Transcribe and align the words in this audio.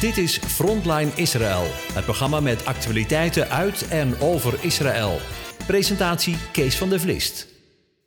Dit 0.00 0.16
is 0.16 0.38
Frontline 0.38 1.10
Israël, 1.16 1.62
het 1.92 2.04
programma 2.04 2.40
met 2.40 2.66
actualiteiten 2.66 3.48
uit 3.48 3.88
en 3.88 4.20
over 4.20 4.64
Israël. 4.64 5.18
Presentatie 5.66 6.50
Kees 6.52 6.78
van 6.78 6.88
der 6.88 7.00
Vlist. 7.00 7.48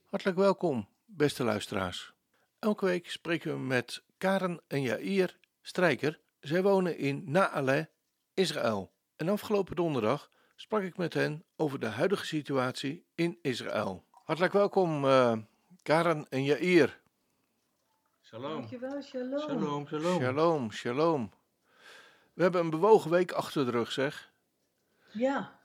Hartelijk 0.10 0.38
welkom, 0.38 0.88
beste 1.06 1.44
luisteraars. 1.44 2.14
Elke 2.60 2.86
week 2.86 3.10
spreken 3.10 3.52
we 3.52 3.60
met 3.60 4.04
Karen 4.18 4.62
en 4.68 4.82
Jair 4.82 5.38
Strijker. 5.62 6.20
Zij 6.40 6.62
wonen 6.62 6.98
in 6.98 7.24
Naale, 7.26 7.90
Israël. 8.34 8.92
En 9.16 9.30
afgelopen 9.30 9.76
donderdag 9.76 10.30
sprak 10.56 10.82
ik 10.82 10.98
met 10.98 11.14
hen 11.14 11.44
over 11.56 11.80
de 11.80 11.88
huidige 11.88 12.26
situatie 12.26 13.06
in 13.16 13.38
Israël. 13.42 14.06
Hartelijk 14.24 14.54
welkom, 14.54 15.06
uh, 15.06 15.34
Karen 15.82 16.26
en 16.30 16.44
Jair. 16.44 17.02
Shalom. 18.22 18.52
Dankjewel, 18.52 19.02
shalom. 19.02 19.40
Shalom, 19.40 19.88
shalom. 19.88 20.22
Shalom, 20.22 20.72
shalom. 20.72 21.32
We 22.34 22.44
hebben 22.44 22.62
een 22.62 22.70
bewogen 22.70 23.12
week 23.12 23.32
achter 23.32 23.66
de 23.66 23.72
rug, 23.72 23.92
zeg. 23.92 24.32
Ja. 25.12 25.60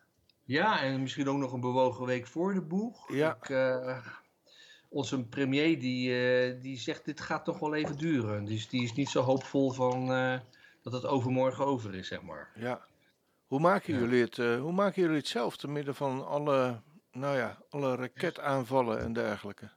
Ja, 0.45 0.83
en 0.83 1.03
misschien 1.03 1.29
ook 1.29 1.39
nog 1.39 1.53
een 1.53 1.61
bewogen 1.61 2.07
week 2.07 2.27
voor 2.27 2.55
de 2.55 2.63
boeg. 2.63 3.13
Ja. 3.13 3.37
Ik, 3.37 3.49
uh, 3.49 4.07
onze 4.89 5.25
premier 5.25 5.81
die, 5.81 6.11
uh, 6.11 6.61
die 6.63 6.79
zegt 6.79 7.05
dit 7.05 7.21
gaat 7.21 7.45
toch 7.45 7.59
wel 7.59 7.75
even 7.75 7.97
duren. 7.97 8.45
Dus 8.45 8.69
die 8.69 8.83
is 8.83 8.93
niet 8.93 9.09
zo 9.09 9.23
hoopvol 9.23 9.71
van 9.71 10.11
uh, 10.11 10.39
dat 10.83 10.93
het 10.93 11.07
overmorgen 11.07 11.67
over 11.67 11.95
is, 11.95 12.09
zeg 12.09 12.23
maar. 12.23 12.51
Ja. 12.55 12.87
Hoe 13.47 13.61
maken, 13.61 13.95
ja. 13.95 14.01
jullie, 14.01 14.25
het, 14.25 14.37
hoe 14.37 14.73
maken 14.73 15.03
jullie 15.03 15.16
het 15.16 15.27
zelf 15.27 15.57
te 15.57 15.69
midden 15.69 15.95
van 15.95 16.27
alle, 16.27 16.80
nou 17.13 17.37
ja, 17.37 17.59
alle 17.71 17.95
raketaanvallen 17.95 19.01
en 19.01 19.13
dergelijke? 19.13 19.71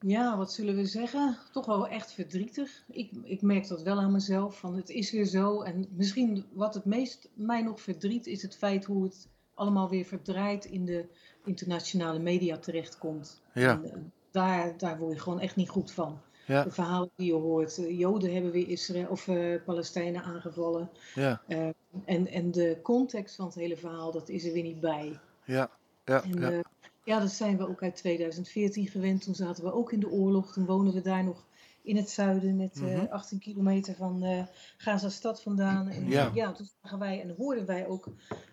Ja, 0.00 0.36
wat 0.36 0.52
zullen 0.52 0.76
we 0.76 0.86
zeggen? 0.86 1.36
Toch 1.52 1.66
wel 1.66 1.88
echt 1.88 2.12
verdrietig. 2.12 2.84
Ik, 2.88 3.10
ik 3.22 3.42
merk 3.42 3.68
dat 3.68 3.82
wel 3.82 3.98
aan 3.98 4.12
mezelf, 4.12 4.58
van 4.58 4.76
het 4.76 4.88
is 4.88 5.10
weer 5.10 5.24
zo. 5.24 5.62
En 5.62 5.86
misschien 5.90 6.44
wat 6.52 6.74
het 6.74 6.84
meest 6.84 7.28
mij 7.34 7.62
nog 7.62 7.80
verdriet 7.80 8.26
is 8.26 8.42
het 8.42 8.56
feit 8.56 8.84
hoe 8.84 9.04
het 9.04 9.28
allemaal 9.54 9.88
weer 9.88 10.04
verdraaid 10.04 10.64
in 10.64 10.84
de 10.84 11.06
internationale 11.44 12.18
media 12.18 12.58
terechtkomt. 12.58 13.42
Ja. 13.54 13.70
En, 13.70 13.84
uh, 13.84 13.92
daar, 14.30 14.78
daar 14.78 14.98
word 14.98 15.14
je 15.14 15.20
gewoon 15.20 15.40
echt 15.40 15.56
niet 15.56 15.68
goed 15.68 15.90
van. 15.90 16.20
Ja. 16.46 16.62
De 16.62 16.70
verhalen 16.70 17.10
die 17.16 17.26
je 17.26 17.32
hoort. 17.32 17.76
Joden 17.88 18.32
hebben 18.32 18.50
weer 18.50 18.68
Israël 18.68 19.08
of 19.08 19.26
uh, 19.26 19.62
Palestijnen 19.64 20.22
aangevallen. 20.22 20.90
Ja. 21.14 21.42
Uh, 21.48 21.68
en, 22.04 22.26
en 22.26 22.50
de 22.50 22.78
context 22.82 23.36
van 23.36 23.46
het 23.46 23.54
hele 23.54 23.76
verhaal, 23.76 24.12
dat 24.12 24.28
is 24.28 24.44
er 24.44 24.52
weer 24.52 24.62
niet 24.62 24.80
bij. 24.80 25.18
Ja. 25.44 25.70
Ja. 26.04 26.22
En, 26.22 26.40
ja. 26.40 26.62
Ja, 27.08 27.20
dat 27.20 27.30
zijn 27.30 27.56
we 27.56 27.68
ook 27.68 27.82
uit 27.82 27.96
2014 27.96 28.86
gewend. 28.86 29.22
Toen 29.22 29.34
zaten 29.34 29.64
we 29.64 29.72
ook 29.72 29.92
in 29.92 30.00
de 30.00 30.10
oorlog. 30.10 30.52
Toen 30.52 30.66
woonden 30.66 30.94
we 30.94 31.00
daar 31.00 31.24
nog 31.24 31.46
in 31.88 31.96
het 31.96 32.10
zuiden, 32.10 32.56
net 32.56 32.76
uh, 32.82 32.94
Mhm. 32.96 33.06
18 33.10 33.38
kilometer 33.38 33.94
van 33.94 34.24
uh, 34.24 34.42
Gaza-stad 34.76 35.42
vandaan. 35.42 35.88
En 35.88 36.08
Ja. 36.08 36.30
ja. 36.34 36.52
toen 36.52 36.68
zagen 36.82 36.98
wij 36.98 37.20
en 37.22 37.34
hoorden 37.38 37.66
wij 37.66 37.86
ook 37.86 38.08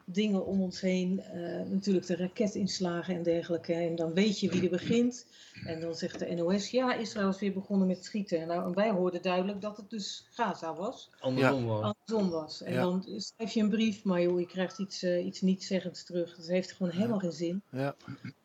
dingen 0.06 0.46
om 0.46 0.62
ons 0.62 0.82
heen. 0.82 1.22
uh, 1.36 1.62
natuurlijk 1.70 2.06
de 2.06 2.16
raketinslagen 2.16 3.16
en 3.16 3.24
dergelijke. 3.24 3.74
En 3.74 3.96
dan 3.96 4.14
weet 4.14 4.40
je 4.40 4.50
wie 4.50 4.64
er 4.64 4.70
begint. 4.70 5.26
En 5.66 5.80
dan 5.80 5.96
zegt 5.96 6.20
de 6.20 6.34
NOS, 6.36 6.70
ja, 6.70 6.94
Israël 6.94 7.30
is 7.30 7.40
weer 7.40 7.54
begonnen 7.54 7.88
met 7.88 8.06
schieten. 8.06 8.48
Nou, 8.48 8.66
en 8.66 8.74
wij 8.74 8.90
hoorden 8.90 9.22
duidelijk 9.22 9.62
dat 9.62 9.78
het 9.78 9.90
dus 9.90 10.28
Gaza 10.32 10.76
was. 10.76 11.10
Andersom 11.20 11.66
wel. 11.68 11.84
Andersom 11.84 12.30
was. 12.30 12.62
En 12.64 12.74
Ja. 12.74 12.82
dan 12.82 13.04
schrijf 13.18 13.52
je 13.54 13.62
een 13.62 13.70
brief, 13.70 14.04
maar 14.04 14.22
joh, 14.22 14.40
je 14.40 14.46
krijgt 14.48 14.80
iets, 14.80 15.04
uh, 15.04 15.26
iets 15.26 15.42
nietszeggends 15.42 16.04
terug. 16.04 16.36
Dat 16.36 16.48
heeft 16.48 16.72
gewoon 16.72 16.92
helemaal 16.92 17.20
geen 17.20 17.32
zin. 17.32 17.62
Ja. 17.72 17.96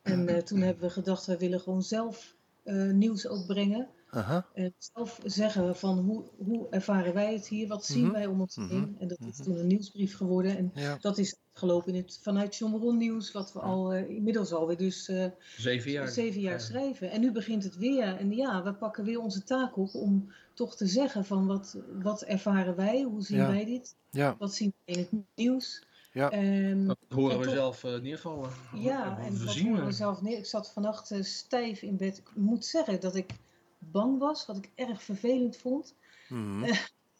En 0.02 0.28
uh, 0.28 0.36
toen 0.36 0.60
hebben 0.60 0.84
we 0.84 0.91
gedacht, 0.91 1.27
wij 1.27 1.38
willen 1.38 1.60
gewoon 1.60 1.82
zelf 1.82 2.34
uh, 2.64 2.92
nieuws 2.92 3.27
ook 3.28 3.47
brengen. 3.47 3.88
Aha. 4.11 4.47
En 4.55 4.75
zelf 4.78 5.20
zeggen 5.25 5.77
van 5.77 5.98
hoe, 5.98 6.25
hoe 6.44 6.66
ervaren 6.70 7.14
wij 7.14 7.33
het 7.33 7.48
hier, 7.48 7.69
wat 7.69 7.84
zien 7.84 8.05
Mhm. 8.05 8.12
wij 8.12 8.27
om 8.27 8.41
ons 8.41 8.56
Mhm. 8.56 8.69
heen. 8.69 8.97
En 8.98 9.08
dat 9.08 9.19
is 9.20 9.36
Mhm. 9.39 9.42
toen 9.42 9.58
een 9.58 9.66
nieuwsbrief 9.66 10.16
geworden. 10.16 10.56
En 10.56 10.70
Ja. 10.75 10.97
dat 11.00 11.19
is 11.19 11.36
gelopen 11.53 11.94
in 11.94 12.03
het, 12.03 12.19
vanuit 12.22 12.56
John 12.56 12.97
Nieuws, 12.97 13.33
wat 13.33 13.53
we 13.53 13.61
al 13.61 13.94
uh, 13.94 14.08
inmiddels 14.08 14.53
alweer 14.53 14.76
dus 14.76 15.09
uh, 15.09 15.25
Zeven 15.56 15.91
jaar. 15.91 16.09
zeven 16.09 16.41
jaar 16.41 16.53
Ja. 16.53 16.59
schrijven. 16.59 17.10
En 17.10 17.20
nu 17.20 17.32
begint 17.32 17.65
het 17.65 17.76
weer. 17.76 18.16
En 18.16 18.32
ja, 18.32 18.62
we 18.62 18.75
pakken 18.75 19.04
weer 19.04 19.20
onze 19.20 19.44
taak 19.44 19.76
op 19.76 19.94
om 19.94 20.32
toch 20.54 20.76
te 20.76 20.87
zeggen 20.87 21.25
van 21.25 21.47
wat, 21.47 21.76
wat 22.03 22.22
ervaren 22.22 22.76
wij, 22.76 23.03
hoe 23.03 23.22
zien 23.22 23.38
Ja. 23.38 23.47
wij 23.50 23.65
dit, 23.65 23.94
Ja. 24.10 24.37
wat 24.38 24.54
zien 24.54 24.72
we 24.84 24.93
in 24.93 24.99
het 24.99 25.10
nieuws. 25.34 25.82
Ja. 26.12 26.31
En, 26.31 26.87
Dat 26.87 26.99
horen 27.09 27.32
En 27.32 27.38
we 27.38 27.44
toch- 27.44 27.54
zelf 27.54 27.84
uh, 27.84 27.99
neervallen. 28.00 28.50
ja, 28.75 29.19
en 29.19 29.32
we 29.38 29.44
dat 29.44 29.54
zien 29.54 29.66
horen 29.66 29.81
we. 29.81 29.87
we 29.87 29.93
zelf 29.93 30.22
neer. 30.22 30.38
Ik 30.38 30.47
zat 30.47 30.70
vannacht 30.70 31.10
uh, 31.10 31.22
stijf 31.22 31.82
in 31.82 31.97
bed. 31.97 32.19
Ik 32.19 32.31
moet 32.34 32.65
zeggen 32.65 33.00
dat 33.00 33.15
ik 33.15 33.31
bang 33.80 34.18
was, 34.18 34.46
wat 34.46 34.56
ik 34.56 34.70
erg 34.74 35.02
vervelend 35.02 35.56
vond. 35.56 35.94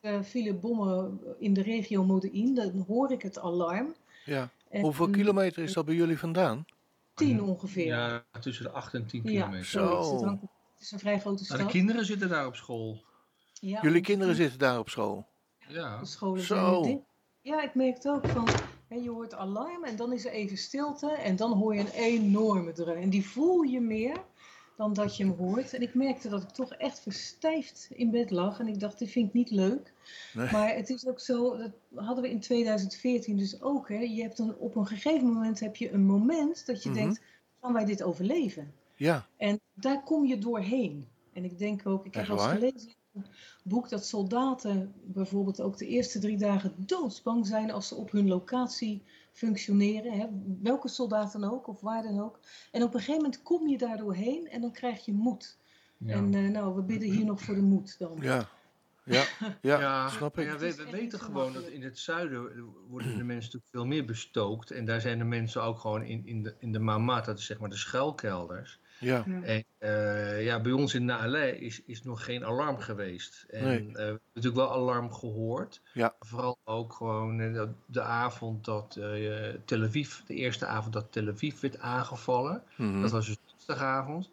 Er 0.00 0.25
vielen 0.25 0.60
bommen 0.60 1.21
in 1.38 1.54
de 1.54 1.62
regio 1.62 2.04
Modein, 2.04 2.54
dan 2.54 2.84
hoor 2.88 3.12
ik 3.12 3.22
het 3.22 3.38
alarm. 3.38 3.94
ja. 4.25 4.50
En 4.69 4.81
Hoeveel 4.82 5.10
kilometer 5.10 5.62
is 5.62 5.72
dat 5.72 5.84
bij 5.84 5.94
jullie 5.94 6.19
vandaan? 6.19 6.65
Tien 7.15 7.43
ongeveer. 7.43 7.87
Ja, 7.87 8.25
tussen 8.41 8.65
de 8.65 8.70
8 8.70 8.94
en 8.94 9.06
10 9.06 9.22
Ja, 9.25 9.28
kilometer. 9.31 9.65
Zo. 9.66 10.20
Het, 10.25 10.41
het 10.41 10.81
is 10.81 10.93
een 10.93 10.99
vrij 10.99 11.20
grote 11.20 11.44
stad. 11.44 11.59
de 11.59 11.66
kinderen 11.66 12.04
zitten 12.04 12.28
daar 12.28 12.47
op 12.47 12.56
school. 12.56 13.03
Ja, 13.60 13.82
Jullie 13.82 14.00
kinderen 14.00 14.34
zitten 14.34 14.59
daar 14.59 14.78
op 14.78 14.88
school. 14.88 15.26
Ja. 15.69 15.99
De 15.99 16.06
scholen 16.06 16.43
Zo. 16.43 16.82
zijn. 16.82 17.04
Ja, 17.41 17.62
ik 17.62 17.75
merkte 17.75 18.10
ook 18.10 18.26
van, 18.28 18.49
hè, 18.88 18.97
je 18.97 19.10
hoort 19.10 19.34
alarm 19.34 19.84
en 19.84 19.97
dan 19.97 20.12
is 20.12 20.25
er 20.25 20.32
even 20.32 20.56
stilte 20.56 21.10
en 21.12 21.37
dan 21.37 21.53
hoor 21.53 21.75
je 21.75 21.81
een 21.81 21.91
enorme 21.93 22.72
dreun. 22.72 23.03
En 23.03 23.10
die 23.10 23.26
voel 23.28 23.62
je 23.62 23.81
meer 23.81 24.16
dan 24.81 24.93
dat 24.93 25.17
je 25.17 25.25
hem 25.25 25.35
hoort. 25.37 25.75
En 25.75 25.83
ik 25.83 25.95
merkte 25.95 26.29
dat 26.29 26.43
ik 26.43 26.49
toch 26.49 26.75
echt 26.75 27.01
verstijfd 27.01 27.89
in 27.93 28.11
bed 28.11 28.31
lag 28.31 28.61
en 28.61 28.67
ik 28.69 28.81
dacht, 28.81 28.99
dit 28.99 29.11
vind 29.11 29.29
ik 29.29 29.35
niet 29.35 29.51
leuk. 29.51 29.93
Nee. 30.35 30.51
Maar 30.53 30.75
het 30.75 30.91
is 30.91 31.07
ook 31.07 31.21
zo, 31.21 31.57
dat 31.57 31.71
hadden 31.95 32.23
we 32.23 32.31
in 32.31 32.41
2014 32.41 33.37
dus 33.37 33.63
ook. 33.63 33.89
Hè, 33.89 33.99
je 33.99 34.23
hebt 34.23 34.39
een, 34.39 34.57
op 34.57 34.77
een 34.77 34.87
gegeven 34.87 35.27
moment 35.27 35.61
heb 35.61 35.77
je 35.77 35.93
een 35.93 36.07
moment 36.07 36.67
dat 36.67 36.83
je 36.83 36.89
Mhm. 36.89 36.99
denkt, 36.99 37.21
gaan 37.61 37.73
wij 37.73 37.85
dit 37.85 38.03
overleven? 38.03 38.73
Ja. 38.97 39.27
En 39.37 39.61
daar 39.75 40.03
kom 40.03 40.27
je 40.27 40.39
doorheen. 40.39 41.09
En 41.33 41.45
ik 41.45 41.59
denk 41.59 41.87
ook, 41.87 42.07
ik 42.07 42.15
heb 42.15 42.27
waar? 42.27 42.55
gelezen 42.55 42.89
in 42.89 42.95
een 43.12 43.25
boek 43.62 43.89
dat 43.89 44.07
soldaten 44.07 44.93
bijvoorbeeld 45.05 45.61
ook 45.61 45.79
de 45.79 45.87
eerste 45.87 46.19
drie 46.19 46.37
dagen 46.39 46.75
doodsbang 46.77 47.47
zijn 47.47 47.71
als 47.71 47.89
ze 47.89 47.95
op 47.95 48.11
hun 48.11 48.29
locatie 48.29 49.03
functioneren. 49.41 50.12
Hè? 50.12 50.27
Welke 50.62 50.89
soldaat 50.89 51.33
dan 51.33 51.45
ook, 51.45 51.67
of 51.67 51.81
waar 51.81 52.03
dan 52.03 52.21
ook. 52.21 52.41
En 52.73 52.83
op 52.83 52.95
een 52.95 53.01
gegeven 53.01 53.23
moment 53.23 53.43
kom 53.43 53.69
je 53.69 53.78
daar 53.78 53.97
doorheen 53.97 54.49
en 54.49 54.61
dan 54.61 54.73
krijg 54.73 55.05
je 55.05 55.12
moed. 55.12 55.59
Ja. 55.97 56.15
En 56.15 56.34
eh, 56.34 56.49
nou, 56.49 56.75
we 56.75 56.83
bidden 56.83 57.11
hier 57.11 57.25
nog 57.25 57.41
voor 57.41 57.55
de 57.55 57.62
moed 57.62 57.99
dan. 57.99 58.19
Ja. 58.21 58.49
Ja. 59.10 59.25
Ja. 59.62 59.81
Ja, 59.81 60.09
Snap 60.09 60.38
ik. 60.38 60.47
Ja, 60.47 60.59
we, 60.59 60.87
weten 60.91 61.21
gewoon 61.21 61.53
dat 61.53 61.66
in 61.66 61.82
het 61.82 61.98
zuiden 61.98 62.65
worden 62.88 63.09
de 63.16 63.25
mensen 63.25 63.34
natuurlijk 63.34 63.71
veel 63.72 63.87
meer 63.87 64.04
bestookt. 64.04 64.71
En 64.71 64.84
daar 64.84 65.00
zijn 65.00 65.19
de 65.19 65.25
mensen 65.25 65.62
ook 65.62 65.78
gewoon 65.78 66.03
in, 66.03 66.26
in, 66.26 66.43
de, 66.43 66.54
in 66.59 66.72
de 66.72 66.78
mamat, 66.78 67.25
dat 67.25 67.38
is 67.38 67.47
zeg 67.47 67.59
maar 67.59 67.69
de 67.69 67.76
schuilkelders. 67.76 68.78
Ja. 68.99 69.25
Ja. 69.26 69.43
En 69.43 69.65
eh, 69.78 70.44
ja, 70.44 70.60
bij 70.60 70.72
ons 70.72 70.94
in 70.94 71.04
Naale 71.04 71.59
is, 71.59 71.82
is 71.87 72.03
nog 72.03 72.25
geen 72.25 72.44
alarm 72.44 72.78
geweest. 72.78 73.44
En 73.49 73.65
Nee. 73.65 73.78
eh, 73.78 73.93
we 73.93 74.00
hebben 74.03 74.20
natuurlijk 74.34 74.62
wel 74.62 74.72
alarm 74.72 75.12
gehoord. 75.12 75.81
Ja. 75.93 76.15
Vooral 76.20 76.59
ook 76.65 76.93
gewoon 76.93 77.41
eh, 77.41 77.53
de, 77.53 77.69
de 77.87 78.03
avond 78.03 78.65
dat 78.65 78.97
eh, 78.97 79.49
Tel 79.65 79.82
Aviv, 79.82 80.19
de 80.26 80.34
eerste 80.34 80.66
avond 80.66 80.93
dat 80.93 81.12
Tel 81.12 81.28
Aviv 81.28 81.60
werd 81.60 81.78
aangevallen. 81.78 82.62
Mhm. 82.76 83.00
Dat 83.00 83.10
was 83.10 83.26
dus 83.26 83.37
dinsdagavond. 83.47 84.31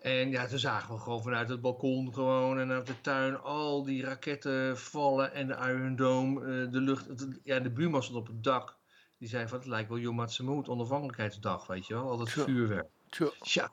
En 0.00 0.30
ja, 0.30 0.46
toen 0.46 0.58
zagen 0.58 0.94
we 0.94 1.00
gewoon 1.00 1.22
vanuit 1.22 1.48
het 1.48 1.60
balkon 1.60 2.14
gewoon 2.14 2.58
en 2.58 2.70
uit 2.70 2.86
de 2.86 3.00
tuin 3.00 3.40
al 3.40 3.84
die 3.84 4.02
raketten 4.04 4.78
vallen 4.78 5.32
en 5.32 5.46
de 5.46 5.54
Iron 5.54 5.96
Dome, 5.96 6.40
eh, 6.40 6.70
de 6.72 6.80
lucht. 6.80 7.06
het- 7.08 7.40
ja, 7.42 7.60
de 7.60 7.70
buurman 7.70 8.02
stond 8.02 8.18
op 8.18 8.26
het 8.26 8.44
dak. 8.44 8.76
Die 9.18 9.28
zei 9.28 9.48
van 9.48 9.58
het 9.58 9.66
lijkt 9.66 9.88
wel 9.88 9.98
Yom 9.98 10.18
Ha'atzmaut, 10.18 10.68
onafhankelijkheidsdag, 10.68 11.66
weet 11.66 11.86
je 11.86 11.94
wel. 11.94 12.10
Al 12.10 12.16
dat 12.16 12.26
Tja. 12.30 12.44
vuurwerk. 12.44 12.88
Tja. 13.08 13.30
Tja. 13.42 13.72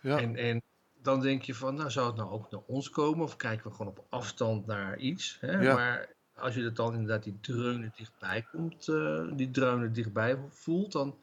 Ja. 0.00 0.18
En, 0.18 0.36
en 0.36 0.62
dan 1.02 1.20
denk 1.20 1.42
je 1.42 1.54
van, 1.54 1.74
nou 1.74 1.90
zou 1.90 2.06
het 2.06 2.16
nou 2.16 2.30
ook 2.30 2.50
naar 2.50 2.60
ons 2.66 2.90
komen? 2.90 3.24
Of 3.24 3.36
kijken 3.36 3.70
we 3.70 3.76
gewoon 3.76 3.92
op 3.96 4.06
afstand 4.08 4.66
naar 4.66 4.98
iets? 4.98 5.36
Hè? 5.40 5.60
Ja. 5.60 5.74
Maar 5.74 6.08
als 6.34 6.54
je 6.54 6.62
dat 6.62 6.76
dan 6.76 6.92
inderdaad 6.92 7.22
die 7.22 7.38
dreunen 7.40 7.92
dichtbij 7.96 8.46
komt, 8.52 8.88
eh, 8.88 9.24
die 9.32 9.50
dreunen 9.50 9.92
dichtbij 9.92 10.38
voelt, 10.48 10.92
dan 10.92 11.18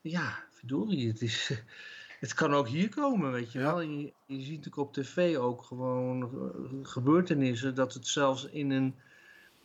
ja, 0.00 0.44
verdorie, 0.50 1.08
het 1.08 1.22
is... 1.22 1.52
Het 2.22 2.34
kan 2.34 2.54
ook 2.54 2.68
hier 2.68 2.88
komen, 2.88 3.32
weet 3.32 3.52
je 3.52 3.58
Ja. 3.58 3.64
wel. 3.64 3.80
Je, 3.80 4.12
je 4.26 4.40
ziet 4.40 4.48
natuurlijk 4.48 4.76
op 4.76 4.92
tv 4.92 5.36
ook 5.36 5.62
gewoon 5.62 6.22
eh, 6.22 6.88
gebeurtenissen 6.90 7.74
dat 7.74 7.94
het 7.94 8.06
zelfs 8.06 8.44
in 8.44 8.70
een 8.70 8.94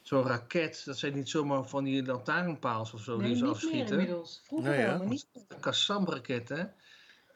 zo'n 0.02 0.24
raket, 0.24 0.82
dat 0.86 0.98
zijn 0.98 1.14
niet 1.16 1.30
zomaar 1.30 1.64
van 1.68 1.84
die 1.84 2.06
lantaarnpaals 2.06 2.94
of 2.94 3.02
zo 3.02 3.18
Nee, 3.18 3.28
die 3.28 3.38
ze 3.38 3.44
niet 3.44 3.54
afschieten. 3.54 3.78
meer 3.80 3.92
inmiddels. 3.92 4.42
Vroeger 4.46 4.70
Nee, 4.70 4.80
wel, 4.82 4.92
ja. 4.92 4.98
maar 4.98 5.08
niet. 5.08 5.28
Een 5.48 5.60
Kassam-raketten. 5.60 6.74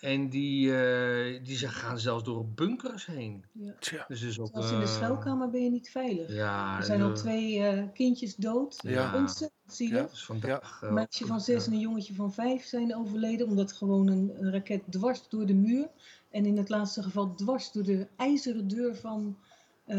En 0.02 0.30
die, 0.30 0.76
eh, 0.76 1.44
die 1.46 1.58
ze 1.58 1.68
gaan 1.68 2.00
zelfs 2.00 2.24
door 2.24 2.46
bunkers 2.46 3.06
heen. 3.06 3.44
Ja. 3.52 4.06
Dus 4.08 4.22
is 4.22 4.40
ook, 4.40 4.50
Zelfs 4.54 4.72
in 4.72 4.80
de 4.80 4.86
eh, 4.86 4.92
schuilkamer 4.92 5.50
ben 5.50 5.64
je 5.64 5.70
niet 5.70 5.90
veilig. 5.90 6.34
Ja, 6.34 6.78
Er 6.78 6.84
zijn 6.84 7.02
al 7.02 7.10
eh, 7.10 7.16
twee 7.16 7.64
eh, 7.64 7.84
kindjes 7.94 8.36
dood. 8.36 8.80
Ja. 8.84 9.16
Ontzettend 9.16 9.74
zielig. 9.74 10.10
Dus 10.10 10.26
vandaag, 10.26 10.80
eh, 10.82 10.88
Een 10.88 10.94
meisje 10.96 11.26
van 11.26 11.42
zes 11.42 11.66
en 11.68 11.74
een 11.74 11.80
jongetje 11.80 12.14
van 12.16 12.34
vijf 12.34 12.64
zijn 12.66 12.96
overleden 12.96 13.48
omdat 13.48 13.72
gewoon 13.72 14.08
een, 14.08 14.32
een 14.40 14.52
raket 14.52 14.82
dwars 14.90 15.30
door 15.30 15.46
de 15.46 15.54
muur 15.54 15.88
en 16.30 16.46
in 16.46 16.58
het 16.58 16.70
laatste 16.70 17.04
geval 17.04 17.36
dwars 17.36 17.72
door 17.72 17.84
de 17.84 18.08
ijzeren 18.16 18.68
deur 18.68 18.96
van 18.96 19.38
eh, 19.86 19.98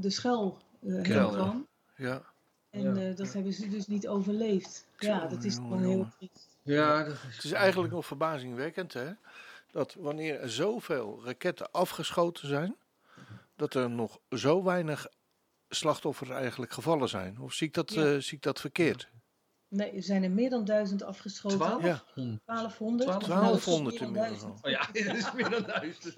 de 0.00 0.10
schuil 0.10 0.58
eh, 0.86 0.92
heen 1.02 1.28
kwam. 1.30 1.66
Ja, 1.96 2.22
En 2.70 2.82
Ja. 2.94 2.94
eh, 3.08 3.16
dat 3.16 3.32
hebben 3.32 3.52
ze 3.52 3.68
dus 3.68 3.86
niet 3.86 4.08
overleefd. 4.08 4.86
Ja, 4.98 5.26
dat 5.26 5.44
is 5.44 5.54
gewoon 5.54 5.82
heel 5.82 6.06
triest. 6.18 6.57
Ja, 6.68 7.04
dat 7.04 7.16
het 7.22 7.44
is 7.44 7.52
eigenlijk 7.52 7.92
nog 7.92 8.06
verbazingwekkend, 8.06 8.92
hè? 8.92 9.10
Dat 9.70 9.94
wanneer 9.98 10.40
er 10.40 10.50
zoveel 10.50 11.20
raketten 11.24 11.70
afgeschoten 11.70 12.48
zijn, 12.48 12.76
dat 13.56 13.74
er 13.74 13.90
nog 13.90 14.18
zo 14.30 14.62
weinig 14.64 15.06
slachtoffers 15.68 16.30
eigenlijk 16.30 16.72
gevallen 16.72 17.08
zijn. 17.08 17.40
Of 17.40 17.52
zie 17.52 17.66
ik 17.66 17.74
dat, 17.74 17.92
Ja. 17.92 18.04
eh, 18.14 18.18
zie 18.20 18.36
ik 18.36 18.42
dat 18.42 18.60
verkeerd? 18.60 19.08
Nee, 19.68 19.90
er 19.92 20.02
zijn 20.02 20.22
er 20.22 20.30
meer 20.30 20.50
dan 20.50 20.64
duizend 20.64 21.02
afgeschoten. 21.02 21.58
Twaalf? 21.58 21.82
Ja. 21.82 22.02
1200. 22.44 23.08
1200 23.10 24.00
Nou, 24.00 24.06
inmiddels. 24.14 24.42
Oh 24.62 24.70
ja, 24.70 24.80
dat 25.06 25.16
is 25.16 25.32
meer 25.32 25.50
dan 25.50 25.62
duizend. 25.62 26.16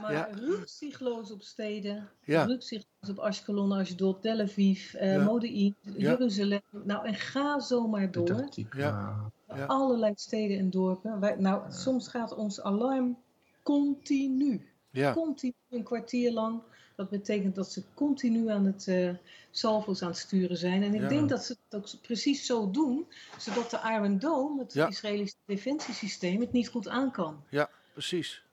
Maar 0.00 0.12
Ja. 0.12 0.28
rukzichtloos 0.32 1.30
op 1.30 1.42
steden, 1.42 2.10
Ja. 2.24 2.44
rukzichtloos 2.44 3.10
op 3.10 3.18
Ashkelon, 3.18 3.72
Ashdod, 3.72 4.22
Tel 4.22 4.40
Aviv, 4.40 4.94
eh 4.94 5.14
Ja. 5.14 5.24
Modi'in, 5.24 5.76
Ja. 5.80 5.92
Jeruzalem. 5.96 6.60
Nou, 6.70 7.06
en 7.06 7.14
ga 7.14 7.60
zo 7.60 7.88
maar 7.88 8.10
door. 8.10 8.48
Ja. 8.76 9.30
Ja. 9.54 9.66
Allerlei 9.66 10.12
steden 10.16 10.58
en 10.58 10.70
dorpen. 10.70 11.20
Wij, 11.20 11.36
nou, 11.36 11.72
soms 11.72 12.08
gaat 12.08 12.34
ons 12.34 12.60
alarm 12.62 13.18
continu. 13.62 14.68
Ja, 14.90 15.12
Continu, 15.12 15.52
een 15.70 15.82
kwartier 15.82 16.32
lang. 16.32 16.62
Dat 16.96 17.10
betekent 17.10 17.54
dat 17.54 17.72
ze 17.72 17.82
continu 17.94 18.48
aan 18.50 18.64
het 18.64 18.88
eh 18.88 19.10
salvo's 19.50 20.02
aan 20.02 20.08
het 20.08 20.16
sturen 20.18 20.56
zijn. 20.56 20.82
En 20.82 20.94
ik 20.94 21.00
Ja. 21.00 21.08
denk 21.08 21.28
dat 21.28 21.44
ze 21.44 21.56
het 21.68 21.80
ook 21.80 22.00
precies 22.02 22.46
zo 22.46 22.70
doen, 22.70 23.06
zodat 23.38 23.70
de 23.70 23.80
Iron 23.84 24.18
Dome, 24.18 24.62
het 24.62 24.72
Ja. 24.72 24.88
Israëlische 24.88 25.36
defensiesysteem, 25.44 26.40
het 26.40 26.52
niet 26.52 26.68
goed 26.68 26.88
aan 26.88 27.10
kan. 27.10 27.44
precies. 27.92 28.44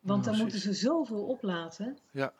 Want 0.00 0.24
dan 0.24 0.34
Precies. 0.34 0.54
moeten 0.54 0.74
ze 0.74 0.80
zoveel 0.86 1.24
oplaten. 1.26 1.98
Ja, 2.10 2.32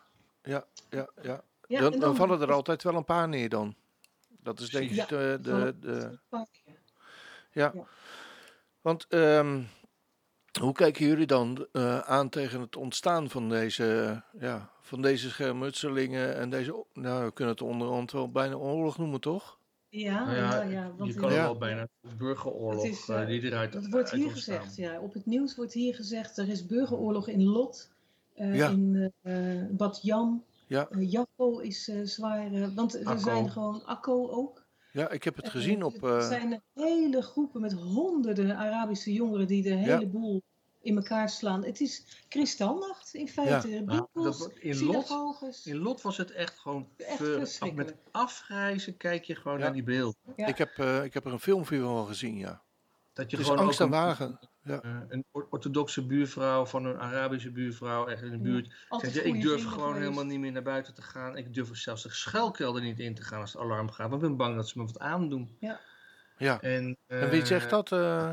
ja, 0.42 0.66
ja. 0.90 1.42
Ja, 1.68 1.80
dan, 1.80 1.98
dan 2.00 2.16
vallen 2.16 2.40
er 2.40 2.52
altijd 2.52 2.82
wel 2.82 2.94
een 2.94 3.04
paar 3.04 3.28
neer 3.28 3.48
dan. 3.48 3.74
Dat 4.40 4.60
is 4.60 4.70
denk 4.70 4.90
ik 4.90 4.96
Ja, 4.96 5.06
de, 5.06 5.38
de, 5.80 6.18
Ja. 7.56 7.72
Want 8.80 9.06
ehm, 9.08 9.62
hoe 10.60 10.72
kijken 10.72 11.06
jullie 11.06 11.26
dan 11.26 11.66
eh, 11.72 11.98
aan 11.98 12.28
tegen 12.28 12.60
het 12.60 12.76
ontstaan 12.76 13.30
van 13.30 13.48
deze, 13.48 14.22
ja, 14.38 14.70
van 14.80 15.02
deze 15.02 15.28
schermutselingen 15.28 16.36
en 16.36 16.50
deze, 16.50 16.84
nou 16.92 17.24
we 17.24 17.32
kunnen 17.32 17.54
het 17.54 17.62
onderhand 17.62 18.12
wel 18.12 18.30
bijna 18.30 18.54
oorlog 18.54 18.98
noemen 18.98 19.20
toch? 19.20 19.58
Ja, 19.88 20.24
Nou 20.24 20.36
ja, 20.36 20.62
ja, 20.62 20.70
ja, 20.70 20.92
want 20.96 21.12
je 21.14 21.20
kan 21.20 21.32
Ja. 21.32 21.42
wel 21.42 21.58
bijna 21.58 21.86
burgeroorlog 22.16 22.82
Het 22.82 22.92
is, 22.92 23.08
eh, 23.08 23.26
die 23.26 23.42
eruit 23.42 23.72
dat 23.72 23.86
wordt 23.86 24.10
hier 24.10 24.26
ontstaan. 24.26 24.56
gezegd. 24.56 24.76
Ja. 24.76 25.00
Op 25.00 25.12
het 25.14 25.26
nieuws 25.26 25.56
wordt 25.56 25.72
hier 25.72 25.94
gezegd, 25.94 26.36
er 26.38 26.48
is 26.48 26.66
burgeroorlog 26.66 27.28
in 27.28 27.42
Lot, 27.44 27.90
eh, 28.34 28.56
Ja. 28.56 28.68
in 28.68 29.12
eh 29.22 29.62
Bad 29.70 29.98
Yam. 30.02 30.44
Ja. 30.66 30.88
Jaffa 30.98 31.62
is 31.62 31.88
eh, 31.88 32.00
zwaar, 32.02 32.52
eh, 32.52 32.68
want 32.74 33.06
er 33.06 33.18
zijn 33.18 33.50
gewoon 33.50 33.84
Akko 33.84 34.28
ook. 34.30 34.55
Ja, 34.96 35.10
ik 35.10 35.24
heb 35.24 35.36
het 35.36 35.44
Eh, 35.44 35.50
gezien 35.50 35.82
op, 35.82 36.02
Er 36.02 36.16
eh, 36.18 36.26
zijn 36.28 36.62
hele 36.74 37.22
groepen 37.22 37.60
met 37.60 37.72
honderden 37.72 38.56
Arabische 38.56 39.12
jongeren 39.12 39.46
die 39.46 39.62
de 39.62 39.74
hele 39.74 40.06
boel 40.06 40.42
in 40.80 40.96
elkaar 40.96 41.28
slaan. 41.28 41.64
Het 41.64 41.80
is 41.80 42.22
kristalnacht 42.28 43.14
in 43.14 43.28
feite. 43.28 43.68
Ja, 43.68 43.80
dat- 44.12 44.50
in 44.60 44.84
Lot-. 44.84 45.60
In 45.66 45.76
Lot 45.76 46.02
was 46.02 46.16
het 46.16 46.30
echt 46.30 46.58
gewoon 46.58 46.88
Echt 46.96 47.16
ver- 47.16 47.74
met 47.74 47.94
afgrijzen 48.10 48.96
kijk 48.96 49.24
je 49.24 49.34
gewoon 49.34 49.58
Ja. 49.58 49.64
naar 49.64 49.72
die 49.72 49.82
beelden. 49.82 50.20
Ja. 50.36 50.46
ik, 50.46 50.58
heb, 50.58 50.78
eh, 50.78 51.04
ik 51.04 51.14
heb 51.14 51.24
er 51.26 51.32
een 51.32 51.40
filmpje 51.40 51.80
van 51.80 52.06
gezien, 52.06 52.36
ja. 52.36 52.62
Dat 53.12 53.30
je 53.30 53.36
Het 53.36 53.46
is 53.46 53.50
gewoon 53.52 53.64
angst 53.66 53.80
een- 53.80 53.90
wagen. 53.90 54.38
Ja. 54.66 54.80
eh, 54.82 54.96
een 55.08 55.24
or- 55.32 55.46
orthodoxe 55.50 56.06
buurvrouw 56.06 56.64
van 56.66 56.84
een 56.84 56.98
Arabische 56.98 57.50
buurvrouw 57.50 58.06
echt 58.06 58.22
in 58.22 58.30
de 58.30 58.36
Ja. 58.36 58.42
buurt. 58.42 58.74
Zegt, 58.88 59.14
ja, 59.14 59.22
ik 59.22 59.40
durf 59.42 59.62
gewoon 59.64 59.78
geweest. 59.78 59.98
helemaal 59.98 60.24
niet 60.24 60.38
meer 60.38 60.52
naar 60.52 60.62
buiten 60.62 60.94
te 60.94 61.02
gaan. 61.02 61.36
Ik 61.36 61.54
durf 61.54 61.76
zelfs 61.76 62.02
de 62.02 62.10
schuilkelder 62.12 62.82
niet 62.82 63.00
in 63.00 63.14
te 63.14 63.22
gaan 63.22 63.40
als 63.40 63.52
het 63.52 63.62
alarm 63.62 63.90
gaat. 63.90 64.10
Want 64.10 64.22
ik 64.22 64.28
ben 64.28 64.36
bang 64.36 64.56
dat 64.56 64.68
ze 64.68 64.78
me 64.78 64.84
wat 64.84 64.98
aandoen. 64.98 65.56
Ja. 66.38 66.60
En, 66.60 66.96
En 67.06 67.30
wie 67.30 67.46
zegt 67.46 67.70
dat? 67.70 67.92
eh? 67.92 68.32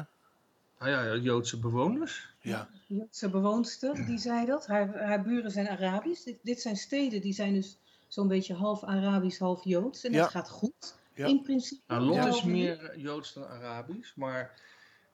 Nou 0.79 0.91
ja, 0.91 1.15
Joodse 1.15 1.59
bewoners. 1.59 2.29
ja. 2.41 2.69
Joodse 2.87 3.29
bewoonster, 3.29 4.05
die 4.05 4.17
zei 4.17 4.45
dat. 4.45 4.67
Haar, 4.67 5.03
haar 5.03 5.21
buren 5.21 5.51
zijn 5.51 5.67
Arabisch. 5.69 6.23
Dit, 6.23 6.39
dit 6.43 6.61
zijn 6.61 6.75
steden 6.75 7.21
die 7.21 7.33
zijn 7.33 7.53
dus 7.53 7.77
zo'n 8.07 8.27
beetje 8.27 8.53
half 8.53 8.83
Arabisch, 8.83 9.39
half 9.39 9.63
Joods. 9.63 10.03
En 10.03 10.11
Ja. 10.11 10.19
dat 10.21 10.29
gaat 10.29 10.49
goed, 10.49 10.95
Ja. 11.13 11.25
in 11.27 11.41
principe. 11.41 11.81
Nou, 11.87 12.01
Lot 12.01 12.15
Ja. 12.15 12.27
is 12.27 12.43
meer 12.43 12.97
Joods 12.99 13.33
dan 13.33 13.47
Arabisch, 13.47 14.15
maar 14.15 14.53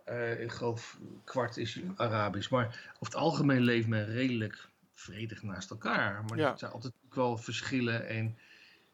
eh, 0.09 0.41
ik 0.41 0.51
geloof 0.51 0.97
kwart 1.23 1.57
is 1.57 1.79
Arabisch. 1.95 2.49
Maar 2.49 2.65
over 2.93 3.05
het 3.13 3.15
algemeen 3.15 3.61
leeft 3.61 3.87
men 3.87 4.05
redelijk 4.05 4.67
vredig 4.93 5.43
naast 5.43 5.69
elkaar. 5.69 6.23
Maar 6.27 6.37
Ja. 6.37 6.51
er 6.51 6.59
zijn 6.59 6.71
altijd 6.71 6.93
ook 7.05 7.15
wel 7.15 7.37
verschillen 7.37 8.07
en, 8.07 8.37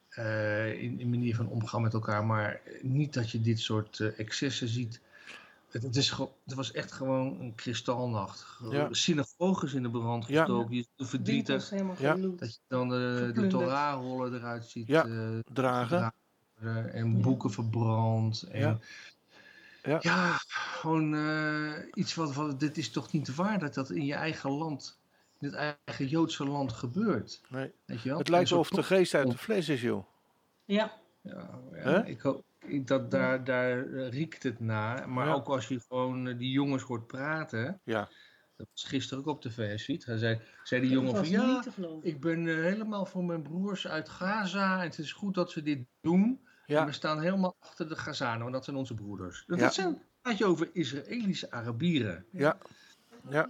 eh, 0.09 0.81
in, 0.83 0.99
in 0.99 1.09
manier 1.09 1.35
van 1.35 1.47
omgaan 1.47 1.81
met 1.81 1.93
elkaar. 1.93 2.25
Maar 2.25 2.59
niet 2.81 3.13
dat 3.13 3.31
je 3.31 3.41
dit 3.41 3.59
soort 3.59 3.99
eh, 3.99 4.19
excessen 4.19 4.67
ziet. 4.67 5.01
Het, 5.71 5.83
het, 5.83 5.95
is 5.95 6.09
het 6.45 6.53
was 6.55 6.71
echt 6.71 6.91
gewoon 6.91 7.39
een 7.39 7.55
kristalnacht. 7.55 8.59
Ja. 8.69 8.87
Synagoges 8.91 9.73
in 9.73 9.83
de 9.83 9.89
brand 9.89 10.27
Ja. 10.27 10.39
gestoken. 10.39 10.75
Je 10.75 10.79
is 10.79 10.87
Winkels 10.95 11.09
verdrietig 11.09 11.69
helemaal 11.69 11.95
Ja. 11.99 12.15
dat 12.37 12.53
je 12.53 12.59
dan 12.67 12.89
de, 12.89 13.31
de. 13.33 13.47
Torah-rollen 13.47 14.33
eruit 14.33 14.65
ziet. 14.65 14.87
Ja. 14.87 15.05
eh, 15.05 15.39
Dragen. 15.53 15.87
gedragen 15.87 16.93
en 16.93 17.11
Ja. 17.15 17.21
boeken 17.21 17.51
verbrand. 17.51 18.41
En 18.41 18.81
Ja. 19.85 19.97
ja. 20.01 20.35
Gewoon 20.47 21.15
eh, 21.15 21.73
iets 21.93 22.15
wat, 22.15 22.33
wat, 22.33 22.59
dit 22.59 22.77
is 22.77 22.91
toch 22.91 23.11
niet 23.11 23.35
waar 23.35 23.59
dat 23.59 23.73
dat 23.73 23.89
in 23.89 24.05
je 24.05 24.13
eigen 24.13 24.51
land, 24.51 24.99
in 25.39 25.47
het 25.47 25.55
eigen 25.85 26.07
Joodse 26.07 26.45
land 26.45 26.73
gebeurt. 26.73 27.41
Nee. 27.49 27.71
Weet 27.85 28.01
je 28.01 28.09
wel? 28.09 28.17
Het 28.17 28.29
lijkt 28.29 28.51
alsof 28.51 28.69
de 28.69 28.83
geest 28.83 29.13
uit 29.13 29.31
de 29.31 29.37
fles 29.37 29.69
is, 29.69 29.81
joh. 29.81 30.05
Ja, 30.65 30.93
Ja, 31.21 32.03
ik 32.03 32.21
hoop, 32.21 32.43
dat, 32.83 33.11
daar, 33.11 33.43
daar 33.43 33.85
eh, 33.93 34.09
riekt 34.09 34.43
het 34.43 34.59
naar. 34.59 35.09
Maar 35.09 35.27
Ja. 35.27 35.33
ook 35.33 35.47
als 35.47 35.67
je 35.67 35.79
gewoon 35.87 36.27
eh, 36.27 36.37
die 36.37 36.51
jongens 36.51 36.83
hoort 36.83 37.07
praten. 37.07 37.81
Ja. 37.83 38.09
Dat 38.57 38.67
was 38.71 38.83
gisteren 38.83 39.19
ook 39.23 39.29
op 39.29 39.41
tv, 39.41 39.79
ziet. 39.79 40.05
Hij 40.05 40.17
zei, 40.17 40.41
zei 40.63 40.81
die 40.81 40.89
jongen 40.89 41.15
van 41.15 41.29
ja, 41.29 41.63
ik 42.01 42.21
ben 42.21 42.45
helemaal 42.45 43.05
voor 43.05 43.23
mijn 43.23 43.41
broers 43.41 43.87
uit 43.87 44.09
Gaza. 44.09 44.77
En 44.77 44.83
het 44.83 44.97
is 44.97 45.13
goed 45.13 45.33
dat 45.33 45.51
ze 45.51 45.61
dit 45.61 45.85
doen. 46.01 46.39
En 46.65 46.73
Ja. 46.75 46.85
we 46.85 46.91
staan 46.91 47.21
helemaal 47.21 47.55
achter 47.59 47.89
de 47.89 47.95
Gazanen, 47.95 48.41
want 48.41 48.53
dat 48.53 48.63
zijn 48.63 48.75
onze 48.75 48.93
broeders. 48.93 49.43
Dat 49.47 49.59
Ja. 49.59 49.69
zijn, 49.69 50.01
praat 50.21 50.37
je 50.37 50.45
over 50.45 50.69
Israëlische 50.73 51.51
Arabieren. 51.51 52.25
Ja. 52.31 52.57
Ja. 53.29 53.49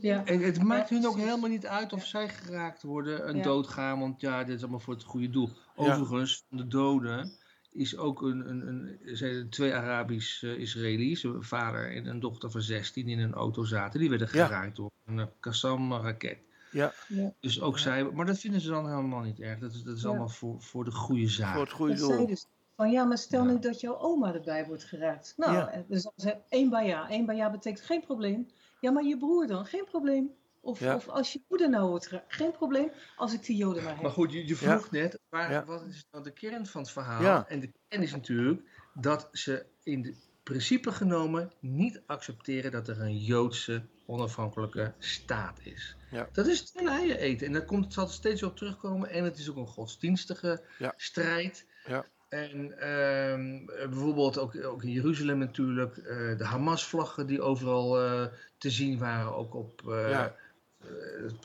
Ja. 0.00 0.24
En 0.24 0.40
het 0.40 0.62
maakt 0.62 0.88
hun 0.90 1.06
ook 1.06 1.16
helemaal 1.16 1.50
niet 1.50 1.66
uit 1.66 1.92
of 1.92 2.04
zij 2.06 2.28
geraakt 2.28 2.82
worden 2.82 3.26
en 3.26 3.36
Ja. 3.36 3.42
doodgaan, 3.42 4.00
want 4.00 4.20
ja, 4.20 4.44
dit 4.44 4.54
is 4.56 4.60
allemaal 4.62 4.80
voor 4.80 4.94
het 4.94 5.02
goede 5.02 5.30
doel. 5.30 5.50
Overigens, 5.76 6.44
van 6.48 6.58
de 6.58 6.66
doden 6.66 7.32
is 7.72 7.96
ook 7.96 8.22
een, 8.22 8.48
een, 8.50 8.66
een, 8.68 8.98
zijn 9.16 9.50
twee 9.50 9.74
Arabisch-Israëli's, 9.74 11.22
een 11.22 11.42
vader 11.42 11.94
en 11.96 12.06
een 12.06 12.20
dochter 12.20 12.50
van 12.50 12.60
16 12.62 13.06
die 13.06 13.16
in 13.16 13.22
een 13.22 13.34
auto 13.34 13.64
zaten. 13.64 14.00
Die 14.00 14.08
werden 14.08 14.28
Ja. 14.32 14.46
geraakt 14.46 14.76
door 14.76 14.90
een 15.06 15.18
eh, 15.18 15.26
Qassam-raket. 15.40 16.38
Ja. 16.70 16.92
Ja. 17.08 17.32
Dus 17.40 17.60
ook 17.60 17.78
zij, 17.78 18.04
maar 18.04 18.26
dat 18.26 18.38
vinden 18.38 18.60
ze 18.60 18.68
dan 18.68 18.88
helemaal 18.88 19.20
niet 19.22 19.40
erg. 19.40 19.58
Dat 19.58 19.72
is, 19.74 19.82
dat 19.82 19.96
is 19.96 20.02
Ja. 20.02 20.08
allemaal 20.08 20.28
voor, 20.28 20.62
voor 20.62 20.84
de 20.84 20.90
goede 20.90 21.28
zaak. 21.28 21.52
Voor 21.54 21.62
het 21.62 21.72
goede 21.72 21.94
Dat 21.94 22.08
doel. 22.10 22.26
dus 22.26 22.46
van 22.76 22.90
ja, 22.90 23.04
maar 23.04 23.18
stel 23.18 23.44
Ja. 23.44 23.52
nu 23.52 23.58
dat 23.58 23.80
jouw 23.80 23.98
oma 23.98 24.34
erbij 24.34 24.66
wordt 24.66 24.84
geraakt. 24.84 25.34
Nou, 25.36 25.52
Ja. 25.52 25.84
dus 25.88 26.02
dan 26.02 26.12
zei 26.16 26.34
één 26.48 26.70
baja. 26.70 27.08
Één 27.08 27.26
baja 27.26 27.50
betekent 27.50 27.84
geen 27.84 28.00
probleem. 28.00 28.48
Ja, 28.80 28.90
maar 28.90 29.04
je 29.04 29.16
broer 29.16 29.46
dan? 29.46 29.66
Geen 29.66 29.84
probleem. 29.90 30.30
Of, 30.60 30.80
Ja. 30.80 30.94
of 30.94 31.08
als 31.08 31.32
je 31.32 31.40
moeder 31.48 31.70
nou 31.70 31.88
wordt 31.88 32.06
geraakt? 32.06 32.32
Geen 32.34 32.50
probleem 32.52 32.90
als 33.16 33.32
ik 33.32 33.44
die 33.44 33.56
joden 33.56 33.82
maar 33.82 33.92
heb. 33.92 34.02
Maar 34.02 34.10
goed, 34.10 34.32
je, 34.32 34.46
je 34.46 34.56
vroeg 34.56 34.90
net, 34.90 35.18
waar, 35.28 35.50
Ja. 35.52 35.64
wat 35.64 35.82
is 35.86 36.06
nou 36.10 36.24
de 36.24 36.30
kern 36.30 36.66
van 36.66 36.80
het 36.80 36.90
verhaal? 36.90 37.22
Ja. 37.22 37.48
En 37.48 37.60
de 37.60 37.70
kern 37.88 38.02
is 38.02 38.12
natuurlijk 38.12 38.62
dat 38.94 39.28
ze 39.32 39.66
in 39.82 40.02
de 40.02 40.14
principe 40.46 40.92
genomen 40.92 41.52
niet 41.60 42.02
accepteren 42.06 42.70
dat 42.70 42.88
er 42.88 43.00
een 43.00 43.18
Joodse 43.18 43.82
onafhankelijke 44.06 44.92
staat 44.98 45.58
is. 45.62 45.96
Ja. 46.10 46.28
Dat 46.32 46.46
is 46.46 46.72
eieren 46.74 47.18
eten. 47.18 47.46
En 47.46 47.52
daar 47.52 47.64
komt 47.64 47.84
het 47.84 47.92
zal 47.92 48.08
steeds 48.08 48.42
op 48.42 48.56
terugkomen. 48.56 49.10
En 49.10 49.24
het 49.24 49.38
is 49.38 49.50
ook 49.50 49.56
een 49.56 49.66
godsdienstige 49.66 50.62
Ja. 50.78 50.94
strijd. 50.96 51.66
Ja. 51.86 52.06
En 52.28 52.78
ehm, 52.78 53.64
bijvoorbeeld 53.90 54.38
ook, 54.38 54.64
ook 54.64 54.82
in 54.82 54.90
Jeruzalem 54.90 55.38
natuurlijk, 55.38 55.96
eh, 55.96 56.38
de 56.38 56.44
Hamas-vlaggen 56.44 57.26
die 57.26 57.42
overal 57.42 58.00
eh, 58.02 58.26
te 58.58 58.70
zien 58.70 58.98
waren, 58.98 59.36
ook 59.36 59.54
op 59.54 59.88
eh, 59.88 60.26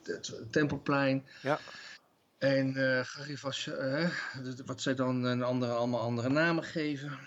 het, 0.04 0.08
het 0.08 0.52
Tempelplein. 0.52 1.26
Ja. 1.42 1.60
En 2.38 2.76
Garifas, 3.06 3.68
eh, 3.68 4.10
wat 4.66 4.82
zij 4.82 4.96
dan 4.96 5.24
een 5.24 5.44
andere, 5.44 5.72
allemaal 5.72 6.00
andere 6.02 6.30
namen 6.30 6.64
geven. 6.64 7.20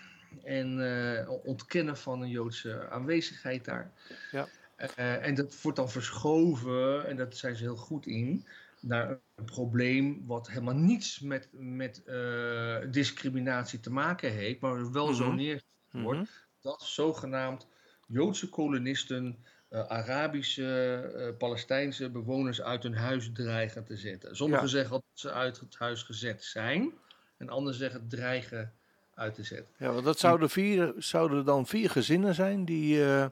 En 0.43 0.81
eh, 1.21 1.31
ontkennen 1.45 1.97
van 1.97 2.23
een 2.23 2.29
Joodse 2.29 2.88
aanwezigheid 2.91 3.64
daar. 3.64 3.93
Ja. 4.33 4.49
Eh, 4.76 5.26
en 5.26 5.35
dat 5.35 5.62
wordt 5.62 5.79
dan 5.79 5.91
verschoven, 5.91 7.07
en 7.07 7.17
dat 7.17 7.37
zijn 7.37 7.57
ze 7.57 7.62
heel 7.62 7.76
goed 7.76 8.07
in, 8.07 8.47
naar 8.81 9.19
een 9.35 9.45
probleem 9.45 10.26
wat 10.26 10.49
helemaal 10.49 10.75
niets 10.75 11.21
met, 11.21 11.49
met 11.53 12.03
eh, 12.05 12.76
discriminatie 12.91 13.81
te 13.81 13.91
maken 13.91 14.33
heeft, 14.33 14.61
maar 14.61 14.93
wel 14.93 15.12
zo 15.14 15.26
Mhm. 15.26 15.37
neergezet 15.37 15.69
wordt 15.91 16.19
Mhm. 16.19 16.29
dat 16.61 16.83
zogenaamd 16.83 17.67
Joodse 18.07 18.49
kolonisten 18.49 19.45
Arabische, 19.88 21.35
Palestijnse 21.38 22.11
bewoners 22.11 22.62
uit 22.62 22.83
hun 22.83 22.95
huis 22.97 23.31
dreigen 23.33 23.85
te 23.85 23.97
zetten. 23.97 24.37
Sommigen 24.37 24.64
Ja. 24.64 24.71
zeggen 24.71 24.91
dat 24.93 25.03
ze 25.12 25.33
uit 25.33 25.61
het 25.61 25.75
huis 25.79 26.03
gezet 26.03 26.45
zijn. 26.45 26.93
En 27.37 27.49
anderen 27.49 27.79
zeggen 27.79 28.09
dreigen 28.09 28.73
uit 29.14 29.35
te 29.35 29.42
zetten. 29.42 29.66
Ja, 29.78 29.92
want 29.92 30.04
dat 30.04 30.18
zouden, 30.18 30.50
vier, 30.50 30.92
zouden 30.99 31.44
dan 31.44 31.66
vier 31.66 31.90
gezinnen 31.90 32.35
zijn 32.35 32.64
die, 32.64 33.04
eh, 33.04 33.26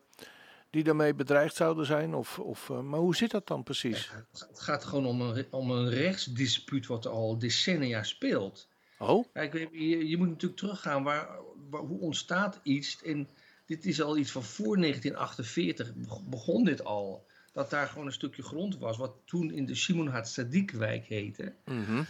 die 0.71 0.85
daarmee 0.85 1.15
bedreigd 1.15 1.57
zouden 1.57 1.87
zijn? 1.87 2.15
Of, 2.15 2.39
of, 2.39 2.71
eh, 2.71 2.81
maar 2.81 3.01
hoe 3.01 3.17
zit 3.17 3.31
dat 3.31 3.47
dan 3.47 3.63
precies? 3.63 4.11
Het 4.13 4.47
het 4.49 4.61
gaat 4.61 4.85
gewoon 4.85 5.07
om 5.07 5.21
een, 5.21 5.47
om 5.51 5.71
een 5.71 5.89
rechtsdispuut 5.91 6.87
wat 6.87 7.07
al 7.07 7.39
decennia 7.39 8.03
speelt. 8.03 8.69
Oh, 8.99 9.25
Kijk, 9.33 9.53
je, 9.53 9.69
je- 9.89 10.09
je 10.09 10.17
moet 10.17 10.29
natuurlijk 10.29 10.61
teruggaan. 10.61 11.03
Waar, 11.03 11.29
waar, 11.71 11.81
hoe 11.81 12.01
ontstaat 12.01 12.61
iets? 12.63 13.03
En 13.03 13.29
dit 13.67 13.85
is 13.87 14.03
al 14.03 14.17
iets 14.17 14.31
van 14.31 14.43
voor 14.43 14.77
1948 14.77 15.95
beg- 15.95 16.23
begon 16.25 16.65
dit 16.65 16.85
al. 16.85 17.27
Dat 17.53 17.71
daar 17.71 17.87
gewoon 17.89 18.07
een 18.07 18.13
stukje 18.13 18.43
grond 18.43 18.79
was, 18.79 18.97
wat 18.97 19.13
toen 19.25 19.51
in 19.51 19.67
de 19.67 19.75
Simon 19.75 20.07
Hatzadikwijk 20.09 21.05
heette. 21.07 21.53
mhm. 21.65 22.03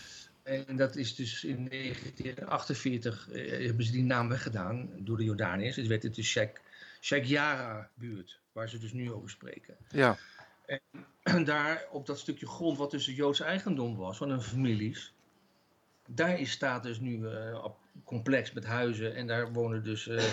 En 0.42 0.76
dat 0.76 0.96
is 0.96 1.14
dus 1.14 1.44
in 1.44 1.68
1948 1.68 3.30
eh, 3.30 3.64
hebben 3.66 3.84
ze 3.84 3.92
die 3.92 4.02
naam 4.02 4.28
weggedaan 4.28 4.90
door 4.98 5.16
de 5.16 5.24
Jordaniërs. 5.24 5.76
Het 5.76 5.86
werd 5.86 6.02
het 6.02 6.14
de 6.14 6.22
Sheikh, 6.22 6.60
Sheikh 7.00 7.28
Jarrah 7.28 7.84
buurt, 7.94 8.40
waar 8.52 8.68
ze 8.68 8.78
dus 8.78 8.92
nu 8.92 9.12
over 9.12 9.30
spreken. 9.30 9.76
ja. 9.90 10.16
En 11.22 11.44
daar 11.44 11.84
op 11.90 12.06
dat 12.06 12.18
stukje 12.18 12.46
grond 12.46 12.78
wat 12.78 12.90
dus 12.90 13.06
Joods 13.06 13.40
eigendom 13.40 13.96
was 13.96 14.16
van 14.16 14.30
hun 14.30 14.42
families. 14.42 15.12
Daar 16.06 16.40
is, 16.40 16.50
staat 16.50 16.82
dus 16.82 17.00
nu 17.00 17.26
eh, 17.28 17.46
een 17.46 17.72
complex 18.04 18.52
met 18.52 18.64
huizen 18.64 19.14
en 19.14 19.26
daar 19.26 19.52
wonen 19.52 19.84
dus 19.84 20.08
eh, 20.08 20.24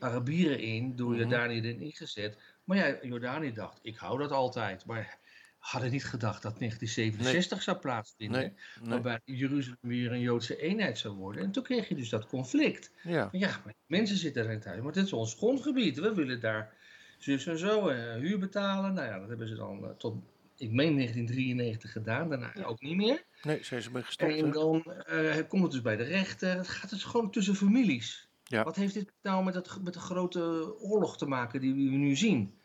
Arabieren 0.00 0.58
in, 0.58 0.96
door 0.96 1.10
Mhm. 1.10 1.18
Jordanië 1.20 1.56
erin 1.56 1.80
ingezet. 1.80 2.38
Maar 2.64 2.76
ja, 2.76 2.98
Jordanië 3.02 3.52
dacht, 3.52 3.78
ik 3.82 3.96
hou 3.96 4.18
dat 4.18 4.30
altijd. 4.30 4.84
Maar 4.86 5.18
hadden 5.62 5.90
niet 5.90 6.04
gedacht 6.04 6.42
dat 6.42 6.58
1967 6.58 7.62
zou 7.62 7.76
plaatsvinden. 7.76 8.40
Nee, 8.40 8.52
nee. 8.80 8.88
Waarbij 8.88 9.20
Jeruzalem 9.24 9.78
weer 9.80 10.12
een 10.12 10.20
Joodse 10.20 10.56
eenheid 10.56 10.98
zou 10.98 11.14
worden. 11.14 11.42
En 11.42 11.50
toen 11.50 11.62
kreeg 11.62 11.88
je 11.88 11.94
dus 11.94 12.08
dat 12.08 12.26
conflict. 12.26 12.90
Ja, 13.02 13.28
Ja, 13.32 13.62
mensen 13.86 14.16
zitten 14.16 14.44
er 14.44 14.50
in 14.50 14.60
thuis. 14.60 14.82
Maar 14.82 14.92
dit 14.92 15.04
is 15.04 15.12
ons 15.12 15.34
grondgebied. 15.34 15.98
We 15.98 16.14
willen 16.14 16.40
daar 16.40 16.74
zus 17.18 17.46
en 17.46 17.58
zo 17.58 17.88
eh, 17.88 18.14
huur 18.14 18.38
betalen. 18.38 18.94
Nou 18.94 19.06
ja, 19.06 19.18
dat 19.18 19.28
hebben 19.28 19.48
ze 19.48 19.54
dan 19.54 19.84
eh, 19.84 19.90
tot, 19.90 20.14
ik 20.56 20.70
meen 20.70 20.94
1993 20.94 21.92
gedaan. 21.92 22.28
Daarna 22.28 22.52
ook 22.64 22.80
niet 22.80 22.96
meer. 22.96 23.24
nee, 23.42 23.64
zijn 23.64 23.82
ze 23.82 23.90
mee 23.90 24.02
gestopt. 24.02 24.32
En 24.32 24.50
dan 24.50 24.82
eh, 24.84 25.48
komt 25.48 25.62
het 25.62 25.72
dus 25.72 25.82
bij 25.82 25.96
de 25.96 26.04
rechter. 26.04 26.56
Het 26.56 26.68
gaat 26.68 26.90
dus 26.90 27.04
gewoon 27.04 27.30
tussen 27.30 27.54
families. 27.54 28.28
Ja. 28.44 28.62
Wat 28.62 28.76
heeft 28.76 28.94
dit 28.94 29.12
nou 29.22 29.44
met, 29.44 29.54
het, 29.54 29.82
met 29.82 29.94
de 29.94 30.00
grote 30.00 30.74
oorlog 30.78 31.18
te 31.18 31.26
maken 31.26 31.60
die 31.60 31.74
we 31.74 31.96
nu 31.96 32.16
zien? 32.16 32.60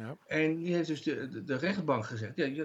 Ja. 0.00 0.16
En 0.26 0.56
die 0.56 0.74
heeft 0.74 0.88
dus 0.88 1.02
de, 1.02 1.28
de, 1.28 1.44
de 1.44 1.56
rechtbank 1.56 2.04
gezegd, 2.04 2.36
ja, 2.36 2.64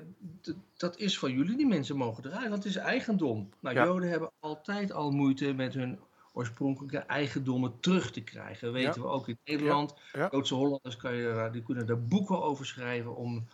dat 0.78 0.98
is 0.98 1.20
van 1.20 1.32
jullie, 1.32 1.58
die 1.58 1.68
mensen 1.68 1.98
mogen 1.98 2.26
eruit, 2.26 2.50
want 2.50 2.64
het 2.64 2.66
is 2.66 2.76
eigendom. 2.76 3.50
Nou, 3.60 3.76
Ja. 3.76 3.86
Joden 3.86 4.10
hebben 4.10 4.32
altijd 4.40 4.92
al 4.92 5.12
moeite 5.12 5.54
met 5.54 5.74
hun 5.74 6.00
oorspronkelijke 6.34 6.98
eigendommen 6.98 7.80
terug 7.80 8.12
te 8.12 8.24
krijgen. 8.24 8.74
Dat 8.74 8.82
weten 8.82 9.02
we 9.02 9.08
ook 9.08 9.28
in 9.28 9.38
Nederland. 9.46 9.94
Ja. 10.14 10.28
Joodse 10.32 10.54
Hollanders 10.56 10.98
kan 10.98 11.16
je, 11.16 11.50
die 11.52 11.64
kunnen 11.64 11.86
daar 11.86 12.02
boeken 12.02 12.44
over 12.44 12.66
schrijven 12.66 13.16
om, 13.16 13.48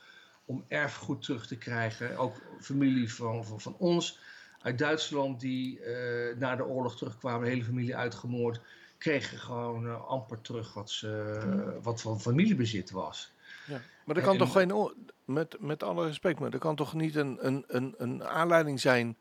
om 0.46 0.64
erfgoed 0.68 1.22
terug 1.22 1.48
te 1.48 1.58
krijgen. 1.58 2.18
Ook 2.18 2.36
familie 2.60 3.14
van, 3.14 3.46
van, 3.46 3.62
van 3.62 3.76
ons 3.78 4.20
uit 4.62 4.78
Duitsland 4.78 5.40
die 5.40 5.80
eh, 5.80 6.38
na 6.38 6.56
de 6.56 6.66
oorlog 6.66 6.98
terugkwamen, 6.98 7.44
de 7.44 7.50
hele 7.50 7.64
familie 7.64 7.96
uitgemoord, 7.96 8.60
kregen 8.98 9.38
gewoon 9.38 9.88
eh, 9.88 10.08
amper 10.08 10.42
terug 10.42 10.74
wat, 10.74 10.90
ze, 10.90 11.80
wat 11.82 12.02
van 12.02 12.22
familiebezit 12.22 12.92
was. 12.92 13.31
Ja. 13.68 13.82
Maar 14.06 14.15
er 14.15 14.22
kan 14.24 14.32
En- 14.34 14.38
toch 14.39 14.51
geen, 14.51 14.94
met, 15.25 15.56
met 15.60 15.84
alle 15.84 16.06
respect, 16.06 16.39
maar 16.39 16.53
er 16.53 16.60
kan 16.60 16.75
toch 16.75 16.94
niet 16.94 17.15
een, 17.15 17.38
een, 17.48 17.63
een, 17.68 17.96
een 17.98 18.24
aanleiding 18.24 18.80
zijn 18.80 19.18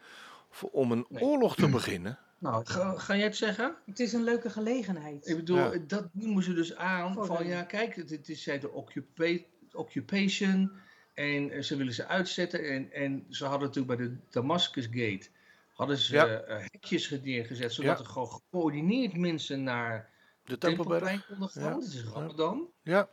voor, 0.51 0.71
om 0.71 0.93
een 0.93 1.07
Nee. 1.09 1.23
oorlog 1.23 1.55
te 1.57 1.69
beginnen? 1.69 2.19
Nou, 2.39 2.67
ga, 2.67 2.99
ga 2.99 3.15
jij 3.17 3.25
het 3.25 3.37
zeggen? 3.37 3.75
Het 3.87 4.01
is 4.01 4.13
een 4.13 4.25
leuke 4.25 4.51
gelegenheid. 4.51 5.29
Ik 5.29 5.37
bedoel, 5.37 5.57
Ja. 5.57 5.79
dat 5.87 6.09
noemen 6.13 6.43
ze 6.43 6.55
dus 6.55 6.77
aan 6.77 7.15
Voor 7.15 7.27
van 7.27 7.47
ja, 7.47 7.63
kijk, 7.63 7.95
het, 7.97 8.29
is 8.29 8.43
zij 8.43 8.59
de 8.59 8.71
occupa- 8.71 9.39
occupation 9.73 10.73
en 11.15 11.51
eh, 11.51 11.63
ze 11.63 11.77
willen 11.77 11.93
ze 11.93 12.07
uitzetten. 12.07 12.69
En, 12.69 12.93
en 12.93 13.27
ze 13.29 13.45
hadden 13.45 13.69
natuurlijk 13.69 13.97
bij 13.99 14.07
de 14.07 14.17
Damascus 14.31 14.85
Gate 14.85 15.29
hadden 15.73 15.97
ze 15.99 16.15
Ja. 16.15 16.27
eh, 16.27 16.57
hekjes 16.71 17.11
neergezet, 17.23 17.73
zodat 17.73 17.99
Ja. 17.99 18.05
er 18.05 18.11
gewoon 18.11 18.29
gecoördineerd 18.29 19.17
mensen 19.17 19.63
naar 19.63 20.11
De? 20.45 20.59
Tempelplein 20.59 21.23
konden 21.29 21.49
gaan. 21.49 21.63
Ja. 21.63 21.75
Het 21.75 21.85
is 21.85 22.05
Ramadan. 22.05 22.69
Ja, 22.83 23.09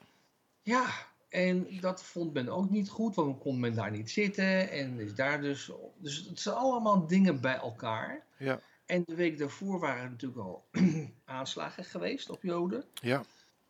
Ja, 0.61 0.85
en 1.29 1.67
dat 1.81 2.03
vond 2.03 2.33
men 2.33 2.49
ook 2.49 2.69
niet 2.69 2.89
goed, 2.89 3.15
want 3.15 3.27
dan 3.27 3.39
kon 3.39 3.59
men 3.59 3.75
daar 3.75 3.91
niet 3.91 4.11
zitten. 4.11 4.69
En 4.69 4.99
is 4.99 5.15
daar 5.15 5.41
dus. 5.41 5.71
Dus 5.97 6.25
het 6.29 6.39
zijn 6.39 6.55
allemaal 6.55 7.07
dingen 7.07 7.41
bij 7.41 7.55
elkaar. 7.57 8.25
ja, 8.37 8.59
En 8.85 9.03
de 9.05 9.15
week 9.15 9.37
daarvoor 9.37 9.79
waren 9.79 10.03
er 10.03 10.09
natuurlijk 10.09 10.41
al 10.41 10.65
aanslagen 11.25 11.83
geweest 11.83 12.29
op 12.29 12.41
Joden, 12.41 12.83
ja, 12.93 13.23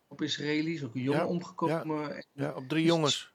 op 0.08 0.22
Israëli's, 0.22 0.82
ook 0.82 0.94
een 0.94 1.02
jongen 1.02 1.20
Ja, 1.20 1.26
omgekomen. 1.26 2.16
En 2.16 2.24
ja, 2.32 2.52
op 2.54 2.68
drie 2.68 2.84
jongens. 2.84 3.32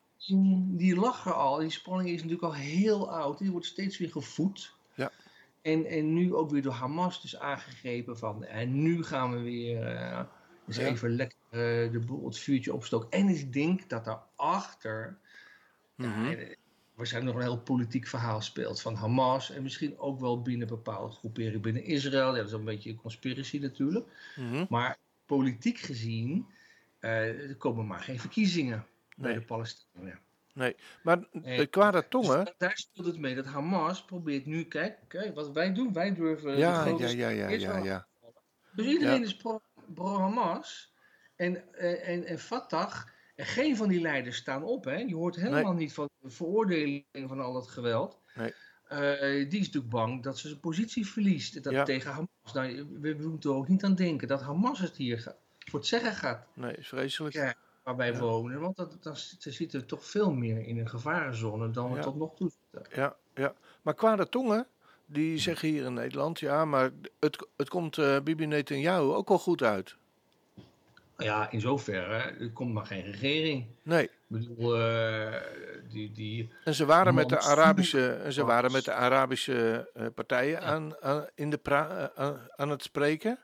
Die 0.68 0.96
lag 0.96 1.26
er 1.26 1.34
al, 1.34 1.58
die 1.58 1.70
spanning 1.70 2.10
is 2.10 2.16
natuurlijk 2.16 2.44
al 2.44 2.54
heel 2.54 3.12
oud, 3.12 3.38
die 3.38 3.52
wordt 3.52 3.66
steeds 3.66 3.98
weer 3.98 4.12
gevoed. 4.12 4.74
Ja. 4.94 5.12
En, 5.62 5.86
en 5.86 6.14
nu 6.14 6.36
ook 6.36 6.50
weer 6.50 6.62
door 6.62 6.74
Hamas 6.74 7.22
dus 7.22 7.40
aangegrepen 7.40 8.18
van, 8.18 8.44
en 8.44 8.82
nu 8.82 9.04
gaan 9.04 9.32
we 9.32 9.40
weer 9.40 9.88
eh, 9.88 10.20
Ja. 10.68 10.82
even 10.88 11.10
lekker 11.16 11.38
eh, 11.50 11.92
de 11.92 12.02
boel, 12.06 12.26
het 12.26 12.40
vuurtje 12.40 12.74
opstoken. 12.74 13.10
En 13.10 13.28
ik 13.28 13.54
denk 13.54 13.90
dat 13.90 14.06
daarachter 14.06 15.18
Mhm. 15.96 16.24
ja, 16.26 16.36
eh, 16.36 16.56
waarschijnlijk 16.96 17.36
nog 17.36 17.44
een 17.46 17.50
heel 17.52 17.62
politiek 17.64 18.08
verhaal 18.08 18.42
speelt 18.42 18.82
van 18.82 18.96
Hamas. 18.96 19.52
En 19.52 19.64
misschien 19.64 19.98
ook 20.00 20.20
wel 20.20 20.42
binnen 20.42 20.68
bepaalde 20.68 21.14
groeperingen 21.14 21.62
binnen 21.62 21.84
Israël. 21.84 22.30
Ja, 22.32 22.36
dat 22.38 22.46
is 22.48 22.52
een 22.52 22.64
beetje 22.64 22.90
een 22.90 22.96
conspiracy 23.02 23.60
natuurlijk. 23.60 24.08
Mhm. 24.36 24.66
Maar 24.70 24.98
politiek 25.26 25.78
gezien 25.80 26.46
eh, 27.00 27.50
er 27.50 27.56
komen 27.56 27.88
maar 27.88 28.00
geen 28.00 28.20
verkiezingen 28.20 28.86
bij 29.18 29.34
de 29.34 29.42
Palestijnen. 29.42 30.20
Maar 31.04 31.24
Nee. 31.32 31.58
de 31.58 31.66
kwade 31.68 32.00
Dus 32.00 32.10
tongen. 32.10 32.46
da- 32.46 32.54
daar 32.58 32.78
speelt 32.78 33.08
het 33.08 33.18
mee 33.18 33.36
dat 33.36 33.46
Hamas 33.46 34.06
probeert 34.06 34.46
nu, 34.46 34.64
kijk, 34.64 34.98
kijk 35.08 35.36
wat 35.36 35.52
wij 35.52 35.74
doen. 35.74 35.94
Wij 35.94 36.14
durven 36.14 36.58
Ja, 36.58 36.86
ja, 36.86 37.08
ja, 37.08 37.30
ja, 37.30 37.50
ja, 37.50 37.78
ja. 37.78 38.08
Dus 38.76 38.86
iedereen 38.86 39.24
is 39.24 39.36
pro- 39.36 39.62
pro-Hamas. 39.94 40.94
en, 41.36 41.74
eh, 41.74 42.10
en, 42.10 42.26
en 42.26 42.40
Fatah. 42.40 42.96
En 43.36 43.46
geen 43.46 43.78
van 43.78 43.88
die 43.90 44.02
leiders 44.02 44.38
staan 44.38 44.64
op. 44.64 44.84
Hè? 44.86 44.96
Je 44.96 45.16
hoort 45.16 45.36
helemaal 45.36 45.74
niet 45.74 45.94
van 45.94 46.10
de 46.22 46.30
veroordeling 46.30 47.06
van 47.14 47.40
al 47.40 47.54
dat 47.54 47.68
geweld. 47.68 48.20
Nee. 48.36 48.54
Eh, 48.88 49.50
die 49.50 49.60
is 49.60 49.66
natuurlijk 49.66 49.90
bang 49.94 50.24
dat 50.24 50.38
ze 50.38 50.48
zijn 50.48 50.60
positie 50.60 51.08
verliest 51.08 51.64
dat 51.64 51.74
Ja. 51.74 51.84
tegen 51.84 52.12
Hamas. 52.12 52.54
Nou, 52.54 52.88
we, 53.00 53.16
we 53.16 53.28
moeten 53.28 53.50
er 53.50 53.56
ook 53.56 53.68
niet 53.68 53.84
aan 53.84 53.96
denken 53.96 54.28
dat 54.28 54.42
Hamas 54.42 54.80
het 54.80 54.98
hier 54.98 55.36
voor 55.70 55.80
het 55.80 55.88
zeggen 55.88 56.14
gaat 56.14 56.46
Nee, 56.54 56.76
is 56.76 56.88
vreselijk. 56.88 57.34
krijgen 57.36 57.58
waar 57.84 57.96
wij 57.96 58.12
Ja. 58.12 58.20
wonen. 58.20 58.60
Want 58.60 58.76
dat, 58.76 58.98
dat, 59.04 59.20
ze 59.40 59.52
zitten 59.52 59.86
toch 59.88 60.06
veel 60.06 60.34
meer 60.34 60.66
in 60.68 60.78
een 60.78 60.90
gevarenzone 60.90 61.72
dan 61.72 61.90
we 61.90 61.96
Ja. 61.96 62.02
tot 62.02 62.16
nog 62.16 62.36
toe 62.36 62.52
zitten. 62.72 63.02
Ja, 63.02 63.16
ja. 63.36 63.54
Maar 63.82 63.94
kwade 63.94 64.30
tongen, 64.30 64.68
die 65.14 65.38
zeggen 65.40 65.68
hier 65.70 65.86
in 65.86 65.94
Nederland, 65.94 66.40
ja, 66.40 66.66
maar 66.66 66.92
het, 67.20 67.48
het 67.58 67.70
komt 67.70 67.98
eh 67.98 68.20
Bibi 68.24 68.46
Netanyahu 68.46 69.02
ook 69.14 69.28
wel 69.28 69.40
goed 69.40 69.64
uit. 69.64 69.96
Ja, 71.18 71.52
in 71.52 71.62
zoverre, 71.62 72.16
er 72.16 72.52
komt 72.52 72.74
maar 72.74 72.86
geen 72.86 73.02
regering. 73.04 73.66
Nee. 73.84 74.04
Ik 74.04 74.12
bedoel, 74.28 74.78
eh, 74.78 75.42
die, 75.90 76.12
die, 76.12 76.50
En 76.64 76.74
ze 76.74 76.86
waren 76.86 77.14
met 77.14 77.30
de 77.30 77.40
Arabische, 77.40 78.10
en 78.12 78.34
ze 78.34 78.42
was- 78.42 78.50
waren 78.50 78.72
met 78.72 78.86
de 78.86 78.94
Arabische 78.94 79.90
eh, 79.94 80.06
partijen 80.16 80.62
aan, 80.62 81.02
aan, 81.02 81.28
in 81.36 81.50
de 81.50 81.58
pra, 81.58 82.12
aan, 82.16 82.40
aan 82.56 82.70
het 82.70 82.84
spreken. 82.84 83.40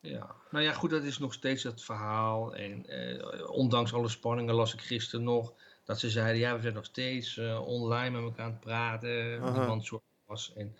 Ja, 0.00 0.34
nou 0.50 0.64
ja, 0.64 0.72
goed, 0.72 0.90
dat 0.90 1.02
is 1.02 1.18
nog 1.18 1.32
steeds 1.32 1.62
het 1.62 1.84
verhaal. 1.84 2.54
En 2.54 2.86
eh, 2.86 3.50
ondanks 3.50 3.92
alle 3.92 4.08
spanningen 4.08 4.54
las 4.54 4.74
ik 4.74 4.80
gisteren 4.80 5.24
nog 5.24 5.52
dat 5.84 5.98
ze 5.98 6.10
zeiden: 6.10 6.40
ja, 6.40 6.54
we 6.56 6.62
zijn 6.62 6.74
nog 6.74 6.84
steeds 6.84 7.38
online 7.64 8.10
met 8.10 8.22
elkaar 8.22 8.44
aan 8.44 8.50
het 8.50 8.60
praten. 8.60 9.30
Niemand 9.52 9.84
soort 9.84 10.02
was. 10.26 10.52
En 10.56 10.76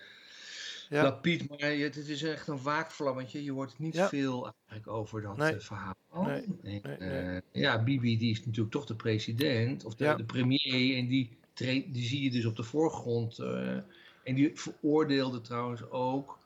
Ja. 0.95 1.03
dat 1.03 1.23
Piet, 1.23 1.49
maar 1.49 1.59
het, 1.71 1.97
is 1.97 2.23
echt 2.23 2.49
een 2.49 2.63
waakvlammetje. 2.63 3.45
Je 3.45 3.53
hoort 3.53 3.79
niet 3.79 3.95
Ja. 3.95 4.09
veel 4.09 4.53
eigenlijk 4.67 4.99
over 4.99 5.23
dat 5.23 5.37
Nee. 5.37 5.55
eh, 5.55 5.61
verhaal. 5.61 5.95
Nee. 6.13 6.43
En, 6.43 6.59
Nee, 6.63 6.81
eh, 6.81 7.41
ja, 7.53 7.83
Bibi, 7.83 8.19
die 8.19 8.31
is 8.31 8.45
natuurlijk 8.45 8.73
toch 8.73 8.87
de 8.87 8.95
president 8.95 9.85
of 9.85 9.95
de, 9.95 10.05
Ja. 10.05 10.15
de 10.15 10.25
premier. 10.25 10.97
En 10.97 11.07
die, 11.07 11.37
die 11.55 12.05
zie 12.07 12.23
je 12.23 12.31
dus 12.31 12.45
op 12.45 12.57
de 12.57 12.63
voorgrond. 12.63 13.39
eh, 13.39 13.77
en 14.25 14.35
die 14.35 14.51
veroordeelde 14.55 15.41
trouwens 15.41 15.91
ook 15.91 16.39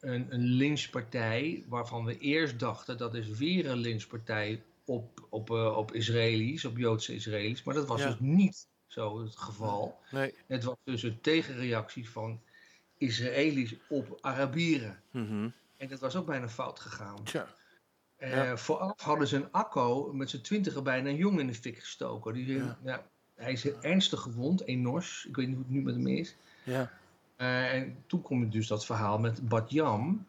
een, 0.00 0.26
een 0.28 0.44
lynchpartij 0.44 1.64
waarvan 1.68 2.04
we 2.04 2.18
eerst 2.18 2.58
dachten 2.58 2.98
dat 2.98 3.14
is 3.14 3.28
weer 3.28 3.66
een 3.66 3.78
lynchpartij 3.78 4.62
op, 4.84 5.26
op, 5.30 5.50
eh, 5.50 5.76
op 5.76 5.92
Israëli's, 5.92 6.64
op 6.64 6.78
Joodse 6.78 7.14
Israëli's. 7.14 7.62
Maar 7.62 7.74
dat 7.74 7.86
was 7.88 8.02
dus 8.02 8.16
niet 8.18 8.66
zo 8.86 9.20
het 9.22 9.36
geval. 9.36 9.98
Nee. 10.10 10.34
Het 10.46 10.64
was 10.64 10.76
dus 10.84 11.02
een 11.02 11.20
tegenreactie 11.20 12.10
van 12.10 12.40
Israëli's 13.00 13.74
op 13.88 14.18
Arabieren. 14.20 15.00
Mhm. 15.10 15.48
En 15.76 15.88
dat 15.88 16.00
was 16.00 16.16
ook 16.16 16.26
bijna 16.26 16.48
fout 16.48 16.80
gegaan. 16.80 17.22
Tja. 17.24 17.46
Eh, 18.16 18.30
Ja. 18.32 18.56
Vooraf 18.56 19.00
hadden 19.02 19.26
ze 19.28 19.36
een 19.36 19.48
akko 19.50 20.12
met 20.12 20.30
z'n 20.30 20.40
twintigen 20.40 20.82
bijna 20.82 21.08
een 21.08 21.16
jongen 21.16 21.40
in 21.40 21.46
de 21.46 21.54
fik 21.54 21.78
gestoken. 21.78 22.34
Die, 22.34 22.46
Ja. 22.46 22.78
ja. 22.84 23.06
hij 23.34 23.52
is 23.52 23.64
ernstig 23.72 24.20
gewond, 24.20 24.66
enors. 24.66 25.24
Ik 25.28 25.36
weet 25.36 25.46
niet 25.46 25.54
hoe 25.56 25.64
het 25.64 25.74
nu 25.74 25.82
met 25.82 25.94
hem 25.94 26.06
is. 26.06 26.36
Ja. 26.64 26.90
Eh, 27.36 27.74
en 27.74 27.96
toen 28.06 28.22
kom 28.22 28.40
je 28.40 28.48
dus 28.48 28.66
dat 28.66 28.86
verhaal 28.86 29.18
met 29.18 29.48
Bad 29.48 29.70
Jam. 29.70 30.26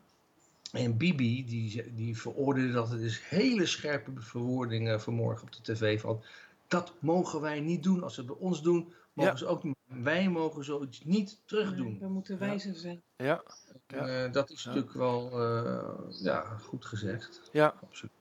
En 0.72 0.98
Bibi, 0.98 1.46
die, 1.46 1.94
die 1.94 2.18
veroordeelde 2.18 2.72
dat. 2.72 2.90
Het 2.90 3.02
is 3.02 3.20
hele 3.22 3.66
scherpe 3.66 4.12
verwoordingen 4.16 5.02
vanmorgen 5.02 5.48
op 5.48 5.54
de 5.54 5.74
tv. 5.74 6.02
Van, 6.02 6.24
dat 6.68 6.94
mogen 7.00 7.42
wij 7.42 7.60
niet 7.60 7.84
doen. 7.84 8.04
Als 8.04 8.14
ze 8.14 8.20
het 8.22 8.30
bij 8.30 8.40
ons 8.40 8.62
doen, 8.62 8.94
mogen 9.14 9.32
Ja. 9.32 9.38
ze 9.38 9.46
ook 9.46 9.64
niet. 9.64 9.76
Wij 9.92 10.30
mogen 10.30 10.64
zoiets 10.64 11.04
niet 11.04 11.42
terugdoen. 11.46 11.98
We 12.00 12.08
moeten 12.08 12.40
wijzer 12.40 12.76
zijn. 12.76 13.02
Ja. 13.16 13.42
Ja. 13.88 14.08
Eh, 14.26 14.32
dat 14.32 14.50
is 14.50 14.64
Ja. 14.64 14.70
natuurlijk 14.70 14.96
wel 14.96 15.32
eh, 15.32 16.24
ja, 16.24 16.42
goed 16.42 16.86
gezegd. 16.86 17.50
Ja. 17.52 17.74
Absoluut. 17.84 18.12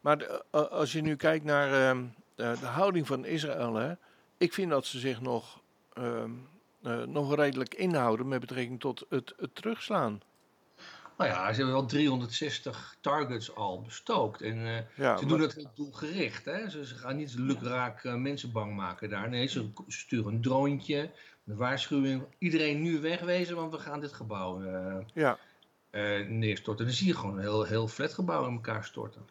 Maar 0.00 0.18
de- 0.18 0.44
eh, 0.50 0.60
als 0.60 0.92
je 0.92 1.00
nu 1.00 1.16
kijkt 1.16 1.44
naar 1.44 1.88
ehm, 1.90 2.04
de, 2.34 2.56
de 2.60 2.66
houding 2.66 3.06
van 3.06 3.24
Israël, 3.24 3.74
hè, 3.74 3.92
ik 4.36 4.52
vind 4.52 4.70
dat 4.70 4.86
ze 4.86 4.98
zich 4.98 5.20
nog, 5.20 5.60
ehm, 5.92 6.30
eh, 6.82 7.02
nog 7.02 7.34
redelijk 7.34 7.74
inhouden 7.74 8.28
met 8.28 8.40
betrekking 8.40 8.80
tot 8.80 9.04
het, 9.08 9.32
het 9.36 9.54
terugslaan. 9.54 10.20
Nou 11.18 11.30
ja, 11.30 11.48
ze 11.52 11.56
hebben 11.56 11.74
wel 11.74 11.86
360 11.86 12.96
targets 13.00 13.54
al 13.54 13.82
bestookt. 13.82 14.42
En 14.42 14.66
eh, 14.66 14.74
Ja, 14.76 14.82
ze 14.94 15.00
maar- 15.04 15.26
doen 15.26 15.38
dat 15.38 15.54
heel 15.54 15.70
doelgericht. 15.74 16.44
Hè? 16.44 16.70
Ze, 16.70 16.86
ze 16.86 16.94
gaan 16.94 17.16
niet 17.16 17.34
lukraak 17.34 18.04
eh, 18.04 18.14
mensen 18.14 18.52
bang 18.52 18.74
maken 18.76 19.08
daar. 19.10 19.28
Nee, 19.28 19.46
ze 19.46 19.68
sturen 19.86 20.32
een 20.34 20.40
droontje, 20.40 21.10
een 21.46 21.56
waarschuwing. 21.56 22.22
Iedereen 22.38 22.82
nu 22.82 23.00
wegwezen, 23.00 23.56
want 23.56 23.72
we 23.72 23.78
gaan 23.78 24.00
dit 24.00 24.12
gebouw 24.12 24.62
eh, 24.64 24.96
ja, 25.14 25.38
eh, 25.90 26.26
neerstorten. 26.28 26.84
Dan 26.84 26.94
zie 26.94 27.06
je 27.06 27.14
gewoon 27.16 27.34
een 27.34 27.40
heel, 27.40 27.64
heel 27.64 27.88
flatgebouw 27.88 28.46
in 28.46 28.52
elkaar 28.52 28.84
storten. 28.84 29.22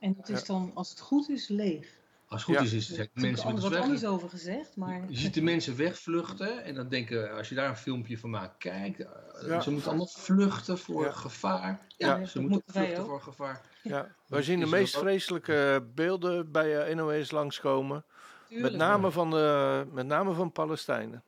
En 0.00 0.14
dat 0.14 0.28
is 0.28 0.38
Ja. 0.40 0.46
dan, 0.46 0.70
als 0.74 0.90
het 0.90 1.00
goed 1.00 1.28
is, 1.28 1.48
leeg. 1.48 2.00
Als 2.32 2.46
het 2.46 2.56
goed 2.56 2.68
Ja. 2.70 2.76
is, 2.76 2.90
is 2.90 2.90
Er 2.92 2.98
het 2.98 3.10
mensen 3.14 3.54
met 3.54 3.62
wat 3.62 3.74
anders 3.76 4.04
over 4.04 4.28
gezegd, 4.28 4.76
maar 4.76 5.04
Je 5.08 5.16
ziet 5.16 5.34
de 5.34 5.42
mensen 5.42 5.76
wegvluchten 5.76 6.64
en 6.64 6.74
dan 6.74 6.88
denken, 6.88 7.32
als 7.36 7.48
je 7.48 7.54
daar 7.54 7.68
een 7.68 7.76
filmpje 7.76 8.18
van 8.18 8.30
maakt, 8.30 8.58
kijk, 8.58 8.98
eh, 8.98 9.08
Ja. 9.46 9.60
ze 9.60 9.70
moeten 9.70 9.88
allemaal 9.88 10.06
vluchten 10.06 10.78
voor 10.78 11.04
Ja. 11.04 11.12
gevaar. 11.12 11.80
Ja, 11.96 12.24
ze 12.24 12.40
moeten 12.40 12.62
vluchten 12.66 12.98
ook. 12.98 13.06
voor 13.06 13.20
gevaar. 13.20 13.60
ja. 13.82 14.14
Wij 14.26 14.42
zien 14.42 14.60
de 14.60 14.66
meest 14.66 14.96
vreselijke 14.98 15.86
beelden 15.94 16.52
bij 16.52 16.78
eh, 16.86 16.94
NOS 16.96 17.30
langskomen. 17.30 18.04
tuurlijk. 18.48 18.70
Met 18.70 18.80
name 18.80 19.10
van, 19.10 19.30
de, 19.30 19.86
met 19.92 20.06
name 20.06 20.32
van 20.32 20.52
Palestijnen. 20.52 21.22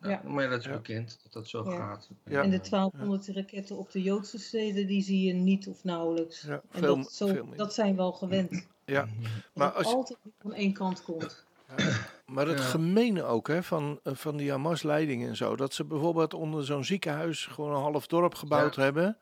Ja, 0.00 0.08
Ja. 0.10 0.20
Maar 0.24 0.48
dat 0.48 0.58
is 0.58 0.64
Ja. 0.66 0.72
bekend 0.72 1.18
dat 1.22 1.32
dat 1.32 1.48
zo 1.48 1.70
Ja. 1.70 1.76
gaat. 1.76 2.08
Ja. 2.24 2.42
En 2.42 2.50
de 2.50 2.60
1200 2.60 3.28
raketten 3.28 3.76
op 3.76 3.90
de 3.92 4.02
Joodse 4.02 4.38
steden, 4.38 4.86
die 4.86 5.02
zie 5.02 5.26
je 5.26 5.32
niet 5.32 5.68
of 5.68 5.84
nauwelijks. 5.84 6.42
Ja, 6.42 6.52
en 6.52 6.62
veel, 6.70 6.96
dat, 6.96 7.12
zo, 7.12 7.26
veel 7.26 7.46
dat 7.56 7.74
zijn 7.74 7.96
we 7.96 8.02
al 8.02 8.12
gewend. 8.12 8.66
Ja, 8.86 9.04
Mhm. 9.04 9.28
maar 9.54 9.70
als, 9.72 9.86
het 9.86 9.94
altijd 9.94 10.18
van 10.38 10.52
één 10.54 10.72
kant 10.72 11.02
komt. 11.02 11.44
Maar 12.26 12.46
het 12.46 12.58
Ja. 12.58 12.64
gemene 12.64 13.22
ook 13.22 13.48
hè, 13.48 13.62
van, 13.62 14.00
eh, 14.02 14.14
van 14.14 14.36
die 14.36 14.50
Hamas-leiding 14.50 15.26
en 15.26 15.36
zo. 15.36 15.56
Dat 15.56 15.74
ze 15.74 15.84
bijvoorbeeld 15.84 16.34
onder 16.34 16.64
zo'n 16.64 16.84
ziekenhuis 16.84 17.46
gewoon 17.46 17.70
een 17.74 17.82
half 17.82 18.06
dorp 18.06 18.34
gebouwd 18.34 18.74
Ja. 18.74 18.82
hebben. 18.82 19.18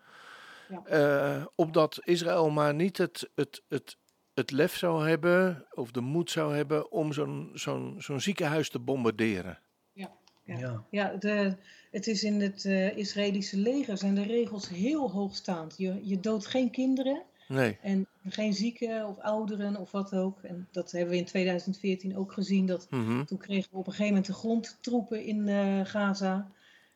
Ja. 0.68 0.82
eh, 0.84 1.44
opdat 1.54 1.98
Israël 2.04 2.50
maar 2.50 2.74
niet 2.74 2.98
het, 2.98 3.30
het, 3.34 3.62
het, 3.68 3.96
het 4.34 4.50
lef 4.50 4.76
zou 4.76 5.08
hebben, 5.08 5.66
of 5.74 5.90
de 5.90 6.00
moed 6.00 6.30
zou 6.30 6.54
hebben, 6.54 6.90
om 6.90 7.12
zo'n 7.12 7.50
zo'n 7.54 7.94
zo'n 7.98 8.20
ziekenhuis 8.20 8.70
te 8.70 8.78
bombarderen. 8.78 9.58
Ja. 9.92 10.10
Ja. 10.44 10.84
Ja, 10.90 11.08
de, 11.18 11.56
het 11.90 12.06
is 12.06 12.22
in 12.24 12.40
het 12.40 12.64
eh, 12.64 12.96
Israëlische 12.96 13.56
leger 13.56 13.98
zijn 13.98 14.14
de 14.14 14.22
regels 14.22 14.68
heel 14.68 15.10
hoogstaand. 15.10 15.74
Je, 15.78 16.00
je 16.02 16.20
doodt 16.20 16.46
geen 16.46 16.70
kinderen 16.70 17.22
Nee. 17.52 17.78
en 17.82 18.06
geen 18.28 18.54
zieken 18.54 19.06
of 19.06 19.18
ouderen 19.18 19.76
of 19.76 19.90
wat 19.90 20.14
ook. 20.14 20.42
En 20.42 20.68
dat 20.70 20.90
hebben 20.90 21.10
we 21.10 21.16
in 21.16 21.24
2014 21.24 22.16
ook 22.16 22.32
gezien. 22.32 22.66
Dat, 22.66 22.86
Mhm. 22.90 23.24
toen 23.24 23.38
kregen 23.38 23.70
we 23.70 23.76
op 23.76 23.86
een 23.86 23.92
gegeven 23.92 24.14
moment 24.14 24.26
de 24.26 24.32
grondtroepen 24.38 25.24
in 25.24 25.48
eh, 25.48 25.80
Gaza. 25.84 26.50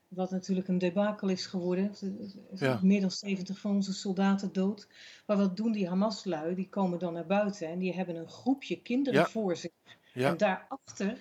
Wat 0.08 0.30
natuurlijk 0.30 0.68
een 0.68 0.78
debakel 0.78 1.28
is 1.28 1.46
geworden. 1.46 1.92
Er 2.00 2.64
Ja. 2.64 2.78
Meer 2.82 3.00
dan 3.00 3.10
70 3.10 3.58
van 3.58 3.74
onze 3.74 3.92
soldaten 3.92 4.52
dood. 4.52 4.88
Maar 5.26 5.36
wat 5.36 5.56
doen 5.56 5.72
die 5.72 5.88
Hamas-lui? 5.88 6.54
Die 6.54 6.68
komen 6.68 6.98
dan 6.98 7.12
naar 7.12 7.26
buiten 7.26 7.68
en 7.68 7.78
die 7.78 7.94
hebben 7.94 8.16
een 8.16 8.28
groepje 8.28 8.80
kinderen 8.82 9.20
Ja. 9.20 9.26
voor 9.26 9.56
zich. 9.56 9.70
Ja, 10.14 10.28
En 10.30 10.36
daarachter 10.36 11.18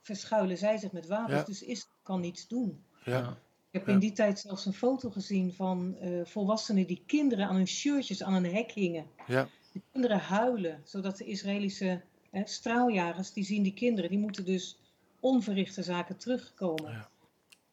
verschuilen 0.00 0.58
zij 0.58 0.76
zich 0.78 0.92
met 0.92 1.06
wapens. 1.06 1.38
Ja. 1.38 1.44
Dus 1.44 1.62
Israël 1.62 1.94
kan 2.02 2.20
niets 2.20 2.48
doen. 2.48 2.82
ja, 3.04 3.36
heb 3.70 3.86
Ja. 3.86 3.92
in 3.92 3.98
die 3.98 4.12
tijd 4.12 4.38
zelfs 4.38 4.66
een 4.66 4.72
foto 4.72 5.10
gezien 5.10 5.52
van 5.54 5.96
eh, 5.96 6.24
volwassenen 6.24 6.86
die 6.86 7.02
kinderen 7.06 7.46
aan 7.48 7.56
hun 7.56 7.68
shirtjes 7.68 8.22
aan 8.22 8.34
een 8.34 8.54
hek 8.54 8.70
hingen. 8.72 9.06
ja, 9.26 9.48
Die 9.72 9.82
kinderen 9.92 10.18
huilen, 10.18 10.80
zodat 10.84 11.16
de 11.16 11.24
Israëlische 11.24 12.00
eh, 12.30 12.42
straaljagers, 12.46 13.32
die 13.32 13.44
zien 13.44 13.62
die 13.62 13.74
kinderen, 13.74 14.10
die 14.10 14.18
moeten 14.18 14.44
dus 14.44 14.78
onverrichte 15.20 15.82
zaken 15.82 16.16
terugkomen. 16.16 16.90
Ja. 16.92 17.08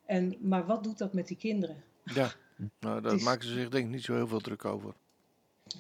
En, 0.06 0.36
maar 0.42 0.66
wat 0.66 0.84
doet 0.84 0.98
dat 0.98 1.14
met 1.14 1.28
die 1.28 1.38
kinderen? 1.38 1.84
ja. 2.04 2.32
Nou, 2.80 3.02
daar 3.02 3.14
is- 3.14 3.24
maken 3.24 3.48
ze 3.48 3.54
zich 3.54 3.70
denk 3.70 3.86
ik 3.86 3.92
niet 3.92 4.04
zo 4.04 4.14
heel 4.16 4.28
veel 4.28 4.40
druk 4.40 4.66
over. 4.66 4.94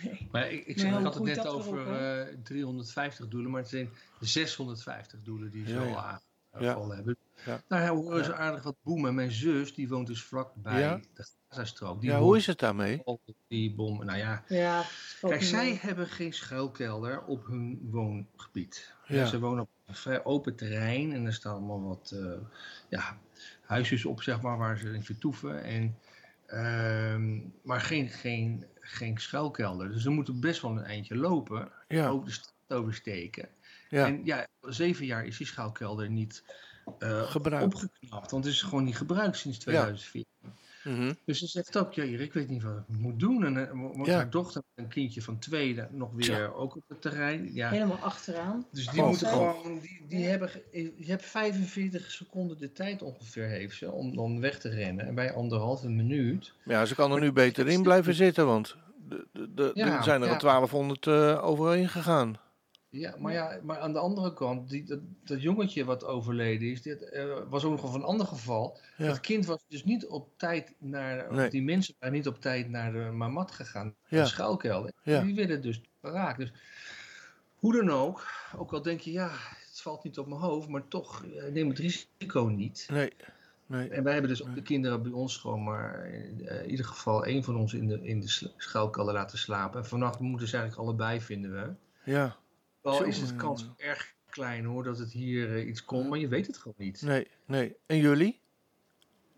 Nee. 0.03 0.27
Maar 0.31 0.51
ik, 0.51 0.65
ik, 0.65 0.79
zeg, 0.79 0.97
ik 0.97 1.03
had 1.03 1.13
het 1.13 1.23
net 1.23 1.47
over 1.47 1.71
weer 1.73 1.81
op, 1.81 1.87
hè? 1.87 2.23
eh, 2.23 2.35
350 2.43 3.27
doelen, 3.27 3.51
maar 3.51 3.59
het 3.61 3.69
zijn 3.69 3.89
650 4.19 5.19
doelen 5.23 5.51
die 5.51 5.65
ze 5.67 5.73
Ja, 5.73 5.79
al 5.79 5.85
ja. 5.87 6.21
aangevallen 6.51 6.95
hebben. 6.95 7.17
Ja. 7.45 7.61
Nou 7.67 7.83
ja, 7.83 7.95
we 7.95 8.01
horen 8.01 8.25
ze 8.25 8.33
aardig 8.35 8.63
wat 8.63 8.75
boemen. 8.83 9.15
Mijn 9.15 9.31
zus, 9.31 9.73
die 9.73 9.87
woont 9.89 10.07
dus 10.07 10.23
vlakbij 10.23 10.79
Ja. 10.79 10.99
de 11.13 11.27
Gazastrook. 11.49 12.01
Die 12.01 12.09
Ja, 12.09 12.19
hoe 12.19 12.37
is 12.37 12.45
het 12.47 12.59
daarmee? 12.59 13.03
Die 13.47 13.75
bom, 13.75 14.05
nou 14.05 14.17
ja. 14.17 14.43
Ja, 14.47 14.83
Kijk, 15.21 15.39
niet 15.39 15.49
zij 15.49 15.65
mee. 15.69 15.77
hebben 15.81 16.07
geen 16.07 16.33
schuilkelder 16.33 17.23
op 17.23 17.45
hun 17.45 17.79
woongebied. 17.91 18.93
Ja. 19.07 19.25
Ze 19.25 19.39
wonen 19.39 19.61
op 19.63 19.69
een 19.85 19.95
vrij 19.95 20.23
open 20.23 20.55
terrein 20.55 21.13
en 21.13 21.25
er 21.25 21.33
staan 21.33 21.53
allemaal 21.53 21.83
wat 21.83 22.11
eh, 22.15 22.31
ja, 22.89 23.17
huisjes 23.61 24.05
op, 24.05 24.21
zeg 24.21 24.41
maar, 24.41 24.57
waar 24.57 24.77
ze 24.77 24.93
in 24.93 25.03
vertoeven. 25.03 25.63
En, 25.63 25.97
ehm, 26.45 27.39
maar 27.63 27.81
geen, 27.81 28.09
geen, 28.09 28.65
geen 28.79 29.17
schuilkelder. 29.17 29.89
Dus 29.91 30.01
ze 30.01 30.09
moeten 30.09 30.39
best 30.39 30.61
wel 30.61 30.71
een 30.71 30.83
eindje 30.83 31.15
lopen, 31.15 31.71
Ja, 31.87 32.07
over 32.07 32.25
de 32.25 32.31
straat 32.31 32.53
oversteken. 32.67 33.49
Ja, 33.89 34.05
En 34.05 34.21
ja, 34.25 34.47
zeven 34.61 35.05
jaar 35.05 35.25
is 35.25 35.37
die 35.37 35.47
schuilkelder 35.47 36.09
niet 36.09 36.43
eh, 36.99 37.35
opgeknapt, 37.61 38.31
want 38.31 38.43
het 38.45 38.53
is 38.53 38.61
gewoon 38.61 38.83
niet 38.83 38.97
gebruikt 38.97 39.37
sinds 39.37 39.57
2004. 39.57 40.23
Mhm. 40.83 41.13
Dus 41.25 41.39
ze 41.39 41.47
zegt 41.47 41.77
ook, 41.77 41.93
ja, 41.93 42.03
hier, 42.03 42.21
ik 42.21 42.33
weet 42.33 42.49
niet 42.49 42.63
wat 42.63 42.77
ik 42.77 42.97
moet 42.97 43.19
doen. 43.19 43.45
En 43.45 43.55
uh, 43.55 43.69
want 43.93 44.05
Ja. 44.05 44.15
haar 44.15 44.29
dochter, 44.29 44.61
een 44.75 44.87
kindje 44.87 45.21
van 45.21 45.39
twee, 45.39 45.79
nog 45.91 46.09
weer 46.13 46.53
ook 46.53 46.75
op 46.75 46.83
het 46.87 47.01
terrein. 47.01 47.53
Ja, 47.53 47.69
Helemaal 47.69 47.97
achteraan. 47.97 48.65
dus 48.71 48.87
die 48.87 49.01
Oh, 49.01 49.07
moeten 49.07 49.27
oh. 49.27 49.33
gewoon, 49.33 49.79
die, 49.79 50.05
die 50.07 50.25
hebben, 50.25 50.49
ge- 50.49 50.93
je 50.97 51.05
hebt 51.05 51.25
45 51.25 52.11
seconden 52.11 52.57
de 52.57 52.71
tijd 52.71 53.01
ongeveer 53.01 53.47
heeft 53.47 53.77
ze 53.77 53.91
om 53.91 54.15
dan 54.15 54.39
weg 54.39 54.59
te 54.59 54.69
rennen. 54.69 55.05
En 55.07 55.15
bij 55.15 55.33
anderhalve 55.33 55.89
minuut. 55.89 56.53
ja, 56.65 56.85
ze 56.85 56.95
kan 56.95 57.11
er 57.11 57.19
nu 57.19 57.31
beter 57.31 57.67
in 57.67 57.83
blijven 57.83 58.13
zitten, 58.13 58.45
want 58.45 58.75
de, 59.09 59.27
de, 59.33 59.51
de- 59.55 59.71
Ja, 59.73 59.97
er 59.97 60.03
zijn 60.03 60.21
er 60.21 60.27
ja. 60.27 60.33
al 60.33 60.39
1200 60.39 61.07
eh, 61.07 61.43
overheen 61.45 61.89
gegaan. 61.89 62.37
Ja, 62.89 63.15
maar 63.19 63.33
ja, 63.33 63.59
maar 63.63 63.79
aan 63.79 63.93
de 63.93 63.99
andere 63.99 64.33
kant, 64.33 64.69
die, 64.69 64.83
dat, 64.83 64.99
dat 65.23 65.41
jongetje 65.41 65.85
wat 65.85 66.03
overleden 66.05 66.67
is, 66.71 66.81
dit 66.81 67.09
eh, 67.09 67.37
was 67.49 67.63
ook 67.63 67.81
nog 67.81 67.93
een 67.93 68.03
ander 68.03 68.25
geval. 68.27 68.77
Ja. 68.97 69.07
Dat 69.07 69.19
kind 69.19 69.45
was 69.45 69.65
dus 69.67 69.83
niet 69.83 70.05
op 70.07 70.29
tijd 70.37 70.73
naar, 70.77 71.33
Nee. 71.33 71.49
die 71.49 71.63
mensen 71.63 71.95
waren 71.99 72.15
niet 72.15 72.27
op 72.27 72.41
tijd 72.41 72.69
naar 72.69 72.91
de 72.91 72.99
Mamat 73.11 73.51
gegaan, 73.51 73.95
Ja. 74.07 74.21
de 74.21 74.27
schuilkelder. 74.27 74.91
Ja. 75.03 75.21
Die 75.21 75.35
werden 75.35 75.61
dus 75.61 75.81
geraakt. 76.01 76.37
Dus 76.37 76.53
hoe 77.55 77.73
dan 77.75 77.89
ook, 77.89 78.25
ook 78.57 78.73
al 78.73 78.81
denk 78.81 78.99
je, 78.99 79.11
ja, 79.11 79.29
het 79.69 79.81
valt 79.81 80.03
niet 80.03 80.17
op 80.17 80.27
mijn 80.27 80.41
hoofd, 80.41 80.67
maar 80.67 80.87
toch, 80.87 81.25
eh, 81.25 81.51
neem 81.51 81.69
het 81.69 81.79
risico 81.79 82.43
niet. 82.45 82.87
Nee, 82.91 83.13
nee. 83.65 83.89
En 83.89 84.03
wij 84.03 84.13
hebben 84.13 84.31
dus 84.31 84.43
ook 84.43 84.55
de 84.55 84.61
kinderen 84.61 85.01
bij 85.03 85.11
ons 85.11 85.37
gewoon 85.37 85.63
maar 85.63 86.03
eh, 86.03 86.63
in 86.63 86.69
ieder 86.69 86.85
geval 86.85 87.25
één 87.25 87.43
van 87.43 87.55
ons 87.55 87.73
in 87.73 87.87
de, 87.87 87.99
in 88.01 88.19
de 88.19 88.93
laten 88.93 89.37
slapen. 89.37 89.79
En 89.79 89.85
vannacht 89.85 90.19
moeten 90.19 90.47
ze 90.47 90.57
eigenlijk 90.57 90.87
allebei, 90.87 91.21
vinden 91.21 91.51
we. 91.51 91.73
Ja, 92.11 92.37
Wel 92.87 92.95
Zo, 92.95 93.03
is 93.03 93.19
het 93.19 93.29
ja. 93.29 93.35
kans 93.35 93.69
erg 93.77 94.15
klein 94.29 94.65
hoor 94.65 94.83
dat 94.83 94.97
het 94.97 95.11
hier 95.11 95.55
eh, 95.55 95.67
iets 95.67 95.85
komt, 95.85 96.09
maar 96.09 96.17
je 96.19 96.27
weet 96.27 96.47
het 96.47 96.57
gewoon 96.57 96.75
niet. 96.77 97.01
nee, 97.01 97.27
nee. 97.45 97.75
En 97.85 97.97
jullie? 97.97 98.39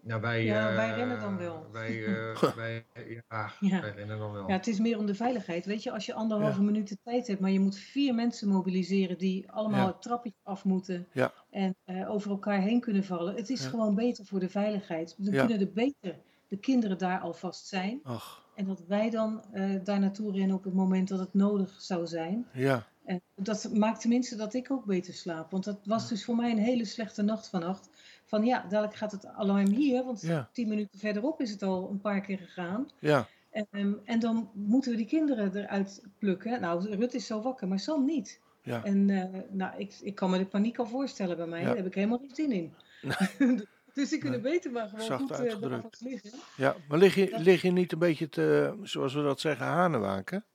Nou, 0.01 0.21
wij, 0.21 0.43
Ja, 0.45 0.69
eh, 0.69 0.75
wij 0.75 0.93
rennen 0.95 1.19
dan 1.19 1.37
wel. 1.37 1.67
Wij, 1.71 2.05
eh, 2.05 2.53
wij, 2.55 2.85
ja, 3.29 3.51
Ja. 3.59 3.81
wij 3.81 3.91
rennen 3.91 4.17
dan 4.19 4.31
wel. 4.31 4.47
Ja, 4.47 4.53
het 4.55 4.67
is 4.67 4.79
meer 4.79 4.97
om 4.97 5.05
de 5.05 5.15
veiligheid. 5.15 5.65
Weet 5.65 5.83
je, 5.83 5.91
als 5.91 6.05
je 6.05 6.13
anderhalve 6.13 6.61
minuut 6.61 6.89
de 6.89 6.97
tijd 7.03 7.27
hebt, 7.27 7.39
maar 7.39 7.51
je 7.51 7.59
moet 7.59 7.75
vier 7.77 8.15
mensen 8.15 8.47
mobiliseren 8.47 9.17
die 9.17 9.51
allemaal 9.51 9.79
Ja. 9.85 9.91
het 9.91 10.01
trappetje 10.01 10.39
af 10.43 10.63
moeten 10.65 11.07
Ja. 11.13 11.33
en 11.49 11.75
eh, 11.85 12.09
over 12.11 12.31
elkaar 12.31 12.61
heen 12.61 12.79
kunnen 12.79 13.03
vallen. 13.03 13.35
Het 13.35 13.49
is 13.49 13.63
Ja. 13.63 13.69
gewoon 13.69 13.95
beter 13.95 14.25
voor 14.25 14.39
de 14.39 14.49
veiligheid. 14.49 15.15
Dan 15.17 15.33
Ja. 15.33 15.45
kunnen 15.45 15.67
er 15.67 15.73
beter 15.73 16.19
de 16.47 16.57
kinderen 16.57 16.97
daar 16.97 17.19
alvast 17.19 17.67
zijn. 17.67 17.99
Ach, 18.03 18.47
En 18.55 18.65
dat 18.65 18.83
wij 18.87 19.09
dan 19.09 19.43
eh, 19.51 19.75
daar 19.83 19.99
naartoe 19.99 20.31
rennen 20.31 20.55
op 20.55 20.63
het 20.63 20.73
moment 20.73 21.07
dat 21.07 21.19
het 21.19 21.33
nodig 21.33 21.81
zou 21.81 22.07
zijn. 22.07 22.47
ja, 22.53 22.87
En 23.09 23.21
dat 23.35 23.69
maakt 23.73 24.01
tenminste 24.01 24.35
dat 24.35 24.53
ik 24.53 24.71
ook 24.71 24.85
beter 24.85 25.13
slaap. 25.13 25.51
Want 25.51 25.63
dat 25.63 25.79
was 25.83 26.09
dus 26.09 26.25
voor 26.25 26.35
mij 26.35 26.51
een 26.51 26.57
hele 26.57 26.85
slechte 26.85 27.21
nacht 27.21 27.49
vannacht. 27.49 27.89
Van 28.25 28.45
ja, 28.45 28.65
dadelijk 28.69 28.95
gaat 28.95 29.11
het 29.11 29.25
alarm 29.25 29.67
hier, 29.67 30.03
want 30.03 30.21
Ja. 30.21 30.49
tien 30.53 30.67
minuten 30.67 30.99
verderop 30.99 31.41
is 31.41 31.51
het 31.51 31.63
al 31.63 31.89
een 31.89 32.01
paar 32.01 32.21
keer 32.21 32.37
gegaan. 32.37 32.87
ja, 32.99 33.27
Ehm, 33.51 33.93
en 34.05 34.19
dan 34.19 34.49
moeten 34.53 34.91
we 34.91 34.97
die 34.97 35.05
kinderen 35.05 35.55
eruit 35.55 36.03
plukken. 36.17 36.61
Nou, 36.61 36.95
Rut 36.95 37.13
is 37.13 37.25
zo 37.25 37.41
wakker, 37.41 37.67
maar 37.67 37.79
Sam 37.79 38.05
niet. 38.05 38.39
Ja. 38.63 38.83
En 38.83 39.09
eh, 39.09 39.41
nou, 39.49 39.77
ik, 39.77 39.97
ik 40.01 40.15
kan 40.15 40.29
me 40.29 40.37
de 40.37 40.45
paniek 40.45 40.77
al 40.77 40.85
voorstellen 40.85 41.37
bij 41.37 41.47
mij. 41.47 41.59
Ja. 41.59 41.65
Daar 41.65 41.75
heb 41.75 41.85
ik 41.85 41.95
helemaal 41.95 42.17
geen 42.17 42.35
zin 42.35 42.51
in. 42.51 42.73
dus 43.93 44.09
die 44.09 44.19
kunnen 44.19 44.41
Nee. 44.41 44.51
beter 44.51 44.71
maar 44.71 44.87
gewoon 44.89 45.05
Zacht 45.05 45.21
goed 45.21 45.31
uh, 45.31 45.83
liggen. 45.99 46.31
Ja, 46.57 46.75
maar 46.87 46.97
lig 46.97 47.15
je, 47.15 47.35
lig 47.37 47.61
je 47.61 47.71
niet 47.71 47.91
een 47.91 47.99
beetje 47.99 48.29
te, 48.29 48.77
zoals 48.83 49.13
we 49.13 49.21
dat 49.21 49.39
zeggen, 49.39 49.65
hanenwaken? 49.65 50.45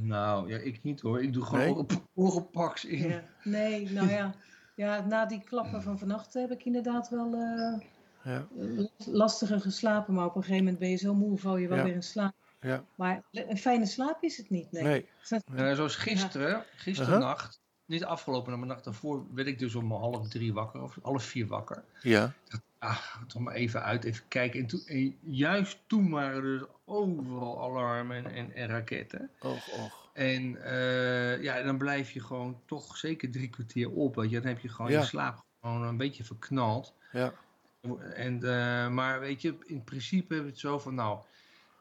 Nou, 0.00 0.48
ja, 0.48 0.58
ik 0.58 0.82
niet 0.82 1.00
hoor. 1.00 1.22
Ik 1.22 1.32
doe 1.32 1.44
gewoon 1.44 1.64
Nee? 1.64 1.74
op 1.74 1.92
orenpaks 2.14 2.84
in. 2.84 3.08
Ja. 3.08 3.22
Nee, 3.44 3.90
nou 3.90 4.08
ja. 4.08 4.34
ja. 4.74 5.06
Na 5.06 5.26
die 5.26 5.42
klappen 5.44 5.82
van 5.82 5.98
vannacht 5.98 6.34
heb 6.34 6.50
ik 6.50 6.64
inderdaad 6.64 7.08
wel 7.08 7.34
eh, 7.34 7.80
Ja, 8.22 8.46
lastiger 9.06 9.60
geslapen. 9.60 10.14
Maar 10.14 10.26
op 10.26 10.36
een 10.36 10.42
gegeven 10.42 10.62
moment 10.64 10.78
ben 10.78 10.90
je 10.90 10.96
zo 10.96 11.14
moe, 11.14 11.38
val 11.38 11.56
je 11.56 11.68
wel 11.68 11.76
Ja. 11.78 11.84
weer 11.84 11.94
in 11.94 12.02
slaap. 12.02 12.34
ja, 12.60 12.84
Maar 12.94 13.22
een 13.32 13.58
fijne 13.58 13.86
slaap 13.86 14.22
is 14.22 14.36
het 14.36 14.50
niet. 14.50 14.72
Nee. 14.72 14.82
nee. 14.82 15.08
Ja, 15.56 15.74
zoals 15.74 15.96
gisteren, 15.96 16.64
gisteren 16.76 17.36
niet 17.88 18.04
afgelopen, 18.04 18.50
maar 18.52 18.60
de 18.60 18.66
nacht 18.66 18.84
daarvoor, 18.84 19.24
werd 19.34 19.48
ik 19.48 19.58
dus 19.58 19.74
om 19.74 19.92
half 19.92 20.28
drie 20.28 20.52
wakker, 20.52 20.82
of 20.82 20.98
half 21.02 21.24
vier 21.24 21.46
wakker. 21.46 21.84
Ja, 22.02 22.32
Ah, 22.80 23.16
toch 23.26 23.42
maar 23.42 23.54
even 23.54 23.82
uit, 23.82 24.04
even 24.04 24.24
kijken. 24.28 24.60
En, 24.60 24.66
toen, 24.66 24.82
en 24.86 25.16
juist 25.20 25.78
toen 25.86 26.10
waren 26.10 26.36
er 26.36 26.58
dus 26.58 26.68
overal 26.84 27.62
alarmen 27.62 28.16
en, 28.16 28.32
en, 28.34 28.52
en 28.54 28.68
raketten. 28.68 29.30
och, 29.40 29.68
och. 29.68 30.10
En 30.12 30.62
eh, 30.64 31.42
ja, 31.42 31.62
dan 31.62 31.78
blijf 31.78 32.10
je 32.10 32.20
gewoon 32.20 32.60
toch 32.64 32.96
zeker 32.96 33.30
drie 33.30 33.48
kwartier 33.48 33.90
op. 33.90 34.14
Weet 34.14 34.30
je. 34.30 34.40
Dan 34.40 34.48
heb 34.48 34.60
je 34.60 34.68
gewoon 34.68 34.90
Ja. 34.90 34.98
je 35.00 35.04
slaap 35.06 35.44
gewoon 35.60 35.82
een 35.82 35.96
beetje 35.96 36.24
verknald. 36.24 36.94
Ja, 37.12 37.32
En, 38.14 38.42
eh, 38.42 38.88
maar 38.88 39.20
weet 39.20 39.42
je, 39.42 39.56
in 39.66 39.84
principe 39.84 40.26
hebben 40.34 40.44
we 40.44 40.50
het 40.50 40.60
zo 40.60 40.78
van, 40.78 40.94
nou, 40.94 41.18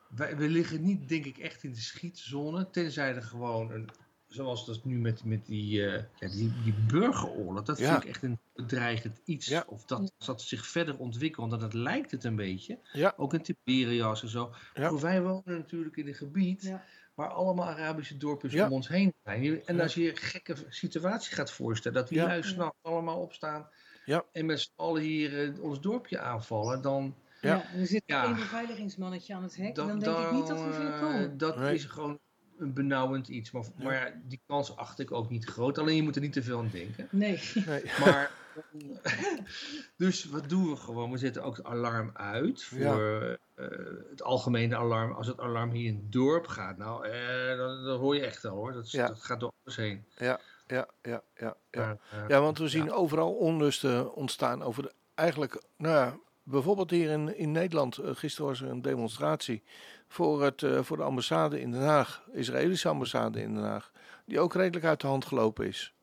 wij, 0.10 0.38
we 0.38 0.50
liggen 0.50 0.84
niet, 0.84 1.10
denk 1.10 1.26
ik, 1.26 1.38
echt 1.38 1.64
in 1.64 1.72
de 1.74 1.80
schietzone. 1.82 2.70
Tenzij 2.70 3.16
er 3.16 3.24
gewoon 3.24 3.72
een, 3.72 3.90
zoals 4.28 4.66
dat 4.66 4.86
nu 4.86 4.98
met, 4.98 5.24
met 5.24 5.46
die, 5.46 5.86
eh, 5.86 6.04
ja, 6.20 6.28
die, 6.28 6.54
die 6.64 6.74
burgeroorlog, 6.88 7.64
dat 7.64 7.78
Ja. 7.78 7.92
vind 7.92 8.04
ik 8.04 8.10
echt 8.10 8.24
een 8.24 8.40
bedreigend 8.54 9.22
iets. 9.26 9.48
Ja. 9.48 9.64
Of 9.68 9.86
dat, 9.86 10.12
dat 10.26 10.42
zich 10.42 10.68
verder 10.68 10.98
ontwikkelt, 10.98 11.50
want 11.50 11.62
dat 11.62 11.74
lijkt 11.74 12.12
het 12.12 12.24
een 12.24 12.36
beetje. 12.36 12.80
ja, 12.94 13.14
Ook 13.18 13.34
in 13.34 13.42
Tiberias 13.42 14.22
en 14.22 14.30
zo. 14.30 14.52
Ja. 14.74 14.92
Maar 14.92 15.00
wij 15.02 15.22
wonen 15.22 15.44
natuurlijk 15.58 15.98
in 15.98 16.08
een 16.08 16.14
gebied 16.16 16.62
Ja. 16.64 16.84
waar 17.14 17.30
allemaal 17.30 17.66
Arabische 17.68 18.18
dorpjes 18.18 18.54
Ja. 18.54 18.66
om 18.66 18.72
ons 18.74 18.88
heen 18.88 19.14
zijn. 19.24 19.66
En 19.66 19.80
als 19.80 19.94
je 19.94 20.02
je 20.02 20.10
een 20.10 20.18
gekke 20.18 20.56
situatie 20.70 21.36
gaat 21.36 21.52
voorstellen, 21.52 21.98
dat 21.98 22.08
die 22.10 22.18
Ja. 22.18 22.26
lui 22.26 22.44
s'nachts 22.44 22.78
allemaal 22.82 23.20
opstaan 23.22 23.68
Ja. 24.06 24.26
en 24.32 24.46
met 24.46 24.60
z'n 24.60 24.70
allen 24.76 25.02
hier 25.02 25.44
eh, 25.54 25.64
ons 25.64 25.82
dorpje 25.82 26.20
aanvallen, 26.20 26.82
dan, 26.82 27.16
Ja. 27.42 27.56
Ja. 27.56 27.80
er 27.80 27.88
zit 27.88 28.04
Ja. 28.06 28.24
één 28.26 28.36
beveiligingsmannetje 28.36 29.36
aan 29.36 29.44
het 29.44 29.56
hek. 29.58 29.76
dan, 29.76 29.90
en 29.90 30.00
dan 30.00 30.14
denk 30.16 30.26
ik 30.28 30.32
niet 30.32 30.48
dat 30.48 30.64
we 30.64 30.74
veel 30.74 30.92
eh, 30.92 31.00
komen. 31.00 31.38
dat 31.38 31.58
Nee. 31.58 31.74
is 31.74 31.86
gewoon 31.86 32.20
een 32.58 32.74
benauwend 32.74 33.28
iets. 33.28 33.52
Maar, 33.52 33.64
Ja. 33.78 33.84
maar 33.84 33.94
ja, 33.94 34.14
die 34.24 34.42
kans 34.48 34.76
acht 34.76 35.00
ik 35.00 35.12
ook 35.12 35.30
niet 35.30 35.46
groot. 35.46 35.78
Alleen 35.78 35.96
je 35.96 36.04
moet 36.04 36.16
er 36.16 36.22
niet 36.22 36.34
te 36.34 36.44
veel 36.44 36.58
aan 36.60 36.70
denken. 36.72 37.08
Nee. 37.12 37.40
nee. 37.66 37.84
Maar, 38.06 38.32
dus 39.98 40.26
wat 40.26 40.50
doen 40.50 40.70
we 40.70 40.76
gewoon? 40.76 41.12
We 41.12 41.18
zetten 41.18 41.44
ook 41.44 41.58
het 41.58 41.66
alarm 41.66 42.12
uit 42.14 42.64
voor 42.64 43.40
eh, 43.56 43.68
het 44.10 44.24
algemene 44.24 44.76
alarm. 44.76 45.12
Als 45.12 45.28
het 45.28 45.40
alarm 45.40 45.72
hier 45.72 45.86
in 45.88 45.96
het 45.96 46.12
dorp 46.12 46.48
gaat, 46.48 46.78
nou, 46.78 47.08
eh, 47.08 47.58
dan, 47.58 47.84
dan 47.84 48.00
hoor 48.00 48.16
je 48.16 48.22
echt 48.26 48.42
wel 48.44 48.56
hoor. 48.56 48.74
Dat, 48.74 48.92
Ja. 48.92 49.08
dat 49.08 49.24
gaat 49.24 49.40
door 49.40 49.52
alles 49.64 49.76
heen. 49.78 50.06
Ja, 50.18 50.40
ja, 50.68 50.88
ja, 51.02 51.24
ja. 51.36 51.58
Maar, 51.72 51.98
eh, 52.12 52.24
Ja, 52.28 52.42
want 52.42 52.58
we 52.58 52.68
zien 52.68 52.92
overal 52.92 53.34
onlusten 53.34 54.14
ontstaan 54.14 54.64
over 54.64 54.84
de, 54.84 54.92
eigenlijk, 55.16 55.62
nou 55.78 55.96
ja, 55.96 56.18
bijvoorbeeld 56.44 56.90
hier 56.92 57.10
in, 57.10 57.38
in 57.38 57.52
Nederland. 57.52 58.00
Gisteren 58.04 58.48
was 58.48 58.62
er 58.62 58.70
een 58.70 58.82
demonstratie 58.82 59.64
voor, 60.08 60.44
het, 60.44 60.64
eh, 60.64 60.84
voor 60.84 60.98
de 60.98 61.04
ambassade 61.04 61.62
in 61.62 61.72
Den 61.72 61.82
Haag, 61.82 62.24
Israëlische 62.32 62.88
ambassade 62.90 63.42
in 63.42 63.54
Den 63.54 63.64
Haag, 63.64 63.92
die 64.26 64.40
ook 64.40 64.54
redelijk 64.54 64.86
uit 64.86 65.02
de 65.02 65.08
hand 65.08 65.26
gelopen 65.26 65.68
is. 65.68 65.94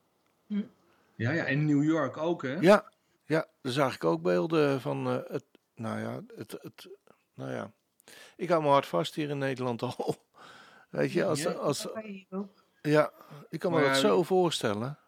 ja, 0.47 1.33
ja, 1.33 1.45
en 1.45 1.65
New 1.65 1.85
York 1.85 2.17
ook 2.17 2.43
hè? 2.43 2.55
Ja, 2.55 2.93
ja, 3.27 3.47
daar 3.63 3.73
zag 3.73 3.95
ik 3.95 4.05
ook 4.05 4.23
beelden 4.23 4.81
van 4.81 5.07
eh, 5.07 5.19
het, 5.29 5.45
nou 5.75 6.01
ja, 6.01 6.21
het, 6.37 6.53
het, 6.63 6.89
nou 7.35 7.51
ja. 7.51 7.73
Ik 8.37 8.49
hou 8.49 8.63
me 8.63 8.69
hard 8.69 8.87
vast 8.87 9.15
hier 9.15 9.29
in 9.31 9.39
Nederland 9.39 9.83
al. 9.83 10.17
Weet 10.91 11.13
je, 11.13 11.25
als, 11.25 11.43
Ja. 11.43 11.51
als, 11.51 11.89
ja, 12.83 13.13
ik 13.51 13.59
kan 13.59 13.73
me 13.73 13.79
Maar 13.81 13.89
dat 13.89 13.97
zo 13.97 14.23
voorstellen. 14.23 14.99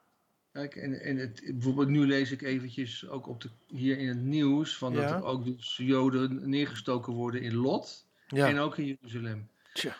Kijk, 0.52 0.76
en, 0.76 1.00
en 1.00 1.16
het, 1.16 1.42
bijvoorbeeld 1.44 1.88
nu 1.88 2.06
lees 2.06 2.30
ik 2.30 2.42
eventjes 2.42 3.08
ook 3.08 3.26
op 3.28 3.40
de, 3.40 3.50
hier 3.66 3.98
in 3.98 4.08
het 4.08 4.22
nieuws 4.22 4.78
van 4.78 4.92
dat 4.94 5.02
Ja. 5.02 5.16
er 5.16 5.24
ook 5.24 5.44
dus 5.44 5.76
Joden 5.76 6.48
neergestoken 6.50 7.12
worden 7.12 7.42
in 7.42 7.54
Lot 7.54 8.05
Ja, 8.26 8.48
en 8.48 8.58
ook 8.58 8.76
in 8.78 8.84
Jeruzalem. 8.86 9.48
Tja. 9.72 9.96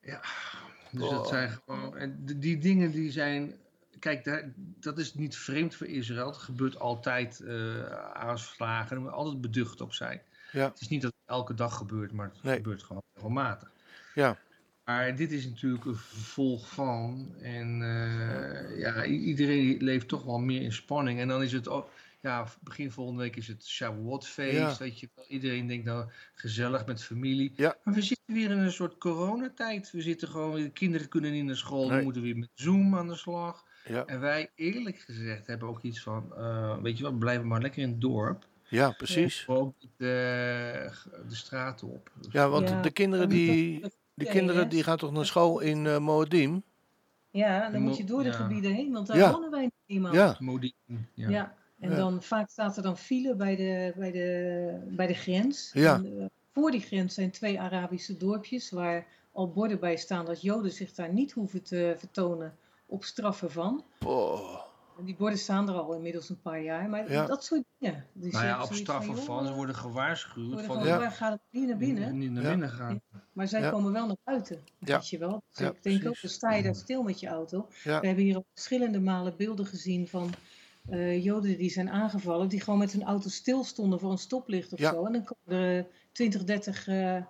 Ja, 0.00 0.20
dus 0.90 1.02
Oh. 1.02 1.10
dat 1.10 1.28
zijn 1.28 1.50
gewoon. 1.50 1.96
En 1.96 2.24
die, 2.38 2.58
dingen 2.58 2.90
die 2.90 3.10
zijn. 3.10 3.54
Kijk, 3.98 4.24
daar, 4.24 4.52
dat 4.56 4.98
is 4.98 5.14
niet 5.14 5.36
vreemd 5.36 5.74
voor 5.74 5.86
Israël. 5.86 6.26
Het 6.26 6.36
gebeurt 6.36 6.78
altijd 6.78 7.40
eh, 7.40 7.84
aanslagen. 8.12 8.96
Er 8.96 9.02
moet 9.02 9.10
altijd 9.12 9.40
beducht 9.40 9.80
op 9.80 9.92
zijn. 9.92 10.20
Ja. 10.52 10.68
Het 10.68 10.80
is 10.80 10.88
niet 10.88 11.02
dat 11.02 11.12
het 11.20 11.36
elke 11.36 11.54
dag 11.54 11.76
gebeurt, 11.76 12.12
maar 12.12 12.26
het 12.34 12.42
Nee. 12.42 12.56
gebeurt 12.56 12.82
gewoon 12.82 13.02
regelmatig. 13.14 13.70
ja, 14.14 14.38
Maar 14.84 15.16
dit 15.16 15.32
is 15.32 15.44
natuurlijk 15.46 15.84
een 15.84 15.96
vervolg 15.96 16.68
van. 16.68 17.34
En 17.40 17.82
eh, 17.82 18.78
ja, 18.78 19.04
iedereen 19.04 19.82
leeft 19.82 20.08
toch 20.08 20.24
wel 20.24 20.38
meer 20.38 20.62
in 20.62 20.72
spanning. 20.72 21.20
En 21.20 21.28
dan 21.28 21.42
is 21.42 21.52
het 21.52 21.68
ook. 21.68 21.90
Ja, 22.24 22.46
begin 22.62 22.90
volgende 22.90 23.20
week 23.22 23.36
is 23.36 23.48
het 23.48 23.66
Shavuot-feest. 23.66 24.56
Ja. 24.56 24.76
Weet 24.78 25.00
je 25.00 25.08
wel. 25.14 25.24
Iedereen 25.28 25.66
denkt 25.66 25.84
nou 25.84 26.08
gezellig 26.34 26.86
met 26.86 27.04
familie. 27.04 27.52
Ja. 27.56 27.76
Maar 27.84 27.94
we 27.94 28.02
zitten 28.02 28.34
weer 28.34 28.50
in 28.50 28.58
een 28.58 28.72
soort 28.72 28.98
coronatijd. 28.98 29.90
We 29.90 30.00
zitten 30.02 30.28
gewoon. 30.28 30.54
De 30.62 30.70
kinderen 30.70 31.08
kunnen 31.08 31.32
niet 31.32 31.44
naar 31.44 31.56
school. 31.56 31.88
Nee. 31.88 31.98
We 31.98 32.04
moeten 32.04 32.22
weer 32.22 32.36
met 32.36 32.48
Zoom 32.54 32.96
aan 32.96 33.08
de 33.08 33.14
slag. 33.16 33.64
ja, 33.84 34.04
En 34.04 34.20
wij, 34.20 34.50
eerlijk 34.54 34.98
gezegd, 34.98 35.46
hebben 35.46 35.68
ook 35.68 35.82
iets 35.82 36.00
van. 36.02 36.34
eh, 36.36 36.76
weet 36.82 36.96
je 36.98 37.02
wat, 37.04 37.12
we 37.12 37.18
blijven 37.18 37.46
maar 37.46 37.60
lekker 37.60 37.82
in 37.82 37.88
het 37.88 38.00
dorp. 38.00 38.46
ja, 38.68 38.90
precies. 38.90 39.44
Ook 39.48 39.74
de, 39.96 40.90
de 41.28 41.34
straten 41.34 41.88
op. 41.88 42.10
Ja, 42.30 42.48
want 42.48 42.68
Ja. 42.68 42.82
de 42.82 42.90
kinderen 42.90 43.28
die, 43.28 43.80
die 44.14 44.26
Ja, 44.26 44.30
kinderen 44.32 44.68
die 44.68 44.82
gaan 44.82 44.96
toch 44.96 45.12
naar 45.12 45.26
school 45.26 45.60
in 45.60 45.86
eh 45.86 45.98
Moadim? 45.98 46.62
Ja, 47.30 47.70
dan 47.70 47.80
Mo- 47.82 47.88
moet 47.88 47.96
je 47.96 48.04
door 48.04 48.22
de 48.22 48.28
ja. 48.28 48.34
gebieden 48.34 48.72
heen, 48.74 48.92
want 48.92 49.06
daar 49.06 49.16
Ja. 49.16 49.32
wonen 49.32 49.50
wij 49.50 49.62
niet 49.62 49.72
eenmaal. 49.86 50.14
Ja. 50.14 50.36
Ja. 51.14 51.54
En 51.84 51.90
Ja. 51.90 51.96
dan 51.96 52.22
vaak 52.22 52.50
staat 52.50 52.76
er 52.76 52.82
dan 52.82 52.96
file 52.98 53.34
bij 53.34 53.56
de, 53.56 53.92
bij 53.96 54.10
de, 54.12 54.78
bij 54.86 55.06
de 55.06 55.14
grens. 55.14 55.70
Ja. 55.72 55.94
En, 55.94 56.20
eh, 56.20 56.26
voor 56.52 56.70
die 56.70 56.80
grens 56.80 57.14
zijn 57.14 57.30
twee 57.30 57.60
Arabische 57.60 58.16
dorpjes 58.16 58.70
waar 58.70 59.06
al 59.32 59.50
borden 59.52 59.80
bij 59.80 59.96
staan 59.96 60.24
dat 60.26 60.42
Joden 60.42 60.72
zich 60.72 60.92
daar 60.94 61.12
niet 61.12 61.32
hoeven 61.32 61.62
te 61.62 61.94
vertonen 61.98 62.56
op 62.86 63.04
straf 63.04 63.42
ervan. 63.42 63.84
Oh, 64.04 64.60
En 64.98 65.04
die 65.04 65.16
borden 65.16 65.38
staan 65.38 65.68
er 65.68 65.74
al 65.74 65.94
inmiddels 65.94 66.28
een 66.28 66.40
paar 66.40 66.62
jaar, 66.62 66.88
maar 66.88 67.12
Ja. 67.12 67.26
dat 67.26 67.44
soort 67.44 67.62
dingen. 67.78 68.06
Dus 68.12 68.32
Nou 68.32 68.44
ja, 68.46 68.62
op 68.62 68.72
straffen 68.72 69.16
van. 69.18 69.44
Ze 69.44 69.50
eh, 69.50 69.56
worden 69.56 69.74
gewaarschuwd. 69.74 70.46
worden 70.46 70.64
van, 70.64 70.84
Ja. 70.86 70.98
wij 70.98 71.10
gaan 71.10 71.38
niet 71.50 71.66
naar 71.68 71.76
binnen. 71.76 72.18
Niet 72.18 72.30
naar 72.30 72.42
Ja. 72.42 72.48
binnen 72.48 72.70
gaan. 72.70 73.00
Maar 73.32 73.48
zij 73.48 73.60
Ja. 73.60 73.70
komen 73.70 73.92
wel 73.92 74.06
naar 74.06 74.16
buiten, 74.24 74.60
Ja. 74.78 74.96
weet 74.96 75.08
je 75.08 75.18
wel. 75.18 75.42
Dus 75.48 75.58
Ja, 75.58 75.70
ik 75.72 75.82
denk 75.82 76.06
ook, 76.06 76.20
dan 76.20 76.30
sta 76.30 76.54
je 76.54 76.62
daar 76.62 76.74
stil 76.74 77.02
met 77.02 77.20
je 77.20 77.26
auto. 77.28 77.68
Ja. 77.84 78.00
We 78.00 78.06
hebben 78.06 78.24
hier 78.24 78.36
al 78.36 78.44
verschillende 78.54 79.00
malen 79.00 79.36
beelden 79.36 79.66
gezien 79.66 80.08
van 80.08 80.30
eh, 80.90 81.24
Joden 81.24 81.58
die 81.58 81.70
zijn 81.70 81.90
aangevallen, 81.90 82.48
die 82.48 82.60
gewoon 82.60 82.78
met 82.78 82.92
hun 82.92 83.02
auto 83.04 83.28
stil 83.28 83.64
stonden 83.64 84.00
voor 84.00 84.10
een 84.10 84.18
stoplicht 84.18 84.72
of 84.72 84.78
Ja. 84.78 84.90
zo. 84.92 85.04
En 85.04 85.12
dan 85.12 85.24
komen 85.24 85.60
er 85.62 85.78
eh, 85.78 85.84
20, 86.12 86.44
30 86.44 86.88
eh 86.88 87.22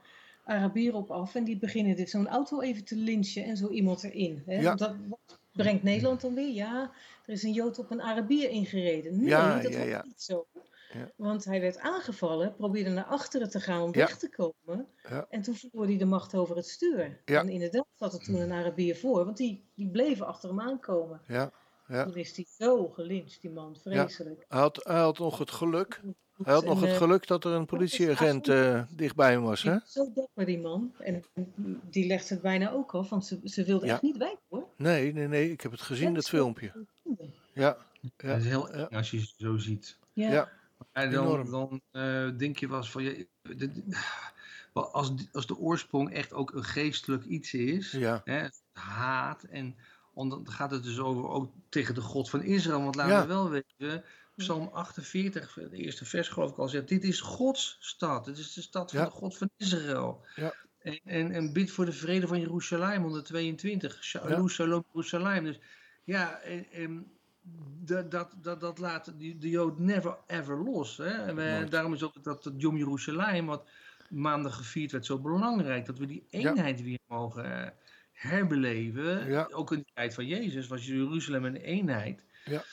Arabieren 0.47 0.99
op 0.99 1.11
af 1.11 1.35
en 1.35 1.45
die 1.45 1.57
beginnen 1.59 1.97
dit 1.97 2.11
zo'n 2.11 2.29
auto 2.29 2.61
even 2.61 2.85
te 2.85 2.97
lynchen 2.97 3.45
en 3.45 3.57
zo 3.57 3.69
iemand 3.69 4.05
erin. 4.05 4.43
Hè? 4.47 4.61
Ja. 4.61 4.75
Dat 4.75 4.95
wat 5.09 5.38
brengt 5.53 5.83
Nederland 5.83 6.21
dan 6.21 6.35
weer, 6.35 6.53
ja, 6.55 6.90
er 7.27 7.33
is 7.33 7.43
een 7.43 7.53
Jood 7.53 7.79
op 7.79 7.90
een 7.90 8.03
Arabier 8.03 8.51
ingereden. 8.51 9.17
Nee, 9.19 9.29
Ja, 9.29 9.61
dat 9.61 9.75
was 9.75 9.85
ja. 9.85 10.03
niet 10.05 10.23
zo. 10.23 10.47
Ja. 10.93 11.11
Want 11.17 11.45
hij 11.45 11.61
werd 11.61 11.79
aangevallen, 11.79 12.55
probeerde 12.57 12.90
naar 12.90 13.05
achteren 13.05 13.51
te 13.51 13.61
gaan 13.61 13.83
om 13.83 13.88
Ja. 13.95 13.99
weg 13.99 14.19
te 14.19 14.29
komen. 14.29 14.87
Ja. 15.09 15.27
En 15.31 15.43
toen 15.43 15.55
verloor 15.55 15.87
hij 15.87 15.99
de 15.99 16.05
macht 16.05 16.35
over 16.35 16.57
het 16.57 16.69
stuur. 16.69 17.21
En 17.25 17.49
inderdaad 17.49 17.87
zat 17.99 18.12
er 18.12 18.21
toen 18.25 18.40
een 18.40 18.53
Arabier 18.53 18.97
voor, 18.97 19.25
want 19.25 19.37
die, 19.37 19.64
die 19.75 19.88
bleven 19.90 20.27
achter 20.27 20.49
hem 20.49 20.61
aankomen. 20.61 21.21
ja, 21.29 21.51
ja. 21.87 22.05
Toen 22.05 22.14
is 22.16 22.37
hij 22.37 22.47
zo 22.59 22.88
gelincht, 22.88 23.40
die 23.40 23.51
man. 23.51 23.77
Vreselijk. 23.83 24.44
Hij 24.49 24.61
had, 24.61 24.81
hij 24.85 24.99
had 25.01 25.18
nog 25.18 25.38
het 25.38 25.51
geluk. 25.51 26.01
Hij 26.42 26.55
had 26.55 26.64
nog 26.64 26.77
En, 26.77 26.83
het 26.83 26.90
eh, 26.92 26.97
geluk 26.97 27.27
dat 27.27 27.44
er 27.44 27.53
een 27.53 27.66
politieagent 27.66 28.49
eh, 28.49 28.83
dichtbij 28.90 29.31
hem 29.33 29.42
was, 29.42 29.62
hè? 29.62 29.77
Zo 29.87 30.12
dapper, 30.14 30.44
die 30.47 30.59
man. 30.61 30.94
En 30.99 31.25
die 31.90 32.07
legt 32.07 32.29
het 32.29 32.40
bijna 32.42 32.70
ook 32.70 32.94
af, 32.94 33.09
want 33.09 33.27
ze, 33.27 33.40
ze 33.44 33.64
wilde 33.64 33.87
Ja. 33.87 33.92
echt 33.92 34.03
niet 34.03 34.16
wijken, 34.16 34.42
hoor. 34.49 34.68
Nee, 34.77 35.12
nee, 35.12 35.29
nee, 35.29 35.51
ik 35.51 35.61
heb 35.61 35.73
het 35.73 35.81
gezien, 35.81 36.14
dat 36.14 36.29
filmpje. 36.29 36.73
Ja, 37.53 37.77
Ja, 38.16 38.29
Dat 38.29 38.38
is 38.38 38.44
heel 38.44 38.77
ja. 38.77 38.88
eng 38.88 38.97
als 38.97 39.11
je 39.11 39.18
het 39.18 39.35
zo 39.38 39.57
ziet. 39.57 39.99
Ja. 40.12 40.33
Ja. 40.33 40.51
En 40.92 41.11
dan, 41.11 41.51
dan 41.51 41.81
eh, 41.90 42.29
denk 42.37 42.59
je 42.59 42.68
wel 42.68 42.77
eens 42.77 42.90
van... 42.90 43.03
Je, 43.03 43.27
dit- 43.42 43.83
als, 44.73 45.12
als 45.33 45.47
de 45.47 45.57
oorsprong 45.59 46.12
echt 46.12 46.33
ook 46.33 46.53
een 46.53 46.64
geestelijk 46.64 47.25
iets 47.25 47.55
is... 47.55 47.90
ja, 47.90 48.20
Hè, 48.25 48.47
haat 48.73 49.42
en 49.42 49.77
om- 50.14 50.29
dan 50.29 50.50
gaat 50.50 50.70
het 50.70 50.83
dus 50.83 50.98
over 50.98 51.29
ook 51.29 51.53
tegen 51.68 51.94
de 51.94 52.00
God 52.00 52.31
van 52.31 52.42
Israël. 52.42 52.83
Want 52.83 52.94
laten 52.94 53.12
Ja. 53.14 53.20
we 53.20 53.27
wel 53.27 53.50
weten, 53.50 54.05
Psalm 54.37 54.68
48, 54.72 55.55
het 55.55 55.72
eerste 55.72 56.05
vers 56.05 56.29
geloof 56.29 56.50
ik 56.50 56.59
al, 56.59 56.68
zegt: 56.68 56.88
Dit 56.88 57.05
is 57.05 57.20
Gods 57.20 57.77
stad. 57.81 58.24
Dit 58.24 58.38
is 58.38 58.53
de 58.53 58.62
stad 58.62 58.90
van 58.90 59.00
Ja. 59.00 59.05
de 59.07 59.12
God 59.12 59.37
van 59.37 59.50
Israël. 59.57 60.24
Ja. 60.35 60.55
En, 60.79 61.00
en, 61.05 61.31
en 61.33 61.53
bid 61.53 61.70
voor 61.70 61.85
de 61.85 61.92
vrede 61.92 62.27
van 62.27 62.40
Jeruzalem, 62.40 63.03
122. 63.03 64.05
Shalom, 64.05 64.48
Jeruzalem. 64.92 65.44
Dus 65.44 65.59
ja, 66.05 66.38
en, 66.40 66.66
en 66.72 67.07
dat, 67.81 68.11
dat, 68.11 68.35
dat, 68.42 68.61
dat 68.61 68.79
laat 68.79 69.05
de, 69.18 69.38
de 69.38 69.48
Jood 69.48 69.79
never 69.79 70.16
ever 70.27 70.62
los. 70.62 70.96
Hè? 70.96 71.05
En 71.11 71.35
wij- 71.37 71.68
daarom 71.68 71.92
is 71.94 72.03
ook 72.03 72.22
dat 72.24 72.44
het 72.44 72.55
Yom 72.57 72.77
Jeruzalem, 72.77 73.46
wat 73.46 73.68
maandag 74.11 74.57
gevierd 74.57 74.92
werd, 74.92 75.07
zo 75.07 75.18
belangrijk. 75.18 75.87
Dat 75.87 75.98
we 75.98 76.07
die 76.07 76.27
Ja. 76.31 76.38
eenheid 76.50 76.83
weer 76.83 76.98
mogen 77.07 77.64
eh, 77.64 77.70
herbeleven. 78.14 79.31
Ja. 79.31 79.48
Ook 79.50 79.72
in 79.72 79.79
de 79.79 79.92
tijd 79.94 80.14
van 80.14 80.27
Jezus 80.27 80.66
was 80.66 80.87
Jeruzalem 80.87 81.44
een 81.44 81.57
eenheid. 81.57 82.24
Ja. 82.44 82.64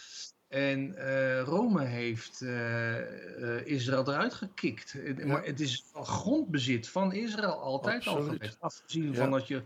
En 0.51 0.95
eh, 0.95 1.41
Rome 1.41 1.83
heeft 1.83 2.41
eh, 2.41 3.57
eh, 3.57 3.65
Israël 3.65 4.07
eruit 4.07 4.33
gekikt. 4.33 4.95
Ja. 5.03 5.25
Maar 5.25 5.43
het 5.45 5.59
is 5.59 5.83
van 5.91 6.05
grondbezit 6.05 6.89
van 6.89 7.13
Israël 7.13 7.61
altijd 7.61 8.07
al 8.07 8.23
geweest. 8.23 8.57
Afgezien 8.59 9.15
van 9.15 9.31
dat 9.31 9.47
je 9.47 9.63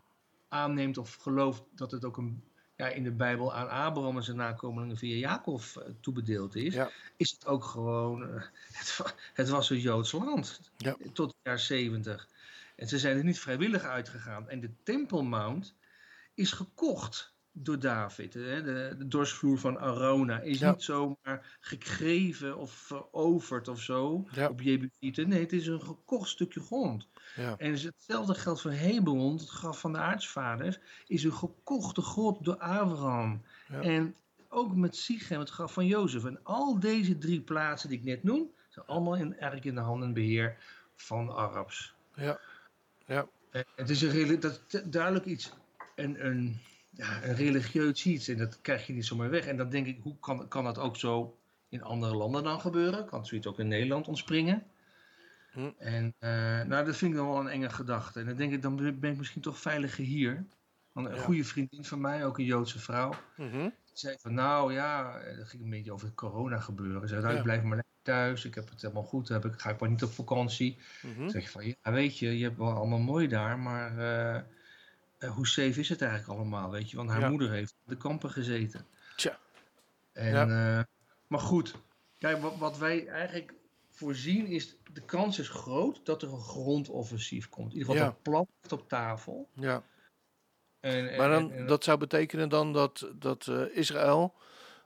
aanneemt 0.47 0.97
of 0.97 1.15
gelooft 1.15 1.63
dat 1.75 1.91
het 1.91 2.05
ook 2.05 2.17
een, 2.17 2.43
ja, 2.75 2.87
in 2.87 3.03
de 3.03 3.11
Bijbel 3.11 3.53
aan 3.53 3.69
Abraham 3.69 4.17
en 4.17 4.23
zijn 4.23 4.37
nakomelingen 4.37 4.97
via 4.97 5.15
Jacob 5.15 5.61
toebedeeld 6.01 6.55
is. 6.55 6.73
Ja. 6.73 6.89
Is 7.17 7.31
het 7.31 7.45
ook 7.45 7.63
gewoon, 7.63 8.21
het, 8.71 9.15
het 9.33 9.49
was 9.49 9.69
een 9.69 9.79
Joods 9.79 10.11
land 10.11 10.71
tot 11.13 11.27
het 11.27 11.39
jaar 11.43 11.59
70. 11.59 12.27
En 12.75 12.87
ze 12.87 12.99
zijn 12.99 13.17
er 13.17 13.23
niet 13.23 13.39
vrijwillig 13.39 13.83
uitgegaan. 13.83 14.49
En 14.49 14.59
de 14.59 14.71
Tempelmount 14.83 15.75
is 16.33 16.51
gekocht 16.51 17.33
door 17.51 17.79
David. 17.79 18.33
Hè? 18.33 18.63
De, 18.63 18.95
de 18.97 19.07
dorsvloer 19.07 19.57
van 19.59 19.79
Arona 19.79 20.39
is 20.39 20.59
Ja. 20.59 20.71
niet 20.71 20.83
zomaar 20.83 21.57
gekregen 21.59 22.57
of 22.57 22.71
veroverd 22.71 23.67
of 23.67 23.81
zo 23.81 24.27
Ja. 24.31 24.47
op 24.49 24.61
Jebusieten. 24.61 25.29
Nee, 25.29 25.39
het 25.41 25.53
is 25.53 25.67
een 25.67 25.81
gekocht 25.81 26.29
stukje 26.29 26.59
grond. 26.59 27.07
Ja. 27.35 27.55
En 27.57 27.71
hetzelfde 27.71 28.33
geldt 28.33 28.61
voor 28.61 28.71
Hebron, 28.71 29.37
het 29.37 29.49
graf 29.49 29.79
van 29.79 29.91
de 29.91 29.97
aartsvaders, 29.97 30.79
is 31.07 31.23
een 31.23 31.33
gekochte 31.33 32.01
grot 32.01 32.43
door 32.43 32.57
Abraham. 32.57 33.41
En 33.69 34.15
ook 34.49 34.75
met 34.75 34.95
Sichem, 34.95 35.39
het 35.39 35.49
graf 35.49 35.73
van 35.73 35.85
Jozef. 35.85 36.25
En 36.25 36.39
al 36.43 36.79
deze 36.79 37.17
drie 37.17 37.41
plaatsen 37.41 37.89
die 37.89 37.97
ik 37.97 38.03
net 38.03 38.23
noem, 38.23 38.51
zijn 38.69 38.85
allemaal 38.85 39.15
in, 39.15 39.31
eigenlijk 39.33 39.65
in 39.65 39.75
de 39.75 39.81
handen 39.81 40.07
en 40.07 40.13
beheer 40.13 40.57
van 40.95 41.31
Arabs. 41.31 41.93
Ja. 42.15 42.39
Ja. 43.05 43.27
En 43.51 43.65
het 43.75 43.89
is 43.89 44.01
een, 44.01 44.39
dat 44.39 44.61
duidelijk 44.85 45.25
iets, 45.25 45.53
een, 45.95 46.25
een, 46.25 46.59
ja, 46.89 47.23
een 47.23 47.35
religieus 47.35 48.05
iets. 48.05 48.27
En 48.27 48.37
dat 48.37 48.61
krijg 48.61 48.87
je 48.87 48.93
niet 48.93 49.05
zomaar 49.05 49.29
weg. 49.29 49.45
En 49.45 49.57
dan 49.57 49.69
denk 49.69 49.87
ik, 49.87 49.99
hoe 50.01 50.19
kan, 50.19 50.47
kan 50.47 50.63
dat 50.63 50.77
ook 50.77 50.97
zo 50.97 51.37
in 51.69 51.83
andere 51.83 52.15
landen 52.15 52.43
dan 52.43 52.59
gebeuren? 52.59 53.05
Kan 53.05 53.25
zoiets 53.25 53.47
ook 53.47 53.59
in 53.59 53.67
Nederland 53.67 54.07
ontspringen? 54.07 54.63
Hm. 55.51 55.69
En 55.77 56.13
eh, 56.19 56.29
nou, 56.61 56.85
dat 56.85 56.95
vind 56.97 57.11
ik 57.11 57.17
dan 57.17 57.27
wel 57.27 57.39
een 57.39 57.47
enge 57.47 57.69
gedachte. 57.69 58.19
En 58.19 58.25
dan 58.25 58.35
denk 58.35 58.53
ik, 58.53 58.61
dan 58.61 58.75
ben 58.99 59.11
ik 59.11 59.17
misschien 59.17 59.41
toch 59.41 59.59
veiliger 59.59 60.03
hier. 60.03 60.45
Want 60.91 61.07
een 61.07 61.15
Ja. 61.15 61.21
goede 61.21 61.43
vriendin 61.43 61.85
van 61.85 62.01
mij, 62.01 62.25
ook 62.25 62.37
een 62.37 62.45
Joodse 62.45 62.79
vrouw, 62.79 63.13
Mhm. 63.37 63.59
die 63.61 63.71
zei 63.93 64.15
van 64.19 64.33
nou 64.33 64.73
ja, 64.73 65.17
eh, 65.19 65.37
dat 65.37 65.47
ging 65.47 65.63
een 65.63 65.69
beetje 65.69 65.91
over 65.93 66.05
het 66.07 66.15
corona 66.15 66.59
gebeuren. 66.59 67.01
Ze 67.01 67.07
zei, 67.07 67.21
nou, 67.21 67.31
Ja. 67.33 67.37
ik 67.39 67.43
blijf 67.45 67.61
maar 67.63 67.75
lekker 67.75 67.93
thuis, 68.05 68.45
ik 68.45 68.55
heb 68.55 68.69
het 68.69 68.81
helemaal 68.81 69.03
goed, 69.03 69.27
heb 69.27 69.45
ik, 69.45 69.59
ga 69.59 69.69
ik 69.69 69.79
maar 69.79 69.89
niet 69.89 70.03
op 70.03 70.11
vakantie. 70.11 70.77
Dan 71.17 71.29
zeg 71.29 71.43
je 71.43 71.49
van, 71.49 71.65
ja 71.65 71.91
weet 71.91 72.17
je, 72.17 72.37
je 72.37 72.43
hebt 72.43 72.57
wel 72.57 72.71
allemaal 72.73 72.99
mooi 72.99 73.27
daar, 73.27 73.59
maar 73.59 73.97
eh, 75.17 75.31
hoe 75.31 75.47
safe 75.47 75.79
is 75.79 75.89
het 75.89 76.01
eigenlijk 76.01 76.39
allemaal, 76.39 76.69
weet 76.71 76.89
je? 76.89 76.97
Want 76.97 77.09
haar 77.09 77.19
Ja. 77.19 77.29
moeder 77.29 77.51
heeft 77.51 77.75
op 77.83 77.89
de 77.89 77.97
kampen 77.97 78.29
gezeten. 78.29 78.85
Tja. 79.15 79.39
En, 80.13 80.29
Ja. 80.31 80.77
eh, 80.77 80.83
maar 81.27 81.39
goed, 81.39 81.75
kijk, 82.17 82.41
wat, 82.41 82.57
wat 82.57 82.77
wij 82.77 83.07
eigenlijk 83.07 83.53
voorzien 83.91 84.45
is, 84.47 84.75
de 84.93 85.01
kans 85.01 85.39
is 85.39 85.49
groot 85.49 86.05
dat 86.05 86.21
er 86.21 86.33
een 86.33 86.39
grondoffensief 86.41 87.49
komt. 87.49 87.71
In 87.73 87.77
ieder 87.77 87.91
geval 87.91 88.07
Ja. 88.07 88.11
dat 88.11 88.21
plan 88.21 88.47
ligt 88.61 88.73
op 88.81 88.89
tafel. 88.89 89.49
Ja. 89.53 89.83
En, 90.79 91.09
en- 91.09 91.17
Maar 91.17 91.29
dan, 91.29 91.51
en- 91.51 91.67
dat 91.67 91.83
zou 91.83 91.97
betekenen 91.97 92.49
dan 92.49 92.73
dat, 92.73 93.09
dat 93.15 93.47
eh, 93.47 93.77
Israël 93.77 94.33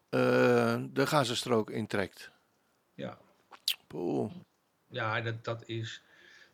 de 0.09 0.89
Gazastrook 1.07 1.69
intrekt. 1.69 2.31
Ja, 2.99 3.17
Poeh. 3.87 4.31
ja 4.87 5.21
dat, 5.21 5.43
dat 5.43 5.63
is... 5.67 6.01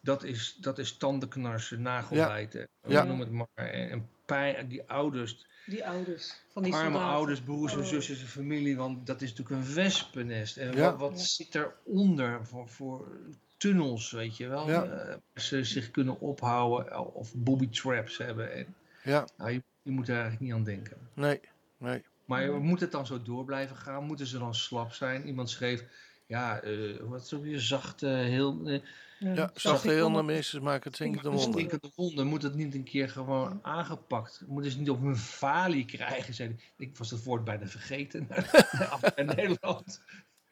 Dat 0.01 0.23
is, 0.23 0.55
dat 0.61 0.77
is 0.79 0.97
tandenknarsen, 0.97 1.81
nagelbijten, 1.81 2.67
Ja. 2.87 3.03
noem 3.03 3.19
het 3.19 3.31
maar. 3.31 3.47
En, 3.53 3.89
en 3.89 4.09
pijn, 4.25 4.67
die 4.67 4.89
ouders, 4.89 5.45
Die 5.65 5.85
ouders 5.87 6.41
van 6.51 6.63
die 6.63 6.73
arme 6.73 6.85
soldaten. 6.91 7.13
ouders, 7.15 7.41
broers 7.41 7.73
en 7.73 7.79
Oh. 7.79 7.85
zusjes 7.85 8.21
en 8.21 8.27
familie, 8.27 8.77
want 8.77 9.07
dat 9.07 9.21
is 9.21 9.29
natuurlijk 9.33 9.67
een 9.67 9.73
wespennest. 9.73 10.57
En 10.57 10.75
Ja. 10.75 10.89
wat, 10.91 10.99
wat 10.99 11.19
Ja. 11.19 11.25
zit 11.25 11.55
eronder 11.55 12.45
voor, 12.45 12.69
voor 12.69 13.19
tunnels, 13.57 14.11
weet 14.11 14.37
je 14.37 14.47
wel? 14.47 14.69
Ja. 14.69 14.83
eh, 14.83 15.07
waar 15.07 15.19
ze 15.41 15.63
zich 15.63 15.91
kunnen 15.91 16.19
ophouden 16.19 17.13
of 17.15 17.33
booby 17.35 17.69
traps 17.69 18.17
hebben. 18.17 18.53
En, 18.53 18.75
Ja, 19.03 19.27
nou, 19.37 19.51
je, 19.51 19.63
je 19.81 19.91
moet 19.91 20.07
er 20.07 20.13
eigenlijk 20.13 20.41
niet 20.43 20.53
aan 20.53 20.63
denken. 20.63 20.97
nee, 21.13 21.39
nee. 21.77 22.03
Maar 22.25 22.53
moet 22.53 22.79
het 22.79 22.91
dan 22.91 23.05
zo 23.05 23.21
door 23.21 23.45
blijven 23.45 23.75
gaan? 23.75 24.03
Moeten 24.03 24.27
ze 24.27 24.37
dan 24.37 24.55
slap 24.55 24.91
zijn? 24.93 25.27
Iemand 25.27 25.49
schreef, 25.49 25.83
ja, 26.25 26.59
eh, 26.61 26.99
wat 27.01 27.33
ook 27.33 27.43
weer 27.43 27.59
zacht, 27.59 28.03
eh, 28.03 28.11
heel... 28.11 28.61
eh, 28.65 28.81
Ja, 29.19 29.49
zachte 29.53 29.87
wel- 29.87 29.95
heel 29.95 30.11
naar 30.11 30.25
ministers 30.25 30.63
maken 30.63 30.87
het 30.89 30.95
zinkende 30.97 31.27
een 31.29 31.35
wonder. 31.35 31.51
stinkende 31.53 31.91
wonde. 31.95 32.23
Moet 32.23 32.41
het 32.43 32.55
niet 32.55 32.75
een 32.75 32.83
keer 32.83 33.09
gewoon 33.09 33.59
aangepakt? 33.61 34.43
Moeten 34.47 34.71
ze 34.71 34.79
niet 34.79 34.89
op 34.89 35.01
hun 35.01 35.17
falie 35.17 35.85
krijgen? 35.85 36.33
Zei. 36.33 36.55
Ik 36.77 36.97
was 36.97 37.11
het 37.11 37.23
woord 37.23 37.43
bijna 37.43 37.67
vergeten. 37.67 38.27
Af 38.91 39.01
naar 39.15 39.25
Nederland. 39.35 40.03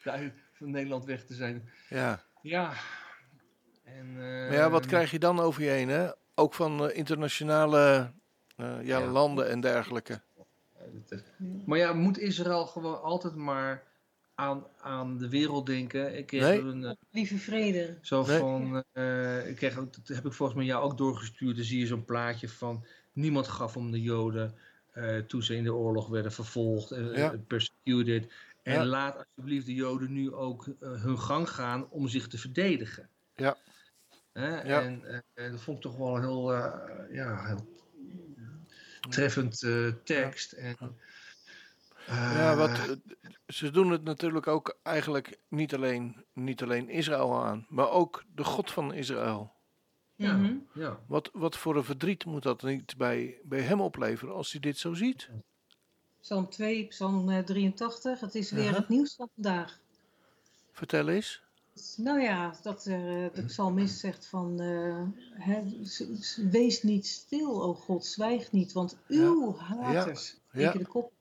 Daar 0.03 0.33
van 0.53 0.71
Nederland 0.71 1.05
weg 1.05 1.23
te 1.25 1.33
zijn. 1.33 1.69
Ja. 1.89 2.23
Ja. 2.41 2.73
En, 3.83 4.07
eh, 4.07 4.15
Maar 4.15 4.53
ja, 4.53 4.69
wat 4.69 4.85
krijg 4.85 5.11
je 5.11 5.19
dan 5.19 5.39
over 5.39 5.63
je 5.63 5.69
heen, 5.69 5.89
hè? 5.89 6.09
Ook 6.35 6.53
van 6.53 6.89
eh, 6.89 6.97
internationale 6.97 8.11
eh, 8.55 8.65
ja, 8.85 8.97
Ja. 8.97 9.05
landen 9.05 9.49
en 9.49 9.61
dergelijke. 9.61 10.21
Maar 11.65 11.77
ja, 11.77 11.93
moet 11.93 12.17
Israël 12.17 12.65
gewoon 12.65 13.01
altijd 13.01 13.35
maar 13.35 13.83
aan, 14.35 14.63
aan 14.81 15.17
de 15.17 15.29
wereld 15.29 15.65
denken? 15.65 16.17
Ik 16.17 16.25
kreeg 16.25 16.41
Nee. 16.41 16.59
een, 16.59 16.83
eh, 16.85 16.91
Lieve 17.11 17.37
vrede. 17.37 17.97
Zo 18.01 18.25
Nee. 18.25 18.39
van, 18.39 18.83
eh, 18.91 19.49
ik 19.49 19.55
kreeg, 19.55 19.77
ook- 19.77 19.93
dat 19.93 20.15
heb 20.15 20.25
ik 20.25 20.33
volgens 20.33 20.57
mij 20.57 20.67
jou 20.67 20.83
ook 20.83 20.97
doorgestuurd. 20.97 21.55
Dan 21.55 21.65
zie 21.65 21.79
je 21.79 21.85
zo'n 21.87 22.05
plaatje 22.05 22.49
van, 22.49 22.85
niemand 23.13 23.47
gaf 23.47 23.77
om 23.77 23.91
de 23.91 24.01
Joden 24.01 24.55
eh, 24.91 25.17
toen 25.17 25.43
ze 25.43 25.55
in 25.55 25.63
de 25.63 25.73
oorlog 25.73 26.07
werden 26.07 26.31
vervolgd 26.31 26.91
en 26.91 27.11
Ja. 27.11 27.35
persecuted. 27.47 28.31
En 28.63 28.73
Ja. 28.73 28.85
laat 28.85 29.17
alsjeblieft 29.17 29.65
de 29.65 29.73
Joden 29.73 30.13
nu 30.13 30.33
ook 30.33 30.65
hun 30.79 31.19
gang 31.19 31.49
gaan 31.49 31.89
om 31.89 32.07
zich 32.07 32.27
te 32.27 32.37
verdedigen. 32.37 33.09
Ja. 33.35 33.57
En, 34.33 35.05
eh, 35.05 35.19
en 35.33 35.51
dat 35.51 35.61
vond 35.61 35.77
ik 35.77 35.83
toch 35.83 35.97
wel 35.97 36.15
een 36.15 36.21
heel, 36.21 36.53
eh, 36.53 37.15
ja, 37.15 37.45
heel 37.45 37.67
treffend 39.09 39.63
eh, 39.63 39.87
tekst. 40.03 40.51
En, 40.51 40.77
Ja, 42.07 42.55
wat, 42.55 42.69
eh, 42.69 42.91
eh, 42.91 42.97
ze 43.47 43.71
doen 43.71 43.91
het 43.91 44.03
natuurlijk 44.03 44.47
ook 44.47 44.77
eigenlijk 44.83 45.39
niet 45.47 45.73
alleen, 45.73 46.25
niet 46.33 46.61
alleen 46.63 46.89
Israël 46.89 47.43
aan, 47.43 47.65
maar 47.69 47.89
ook 47.89 48.23
de 48.35 48.43
God 48.43 48.71
van 48.71 48.93
Israël. 48.93 49.51
ja, 50.15 50.33
Mhm. 50.37 50.55
ja. 50.73 50.99
Wat, 51.07 51.29
wat 51.33 51.57
voor 51.57 51.75
een 51.75 51.83
verdriet 51.83 52.25
moet 52.25 52.43
dat 52.43 52.63
niet 52.63 52.97
bij, 52.97 53.39
bij 53.43 53.61
hem 53.61 53.81
opleveren 53.81 54.35
als 54.35 54.51
hij 54.51 54.61
dit 54.61 54.77
zo 54.77 54.93
ziet? 54.93 55.29
Psalm 56.21 56.49
2, 56.49 56.87
Psalm 56.87 57.29
eh, 57.29 57.43
83. 57.43 58.19
Het 58.19 58.35
is 58.35 58.51
weer 58.51 58.75
het 58.75 58.89
nieuws 58.89 59.15
van 59.15 59.29
vandaag. 59.33 59.79
Vertel 60.71 61.07
eens. 61.09 61.41
Nou 61.97 62.21
ja, 62.21 62.55
dat 62.63 62.85
er, 62.85 63.23
eh, 63.25 63.33
de 63.33 63.43
psalmist 63.45 63.99
zegt 63.99 64.27
van, 64.27 64.59
eh, 64.59 65.01
wees 66.49 66.83
niet 66.83 67.07
stil, 67.07 67.63
o 67.63 67.73
God, 67.73 68.05
zwijg 68.05 68.51
niet, 68.51 68.71
want 68.71 68.97
uw 69.07 69.55
haters 69.57 70.35
Ja. 70.51 70.71
de 70.71 70.85
kop. 70.87 71.11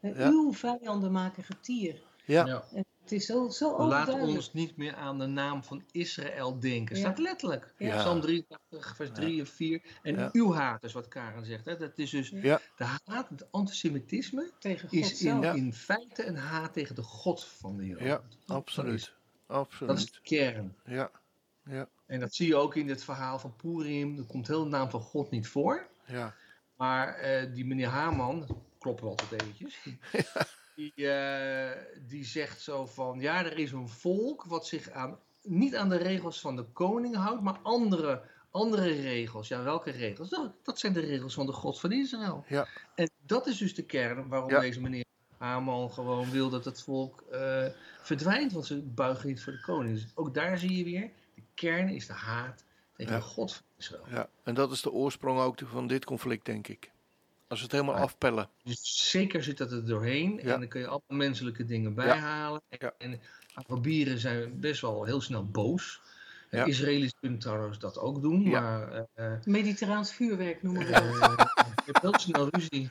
Ja. 0.00 0.28
Uw 0.28 0.52
vijanden 0.52 1.12
maken 1.12 1.44
getier. 1.44 2.02
Ja, 2.24 2.64
het 3.02 3.12
is 3.12 3.26
zo, 3.26 3.48
zo 3.48 3.86
Laat 3.86 4.08
ons 4.08 4.52
niet 4.52 4.76
meer 4.76 4.94
aan 4.94 5.18
de 5.18 5.26
naam 5.26 5.64
van 5.64 5.82
Israël 5.92 6.58
denken. 6.60 6.96
Ja. 6.96 7.00
Staat 7.02 7.18
letterlijk. 7.18 7.74
Ja. 7.78 7.96
Psalm 7.98 8.20
83, 8.20 8.96
vers 8.96 9.10
3 9.12 9.40
en 9.40 9.46
4. 9.46 9.82
En 10.02 10.16
Ja. 10.16 10.28
uw 10.32 10.52
haat 10.52 10.84
is 10.84 10.92
wat 10.92 11.08
Karen 11.08 11.44
zegt. 11.44 11.64
Hè? 11.64 11.76
Dat 11.76 11.98
is 11.98 12.10
dus 12.10 12.28
Ja. 12.28 12.60
de 12.76 12.84
haat, 13.04 13.28
het 13.28 13.52
antisemitisme, 13.52 14.50
tegen 14.58 14.88
God 14.88 14.98
is 14.98 15.10
in, 15.10 15.16
zelf. 15.16 15.44
Ja. 15.44 15.52
in 15.52 15.72
feite 15.74 16.26
een 16.26 16.36
haat 16.36 16.72
tegen 16.72 16.94
de 16.94 17.02
God 17.02 17.44
van 17.44 17.76
de 17.76 17.86
Joden. 17.86 18.06
ja, 18.06 18.22
absoluut. 18.46 18.94
is- 18.94 19.14
Dat 19.46 19.58
is 19.58 19.66
Absoluut. 19.66 20.12
de 20.14 20.20
kern. 20.22 20.76
Ja, 20.84 21.10
ja, 21.64 21.88
En 22.06 22.20
dat 22.20 22.34
zie 22.34 22.46
je 22.46 22.56
ook 22.56 22.74
in 22.74 22.88
het 22.88 23.04
verhaal 23.04 23.38
van 23.38 23.56
Purim. 23.56 24.18
Er 24.18 24.24
komt 24.24 24.46
heel 24.46 24.62
de 24.64 24.70
naam 24.70 24.90
van 24.90 25.00
God 25.00 25.30
niet 25.30 25.48
voor. 25.48 25.86
ja. 26.06 26.34
Maar 26.76 27.14
eh, 27.14 27.54
die 27.54 27.66
meneer 27.66 27.88
Haman, 27.88 28.62
kloppen 28.80 29.04
we 29.04 29.10
altijd 29.10 29.42
eventjes, 29.42 29.78
die, 30.76 30.92
eh, 31.08 31.70
die 32.08 32.24
zegt 32.24 32.60
zo 32.60 32.86
van, 32.86 33.20
ja, 33.20 33.44
er 33.44 33.58
is 33.58 33.72
een 33.72 33.88
volk 33.88 34.44
wat 34.44 34.66
zich 34.66 34.90
aan, 34.90 35.18
niet 35.42 35.76
aan 35.76 35.88
de 35.88 35.96
regels 35.96 36.40
van 36.40 36.56
de 36.56 36.64
koning 36.64 37.16
houdt, 37.16 37.42
maar 37.42 37.58
andere, 37.62 38.22
andere 38.50 38.92
regels. 39.00 39.48
Ja, 39.48 39.62
welke 39.62 39.90
regels? 39.90 40.30
Nou, 40.30 40.48
dat 40.62 40.78
zijn 40.78 40.92
de 40.92 41.00
regels 41.00 41.34
van 41.34 41.46
de 41.46 41.52
God 41.52 41.80
van 41.80 41.92
Israël. 41.92 42.44
Ja. 42.48 42.66
En 42.94 43.10
dat 43.26 43.46
is 43.46 43.56
dus 43.58 43.74
de 43.74 43.82
kern 43.84 44.28
waarom 44.28 44.50
Ja. 44.50 44.60
deze 44.60 44.80
meneer 44.80 45.04
Haman 45.38 45.90
gewoon 45.90 46.30
wil 46.30 46.48
dat 46.50 46.64
het 46.64 46.82
volk 46.82 47.20
eh, 47.30 47.66
verdwijnt, 48.02 48.52
want 48.52 48.66
ze 48.66 48.82
buigen 48.82 49.28
niet 49.28 49.42
voor 49.42 49.52
de 49.52 49.60
koning. 49.60 49.94
Dus 49.94 50.06
ook 50.14 50.34
daar 50.34 50.58
zie 50.58 50.76
je 50.76 50.84
weer, 50.84 51.10
de 51.34 51.42
kern 51.54 51.88
is 51.88 52.06
de 52.06 52.12
haat 52.12 52.64
tegen 52.96 53.12
Ja. 53.12 53.18
de 53.18 53.24
God 53.24 53.52
van 53.52 53.62
Israël. 53.76 54.04
Ja, 54.10 54.28
en 54.42 54.54
dat 54.54 54.70
is 54.72 54.82
de 54.82 54.90
oorsprong 54.92 55.40
ook 55.40 55.58
van 55.64 55.86
dit 55.86 56.04
conflict, 56.04 56.44
denk 56.44 56.68
ik. 56.68 56.90
Als 57.50 57.58
we 57.58 57.64
het 57.64 57.72
helemaal 57.74 57.94
Ja. 57.96 58.00
afpellen. 58.02 58.48
Dus 58.62 59.10
zeker 59.10 59.42
zit 59.42 59.58
dat 59.58 59.72
er 59.72 59.86
doorheen. 59.86 60.34
Ja. 60.42 60.52
En 60.54 60.60
dan 60.60 60.68
kun 60.68 60.80
je 60.80 60.86
alle 60.86 61.02
menselijke 61.06 61.64
dingen 61.64 61.94
bijhalen. 61.94 62.60
En, 62.68 62.78
Ja. 62.80 62.92
en 62.98 63.20
Arabieren 63.54 64.18
zijn 64.18 64.60
best 64.60 64.80
wel 64.80 65.04
heel 65.04 65.20
snel 65.20 65.46
boos. 65.46 66.00
Ja. 66.50 66.64
Israëli's 66.64 67.12
kunnen 67.20 67.38
trouwens 67.38 67.78
dat 67.78 67.98
ook 67.98 68.22
doen. 68.22 68.42
Ja. 68.42 68.60
Maar 68.60 68.92
eh, 68.92 69.02
eh, 69.32 69.44
Mediterraans 69.44 70.12
vuurwerk 70.12 70.62
noemen 70.62 70.86
we 70.86 70.92
eh, 70.92 71.20
dat. 71.20 71.52
je 71.86 71.92
hebt 71.92 72.00
heel 72.00 72.18
snel 72.18 72.48
ruzie. 72.50 72.90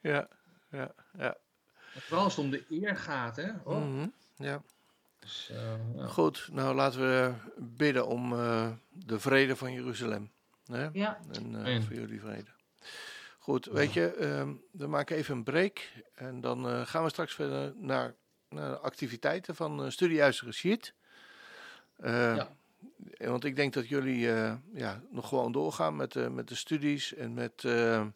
Ja, 0.00 0.28
ja, 0.70 0.94
ja. 1.18 1.36
En 1.94 2.00
Vooral 2.00 2.24
als 2.24 2.36
het 2.36 2.44
om 2.44 2.50
de 2.50 2.64
eer 2.70 2.96
gaat. 2.96 3.36
Hè? 3.36 3.50
Oh, 3.64 3.84
Mhm, 3.84 4.06
ja. 4.36 4.62
dus, 5.18 5.50
eh, 5.52 5.96
ja. 5.96 6.06
Goed, 6.06 6.48
nou 6.52 6.74
laten 6.74 7.00
we 7.00 7.32
bidden 7.58 8.06
om 8.06 8.32
eh, 8.32 8.68
de 8.92 9.20
vrede 9.20 9.56
van 9.56 9.72
Jeruzalem. 9.72 10.30
Hè? 10.66 10.88
Ja, 10.92 11.18
En 11.32 11.64
eh, 11.64 11.82
voor 11.82 11.94
jullie 11.94 12.20
vrede. 12.20 12.50
Goed, 13.46 13.66
weet 13.66 13.92
je, 13.92 14.06
ehm, 14.06 14.54
we 14.70 14.86
maken 14.86 15.16
even 15.16 15.36
een 15.36 15.44
break. 15.44 15.92
En 16.14 16.40
dan 16.40 16.68
eh, 16.68 16.86
gaan 16.86 17.02
we 17.02 17.08
straks 17.08 17.34
verder 17.34 17.74
naar, 17.76 18.14
naar 18.48 18.70
de 18.70 18.78
activiteiten 18.78 19.54
van 19.54 19.84
uh, 19.84 19.90
Studiehuis 19.90 20.40
Geschied. 20.40 20.94
Eh, 21.96 22.36
Ja. 22.36 22.56
Want 23.18 23.44
ik 23.44 23.56
denk 23.56 23.72
dat 23.72 23.88
jullie 23.88 24.32
eh, 24.32 24.54
ja, 24.72 25.02
nog 25.10 25.28
gewoon 25.28 25.52
doorgaan 25.52 25.96
met, 25.96 26.12
de 26.12 26.30
met 26.30 26.48
de 26.48 26.54
studies 26.54 27.14
en 27.14 27.34
met 27.34 27.64
eh, 27.64 28.06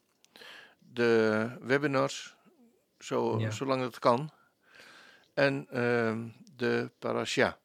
de 0.78 1.48
webinars, 1.60 2.36
zo, 2.98 3.38
Ja. 3.38 3.50
zolang 3.50 3.82
het 3.82 3.98
kan. 3.98 4.30
En 5.34 5.66
ehm, 5.70 6.28
de 6.56 6.90
parasha. 6.98 7.58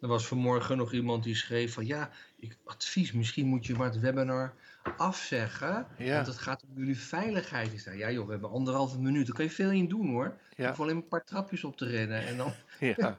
Er 0.00 0.08
was 0.08 0.26
vanmorgen 0.26 0.76
nog 0.76 0.92
iemand 0.92 1.24
die 1.24 1.34
schreef 1.36 1.72
van 1.74 1.86
ja, 1.86 2.10
ik, 2.36 2.56
advies, 2.64 3.12
misschien 3.12 3.46
moet 3.46 3.66
je 3.66 3.74
maar 3.74 3.86
het 3.90 4.00
webinar 4.00 4.54
afzeggen. 4.97 5.85
Ja. 5.97 6.13
Want 6.15 6.27
het 6.27 6.37
gaat 6.37 6.63
om 6.63 6.77
jullie 6.79 6.99
veiligheid. 6.99 7.73
Ik 7.73 7.79
zei, 7.79 7.97
ja 7.97 8.11
joh, 8.11 8.25
we 8.25 8.31
hebben 8.31 8.49
anderhalve 8.51 8.99
minuut. 8.99 9.25
Daar 9.25 9.35
kan 9.35 9.45
je 9.45 9.51
veel 9.51 9.71
in 9.71 9.87
doen 9.87 10.07
hoor. 10.09 10.37
Je 10.55 10.61
Ja, 10.61 10.67
hoeft 10.67 10.79
alleen 10.79 10.93
maar 10.93 11.03
een 11.03 11.09
paar 11.09 11.23
trapjes 11.23 11.63
op 11.63 11.77
te 11.77 11.85
rennen. 11.85 12.25
En 12.27 12.37
dan, 12.37 12.53
ja. 12.79 13.17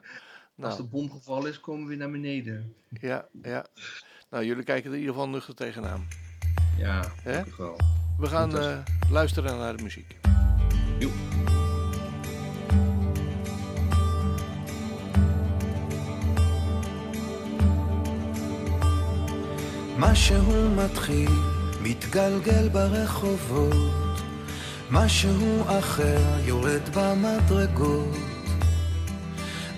als 0.59 0.75
de 0.77 0.81
Nou, 0.81 0.83
bom 0.83 1.11
gevallen 1.11 1.49
is, 1.49 1.59
komen 1.59 1.81
we 1.83 1.87
weer 1.89 1.97
naar 1.97 2.11
beneden. 2.11 2.73
ja, 2.89 3.27
ja. 3.41 3.65
Nou, 4.29 4.45
jullie 4.45 4.63
kijken 4.63 4.85
er 4.89 4.93
in 4.95 4.99
ieder 5.01 5.13
geval 5.15 5.29
nuchter 5.29 5.55
tegenaan. 5.55 6.07
Ja, 6.77 7.01
Hè? 7.23 7.31
gelukkig 7.31 7.57
wel. 7.57 7.77
We 8.17 8.27
gaan 8.27 8.51
Goed, 8.51 8.59
eh, 8.59 8.77
luisteren 9.09 9.57
naar 9.57 9.77
de 9.77 9.83
muziek. 9.83 10.15
Joep. 10.99 11.11
משהו 19.97 20.69
מתחיל, 20.75 21.31
מתגלגל 21.86 22.68
ברחובות, 22.68 24.22
משהו 24.90 25.62
אחר 25.78 26.20
יורד 26.44 26.88
במדרגות, 26.94 28.16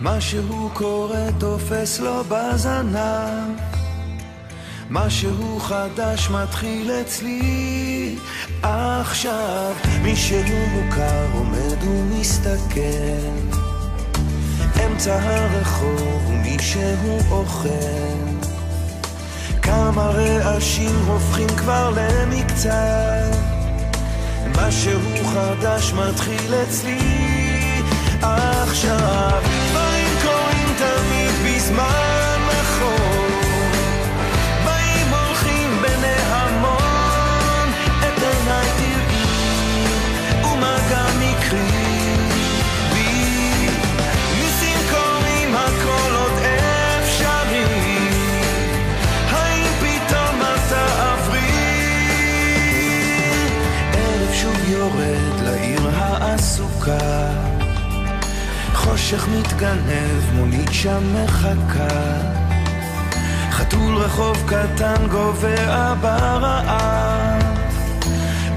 משהו 0.00 0.70
קורה 0.74 1.26
תופס 1.38 2.00
לו 2.00 2.24
בזנב, 2.28 3.58
משהו 4.90 5.60
חדש 5.60 6.30
מתחיל 6.30 6.90
אצלי. 6.90 8.16
עכשיו, 8.62 9.74
מישהו 10.02 10.66
מוכר 10.72 11.26
עומד 11.32 11.82
ומסתכל, 11.82 12.80
אמצע 14.86 15.18
הרחוב 15.22 16.26
ומישהו 16.26 17.18
אוכל 17.30 18.25
כמה 19.66 20.10
רעשים 20.10 20.96
הופכים 21.06 21.48
כבר 21.48 21.90
למקצת. 21.96 23.36
משהו 24.56 25.00
חדש 25.34 25.92
מתחיל 25.92 26.54
אצלי. 26.54 26.98
עכשיו 28.22 29.42
דברים 29.70 30.08
קורים 30.22 30.68
תמיד 30.78 31.56
בזמן 31.56 32.05
יורד 54.86 55.40
לעיר 55.44 55.88
העסוקה. 55.94 57.28
חושך 58.74 59.28
מתגנב, 59.28 60.34
מונית 60.34 60.68
שם 60.72 61.02
מחכה. 61.14 62.20
חתול 63.50 63.96
רחוב 63.96 64.36
קטן 64.46 65.06
גובע 65.10 65.94
ברעב 66.00 67.42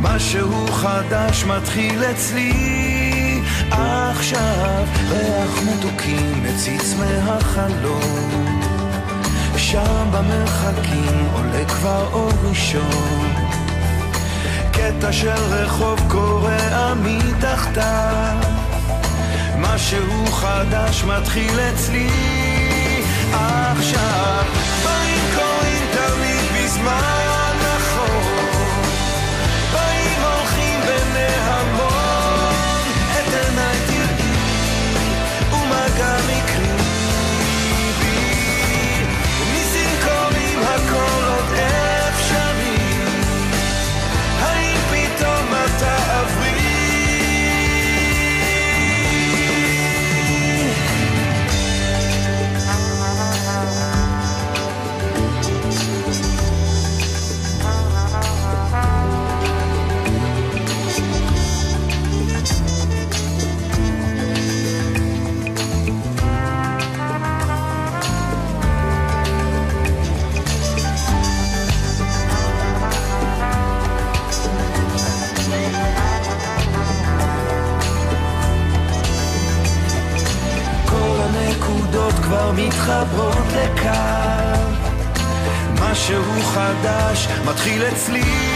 משהו 0.02 0.68
חדש 0.68 1.44
מתחיל 1.44 2.04
אצלי. 2.04 3.42
עכשיו 3.72 4.86
ריח 5.10 5.60
מתוקים 5.64 6.44
מציץ 6.44 6.96
מהחלום. 7.00 8.62
שם 9.58 10.10
במרחקים 10.12 11.28
עולה 11.34 11.66
כבר 11.66 12.08
אור 12.14 12.32
ראשון 12.44 13.50
קטע 14.80 15.12
של 15.12 15.44
רחוב 15.50 16.00
קורע 16.08 16.94
מתחתיו 17.04 18.38
משהו 19.58 20.26
חדש 20.32 21.04
מתחיל 21.04 21.60
אצלי 21.60 22.10
עכשיו. 23.34 24.44
דברים 24.82 25.22
קורים 25.36 25.84
תמיד 25.92 26.64
בזמן 26.66 27.19
כבר 82.30 82.52
מתחברות 82.52 83.48
לקו. 83.56 83.90
משהו 85.82 86.24
חדש 86.42 87.28
מתחיל 87.46 87.84
אצלי 87.84 88.49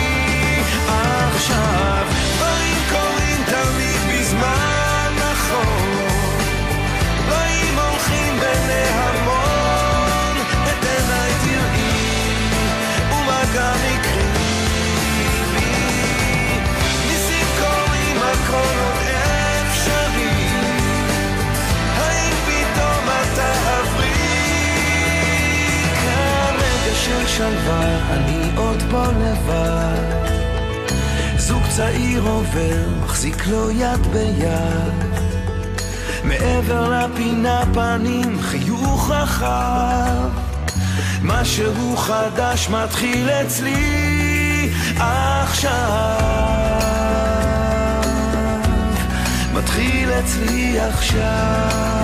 של 27.04 27.28
שלווה, 27.28 28.14
אני 28.14 28.50
עוד 28.56 28.84
פה 28.92 29.04
לבד. 29.06 30.30
זוג 31.38 31.64
צעיר 31.70 32.22
עובר, 32.22 32.86
מחזיק 33.04 33.48
לו 33.48 33.72
יד 33.72 34.08
ביד. 34.08 34.94
מעבר 36.24 36.90
לפינה 36.90 37.64
פנים, 37.74 38.42
חיוך 38.42 39.12
רחב. 39.12 40.30
משהו 41.24 41.98
חדש 41.98 42.70
מתחיל 42.70 43.30
אצלי 43.30 44.70
עכשיו. 44.98 45.72
מתחיל 49.54 50.10
אצלי 50.12 50.80
עכשיו. 50.80 52.03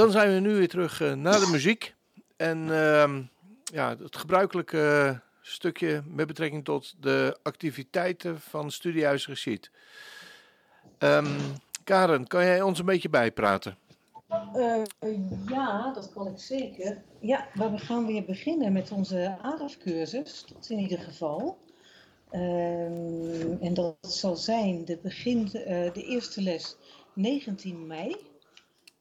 Dan 0.00 0.10
zijn 0.10 0.32
we 0.34 0.40
nu 0.40 0.54
weer 0.54 0.68
terug 0.68 1.00
eh, 1.00 1.12
naar 1.12 1.40
de 1.40 1.48
muziek. 1.50 1.94
En 2.36 2.58
ehm, 2.72 3.22
ja, 3.64 3.96
het 3.98 4.16
gebruikelijke 4.16 4.78
eh, 4.78 5.18
stukje 5.40 6.02
met 6.06 6.26
betrekking 6.26 6.64
tot 6.64 6.94
de 7.00 7.38
activiteiten 7.42 8.40
van 8.40 8.70
Studiehuis 8.70 9.24
Geschied. 9.24 9.70
Ehm, 10.98 11.26
Karen, 11.84 12.26
kan 12.26 12.44
jij 12.44 12.62
ons 12.62 12.78
een 12.78 12.84
beetje 12.84 13.08
bijpraten? 13.08 13.76
Eh, 14.54 14.82
ja, 15.46 15.92
dat 15.92 16.12
kan 16.14 16.26
ik 16.26 16.38
zeker. 16.38 17.02
Ja, 17.20 17.48
maar 17.54 17.70
we 17.70 17.78
gaan 17.78 18.06
weer 18.06 18.24
beginnen 18.24 18.72
met 18.72 18.90
onze 18.90 19.38
ADAF-cursus, 19.42 20.44
dat 20.54 20.68
in 20.68 20.78
ieder 20.78 20.98
geval. 20.98 21.58
Ehm, 22.30 23.52
en 23.60 23.74
dat 23.74 23.96
zal 24.00 24.36
zijn, 24.36 24.84
de, 24.84 24.98
begin, 25.02 25.44
de 25.92 26.04
eerste 26.08 26.42
les 26.42 26.76
19 27.14 27.86
mei. 27.86 28.29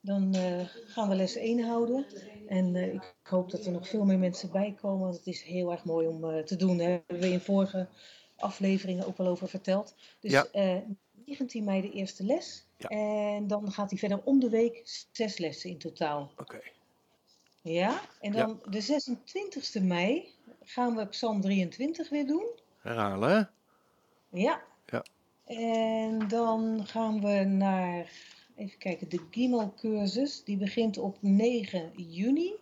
Dan 0.02 0.34
eh, 0.34 0.60
gaan 0.88 1.10
we 1.10 1.16
les 1.16 1.36
1 1.36 1.64
houden. 1.64 2.06
En 2.47 2.76
eh, 2.76 2.93
ik 2.93 3.14
hoop 3.24 3.52
dat 3.52 3.66
er 3.66 3.72
nog 3.72 3.88
veel 3.88 4.06
meer 4.06 4.20
mensen 4.20 4.52
bij 4.52 4.76
komen, 4.82 5.00
want 5.00 5.18
het 5.18 5.28
is 5.28 5.41
heel 5.41 5.72
erg 5.72 5.84
mooi 5.86 6.08
om 6.08 6.24
eh, 6.30 6.43
te 6.43 6.56
doen. 6.56 6.78
Daar 6.78 6.88
hebben 6.89 7.20
we 7.20 7.30
in 7.32 7.39
vorige 7.39 7.88
afleveringen 8.36 9.06
ook 9.08 9.18
wel 9.18 9.28
over 9.28 9.47
verteld. 9.50 9.95
Dus 10.20 10.32
Ja. 10.32 10.45
eh, 10.52 10.78
19 11.26 11.64
mei 11.64 11.82
de 11.82 11.91
eerste 11.91 12.24
les. 12.24 12.66
Ja. 12.78 12.88
En 12.89 13.47
dan 13.47 13.72
gaat 13.72 13.89
hij 13.89 14.00
verder 14.00 14.22
om 14.24 14.39
de 14.39 14.50
week 14.50 14.82
zes 15.12 15.38
lessen 15.38 15.70
in 15.70 15.78
totaal. 15.78 16.32
Oké. 16.38 16.60
Ja, 17.62 18.02
en 18.20 18.34
Ja. 18.34 18.45
dan 18.45 18.62
de 18.70 18.82
26e 18.82 19.82
mei 19.84 20.34
gaan 20.64 20.95
we 20.95 21.08
Psalm 21.08 21.41
23 21.41 22.10
weer 22.10 22.28
doen. 22.28 22.47
Herhalen? 22.82 23.50
Ja. 24.30 24.62
Ja. 24.86 25.04
En 25.45 26.28
dan 26.28 26.86
gaan 26.88 27.22
we 27.22 27.43
naar, 27.43 28.12
even 28.60 28.78
kijken, 28.78 29.10
de 29.10 29.22
Gimel-cursus. 29.32 30.43
Die 30.43 30.57
begint 30.57 30.97
op 30.97 31.18
9 31.22 31.91
juni. 31.95 32.53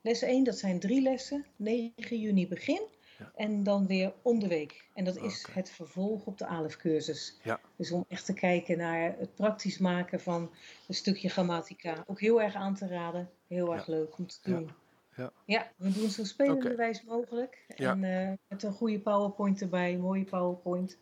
Les 0.00 0.22
1, 0.22 0.44
dat 0.44 0.58
zijn 0.58 0.80
drie 0.80 1.02
lessen. 1.02 1.46
9 1.56 2.20
juni 2.20 2.48
begin. 2.48 2.82
Ja. 3.18 3.32
En 3.34 3.62
dan 3.62 3.86
weer 3.86 4.12
om 4.22 4.38
de 4.38 4.48
week. 4.48 4.84
En 4.94 5.04
dat 5.04 5.16
is 5.16 5.46
het 5.50 5.70
vervolg 5.70 6.26
op 6.26 6.38
de 6.38 6.46
Alef-cursus. 6.46 7.38
Ja. 7.42 7.60
Dus 7.76 7.90
om 7.90 8.04
echt 8.08 8.24
te 8.24 8.34
kijken 8.34 8.78
naar 8.78 9.14
het 9.18 9.34
praktisch 9.34 9.78
maken 9.78 10.20
van 10.20 10.50
een 10.88 10.94
stukje 10.94 11.28
grammatica. 11.28 12.04
Ook 12.06 12.20
heel 12.20 12.42
erg 12.42 12.54
aan 12.54 12.74
te 12.74 12.86
raden. 12.86 13.30
Heel 13.46 13.74
erg 13.74 13.86
leuk 13.86 14.18
om 14.18 14.26
te 14.26 14.38
doen. 14.42 14.70
Ja. 15.16 15.32
Ja, 15.44 15.70
we 15.76 15.92
doen 15.92 16.08
zo 16.08 16.24
spelenderwijs 16.24 17.04
mogelijk. 17.04 17.64
Ja. 17.76 17.90
En 17.90 18.04
eh, 18.04 18.32
met 18.48 18.62
een 18.62 18.72
goede 18.72 19.00
PowerPoint 19.00 19.60
erbij, 19.60 19.92
een 19.92 20.00
mooie 20.00 20.24
PowerPoint. 20.24 20.98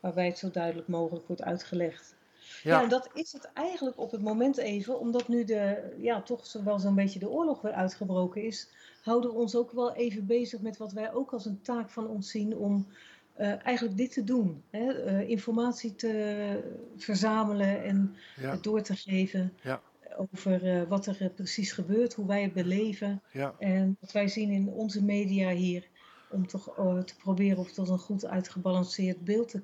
Waarbij 0.00 0.26
het 0.26 0.38
zo 0.38 0.50
duidelijk 0.50 0.88
mogelijk 0.88 1.26
wordt 1.26 1.42
uitgelegd. 1.42 2.16
Ja. 2.62 2.82
En 2.82 2.88
dat 2.88 3.08
is 3.14 3.32
het 3.32 3.50
eigenlijk 3.54 3.98
op 3.98 4.10
het 4.10 4.22
moment 4.22 4.56
even, 4.56 4.98
omdat 5.00 5.28
nu 5.28 5.44
de, 5.44 5.94
ja, 5.98 6.22
toch 6.22 6.52
wel 6.52 6.78
zo'n 6.78 6.94
beetje 6.94 7.18
de 7.18 7.30
oorlog 7.30 7.60
weer 7.60 7.72
uitgebroken 7.72 8.42
is, 8.42 8.68
houden 9.02 9.30
we 9.30 9.36
ons 9.36 9.56
ook 9.56 9.72
wel 9.72 9.94
even 9.94 10.26
bezig 10.26 10.60
met 10.60 10.76
wat 10.76 10.92
wij 10.92 11.12
ook 11.12 11.32
als 11.32 11.44
een 11.46 11.60
taak 11.62 11.90
van 11.90 12.06
ons 12.08 12.30
zien 12.30 12.56
om 12.56 12.86
eh, 13.34 13.66
eigenlijk 13.66 13.96
dit 13.96 14.12
te 14.12 14.24
doen. 14.24 14.62
Hè? 14.70 14.92
eh, 14.92 15.28
informatie 15.28 15.94
te 15.94 16.74
verzamelen 16.96 17.82
en 17.84 18.14
Ja. 18.40 18.56
door 18.60 18.82
te 18.82 18.96
geven 18.96 19.52
Ja. 19.62 19.82
over 20.16 20.64
eh, 20.64 20.88
wat 20.88 21.06
er 21.06 21.30
precies 21.34 21.72
gebeurt, 21.72 22.14
hoe 22.14 22.26
wij 22.26 22.42
het 22.42 22.52
beleven. 22.52 23.22
Ja. 23.32 23.54
En 23.58 23.96
wat 24.00 24.12
wij 24.12 24.28
zien 24.28 24.50
in 24.50 24.68
onze 24.68 25.04
media 25.04 25.50
hier, 25.50 25.88
om 26.30 26.46
toch 26.46 26.74
te 27.04 27.16
proberen 27.16 27.58
of 27.58 27.72
tot 27.72 27.88
een 27.88 27.98
goed 27.98 28.26
uitgebalanceerd 28.26 29.24
beeld 29.24 29.48
te 29.48 29.62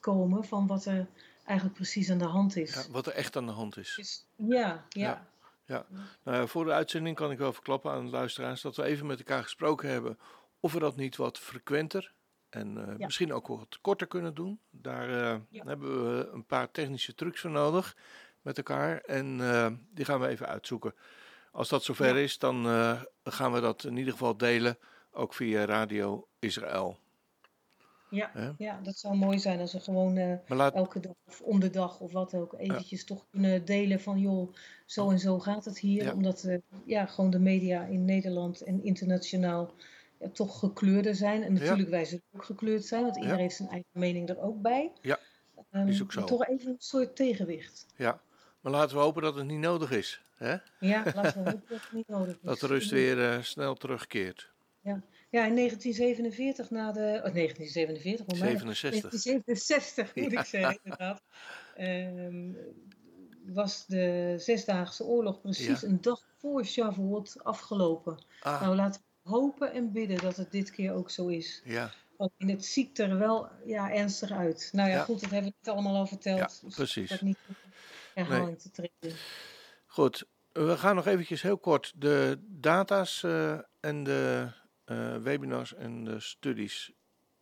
komen 0.00 0.44
van 0.44 0.66
wat 0.66 0.84
er 0.84 1.06
eigenlijk 1.46 1.76
precies 1.78 2.10
aan 2.10 2.18
de 2.18 2.24
hand 2.24 2.56
is. 2.56 2.74
ja, 2.74 2.82
wat 2.90 3.06
er 3.06 3.12
echt 3.12 3.36
aan 3.36 3.46
de 3.46 3.52
hand 3.52 3.76
is. 3.76 3.94
Dus, 3.96 4.26
ja, 4.36 4.84
ja. 4.88 5.26
Ja. 5.64 5.86
Nou, 6.22 6.48
voor 6.48 6.64
de 6.64 6.72
uitzending 6.72 7.16
kan 7.16 7.30
ik 7.30 7.38
wel 7.38 7.52
verklappen 7.52 7.90
aan 7.92 8.04
de 8.04 8.10
luisteraars 8.10 8.60
dat 8.60 8.76
we 8.76 8.82
even 8.82 9.06
met 9.06 9.18
elkaar 9.18 9.42
gesproken 9.42 9.88
hebben 9.88 10.18
of 10.60 10.72
we 10.72 10.78
dat 10.78 10.96
niet 10.96 11.16
wat 11.16 11.38
frequenter 11.38 12.12
en 12.48 12.78
eh, 12.78 12.98
Ja. 12.98 13.04
misschien 13.04 13.32
ook 13.32 13.46
wat 13.46 13.78
korter 13.80 14.06
kunnen 14.06 14.34
doen. 14.34 14.60
Daar 14.70 15.08
eh, 15.08 15.40
Ja. 15.48 15.64
hebben 15.66 16.16
we 16.16 16.28
een 16.32 16.44
paar 16.44 16.70
technische 16.70 17.14
trucs 17.14 17.40
voor 17.40 17.50
nodig 17.50 17.96
met 18.42 18.56
elkaar 18.56 19.00
en 19.00 19.40
eh, 19.40 19.68
die 19.90 20.04
gaan 20.04 20.20
we 20.20 20.26
even 20.28 20.46
uitzoeken. 20.48 20.94
Als 21.50 21.68
dat 21.68 21.84
zover 21.84 22.16
is, 22.16 22.38
dan 22.38 22.64
gaan 23.24 23.52
we 23.52 23.60
dat 23.60 23.84
in 23.84 23.96
ieder 23.96 24.12
geval 24.12 24.36
delen, 24.36 24.78
ook 25.10 25.34
via 25.34 25.64
Radio 25.64 26.28
Israël. 26.38 26.98
Ja, 28.10 28.54
ja, 28.58 28.80
dat 28.82 28.98
zou 28.98 29.16
mooi 29.16 29.38
zijn 29.38 29.60
als 29.60 29.72
we 29.72 29.80
gewoon 29.80 30.16
eh, 30.16 30.36
laat, 30.46 30.74
elke 30.74 31.00
dag 31.00 31.14
of 31.26 31.40
om 31.40 31.60
de 31.60 31.70
dag 31.70 32.00
of 32.00 32.12
wat 32.12 32.34
ook 32.34 32.54
eventjes 32.58 33.04
toch 33.04 33.26
kunnen 33.30 33.64
delen 33.64 34.00
van 34.00 34.20
joh, 34.20 34.54
zo 34.86 35.10
en 35.10 35.18
zo 35.18 35.38
gaat 35.38 35.64
het 35.64 35.78
hier. 35.78 36.04
Ja. 36.04 36.12
Omdat 36.12 36.44
eh, 36.44 36.58
ja, 36.84 37.06
gewoon 37.06 37.30
de 37.30 37.38
media 37.38 37.84
in 37.84 38.04
Nederland 38.04 38.60
en 38.60 38.84
internationaal 38.84 39.74
ja, 40.18 40.28
toch 40.28 40.58
gekleurder 40.58 41.14
zijn. 41.14 41.42
En 41.42 41.52
natuurlijk 41.52 41.88
wij 41.90 42.04
zullen 42.04 42.24
ook 42.32 42.44
gekleurd 42.44 42.84
zijn, 42.84 43.02
want 43.02 43.16
iedereen 43.16 43.38
heeft 43.38 43.56
zijn 43.56 43.68
eigen 43.68 43.90
mening 43.92 44.28
er 44.28 44.40
ook 44.40 44.62
bij. 44.62 44.92
Ja, 45.02 45.18
Ehm, 45.70 45.88
is 45.88 46.02
ook 46.02 46.12
zo. 46.12 46.24
Toch 46.24 46.46
even 46.46 46.68
een 46.70 46.76
soort 46.78 47.16
tegenwicht. 47.16 47.86
ja, 47.96 48.20
maar 48.60 48.72
laten 48.72 48.96
we 48.96 49.02
hopen 49.02 49.22
dat 49.22 49.34
het 49.34 49.46
niet 49.46 49.58
nodig 49.58 49.90
is. 49.90 50.22
Hè? 50.36 50.56
Ja, 50.80 51.02
laten 51.14 51.42
we 51.44 51.50
hopen 51.50 51.64
dat 51.68 51.80
het 51.80 51.92
niet 51.92 52.08
nodig 52.08 52.34
is. 52.40 52.40
Dat 52.42 52.60
de 52.60 52.66
rust 52.66 52.90
weer 52.90 53.30
eh, 53.30 53.42
snel 53.42 53.74
terugkeert. 53.74 54.52
Ja, 54.80 55.02
in 55.44 55.54
1947 55.54 56.70
na 56.70 56.92
de... 56.92 57.00
Oh, 57.24 57.32
1947, 57.34 58.26
hoe 58.26 58.38
mij- 58.38 58.48
67. 58.48 59.10
1967 59.10 60.14
moet 60.14 60.32
Ja. 60.32 60.40
ik 60.40 60.46
zeggen, 60.46 60.78
inderdaad. 60.82 61.22
Ehm, 61.76 62.52
was 63.54 63.86
de 63.86 64.34
Zesdaagse 64.38 65.04
Oorlog 65.04 65.40
precies 65.40 65.80
Ja. 65.80 65.88
een 65.88 66.00
dag 66.00 66.22
voor 66.38 66.64
Shavuot 66.64 67.36
afgelopen. 67.44 68.24
Ah, 68.40 68.60
Nou, 68.62 68.76
laten 68.76 69.00
we 69.22 69.30
hopen 69.30 69.72
en 69.72 69.92
bidden 69.92 70.18
dat 70.18 70.36
het 70.36 70.50
dit 70.50 70.70
keer 70.70 70.92
ook 70.92 71.10
zo 71.10 71.26
is. 71.26 71.62
ja, 71.64 71.90
Want 72.16 72.30
het 72.36 72.64
ziet 72.64 72.98
er 72.98 73.18
wel 73.18 73.48
ja, 73.64 73.92
ernstig 73.92 74.30
uit. 74.30 74.68
Nou 74.72 74.88
ja, 74.88 74.94
Ja. 74.94 75.02
goed, 75.02 75.20
dat 75.20 75.30
hebben 75.30 75.50
we 75.50 75.56
het 75.58 75.68
allemaal 75.74 75.96
al 75.96 76.06
verteld. 76.06 76.38
Ja, 76.38 76.66
dus 76.66 76.74
precies. 76.74 77.08
Dat 77.10 77.20
niet 77.20 77.38
in 77.48 77.54
herhaling 78.14 78.58
te 78.58 78.70
treden. 78.70 79.18
goed. 79.86 80.24
We 80.52 80.76
gaan 80.76 80.94
nog 80.94 81.06
eventjes 81.06 81.42
heel 81.42 81.58
kort 81.58 81.92
de 81.96 82.38
data's 82.46 83.22
eh, 83.22 83.58
en 83.80 84.04
de 84.04 84.48
eh, 84.86 85.16
webinars 85.16 85.74
en 85.74 86.04
de 86.04 86.20
studies 86.20 86.92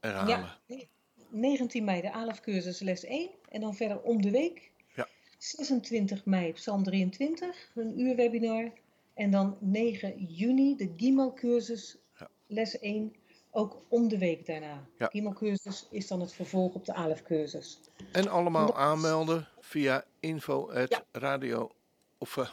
herhalen. 0.00 0.58
Ja, 0.66 0.86
19 1.30 1.84
mei 1.84 2.00
de 2.00 2.12
ALAF-cursus 2.12 2.80
les 2.80 3.04
1 3.04 3.30
en 3.48 3.60
dan 3.60 3.74
verder 3.74 4.00
om 4.00 4.22
de 4.22 4.30
week. 4.30 4.72
Ja. 4.94 5.08
26 5.38 6.24
mei 6.24 6.52
Psalm 6.52 6.82
23, 6.82 7.70
een 7.74 8.00
uur 8.00 8.16
webinar. 8.16 8.72
En 9.14 9.30
dan 9.30 9.56
9 9.60 10.24
juni 10.24 10.76
de 10.76 10.92
Gimel-cursus 10.96 11.96
Ja. 12.18 12.28
les 12.46 12.78
1, 12.78 13.14
ook 13.50 13.82
om 13.88 14.08
de 14.08 14.18
week 14.18 14.46
daarna. 14.46 14.86
Ja. 14.98 15.06
Gimel-cursus 15.06 15.86
is 15.90 16.06
dan 16.06 16.20
het 16.20 16.32
vervolg 16.32 16.74
op 16.74 16.84
de 16.84 16.94
ALAF-cursus. 16.94 17.78
En 18.12 18.28
allemaal 18.28 18.66
Dat- 18.66 18.76
aanmelden 18.76 19.48
via 19.60 20.04
info 20.20 20.72
Ja. 20.74 21.04
radio 21.12 21.70
of 22.18 22.36
eh, 22.36 22.48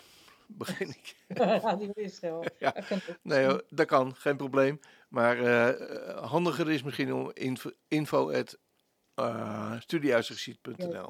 begin 0.58 0.88
ik? 0.88 1.16
Radio 1.28 1.92
Israël. 2.08 2.46
Ja. 2.60 2.76
Nee, 3.22 3.58
dat 3.70 3.86
kan, 3.86 4.16
geen 4.16 4.38
probleem. 4.38 4.80
Maar 5.10 5.40
eh, 5.40 6.30
handiger 6.30 6.72
is 6.72 6.84
misschien 6.84 7.14
om 7.14 7.32
info, 7.34 7.72
info 7.88 8.32
at, 8.32 8.58
studiehuisgeschied.nl. 9.80 11.10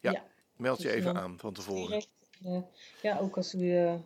Ja, 0.00 0.10
Ja. 0.10 0.24
Meld 0.56 0.82
je 0.82 0.88
Dus 0.88 0.96
even 0.96 1.16
aan 1.16 1.38
van 1.38 1.52
tevoren. 1.52 1.86
Direct, 1.86 2.08
eh, 2.42 2.62
ja, 3.02 3.18
ook 3.18 3.36
als 3.36 3.54
u, 3.54 4.00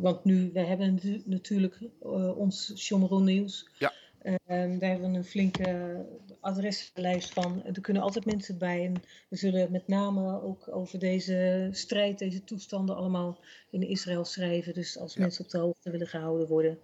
want 0.00 0.24
nu, 0.24 0.50
we 0.52 0.60
hebben 0.60 1.00
natuurlijk 1.24 1.78
ons 2.36 2.76
Shomron 2.76 3.24
nieuws. 3.24 3.68
Ja. 3.78 3.92
Daar 4.22 4.90
hebben 4.90 5.10
we 5.12 5.16
een 5.18 5.24
flinke 5.24 5.96
adreslijst 6.40 7.32
van. 7.32 7.64
Er 7.64 7.80
kunnen 7.80 8.02
altijd 8.02 8.24
mensen 8.24 8.58
bij. 8.58 8.84
En 8.84 8.94
we 9.28 9.36
zullen 9.36 9.72
met 9.72 9.86
name 9.88 10.42
ook 10.42 10.68
over 10.70 10.98
deze 10.98 11.68
strijd, 11.72 12.18
deze 12.18 12.44
toestanden 12.44 12.96
allemaal 12.96 13.38
in 13.70 13.82
Israël 13.88 14.24
schrijven. 14.24 14.74
Dus 14.74 14.98
als 14.98 15.14
Ja. 15.14 15.20
mensen 15.20 15.44
op 15.44 15.50
de 15.50 15.58
hoogte 15.58 15.90
willen 15.90 16.06
gehouden 16.06 16.46
worden. 16.48 16.78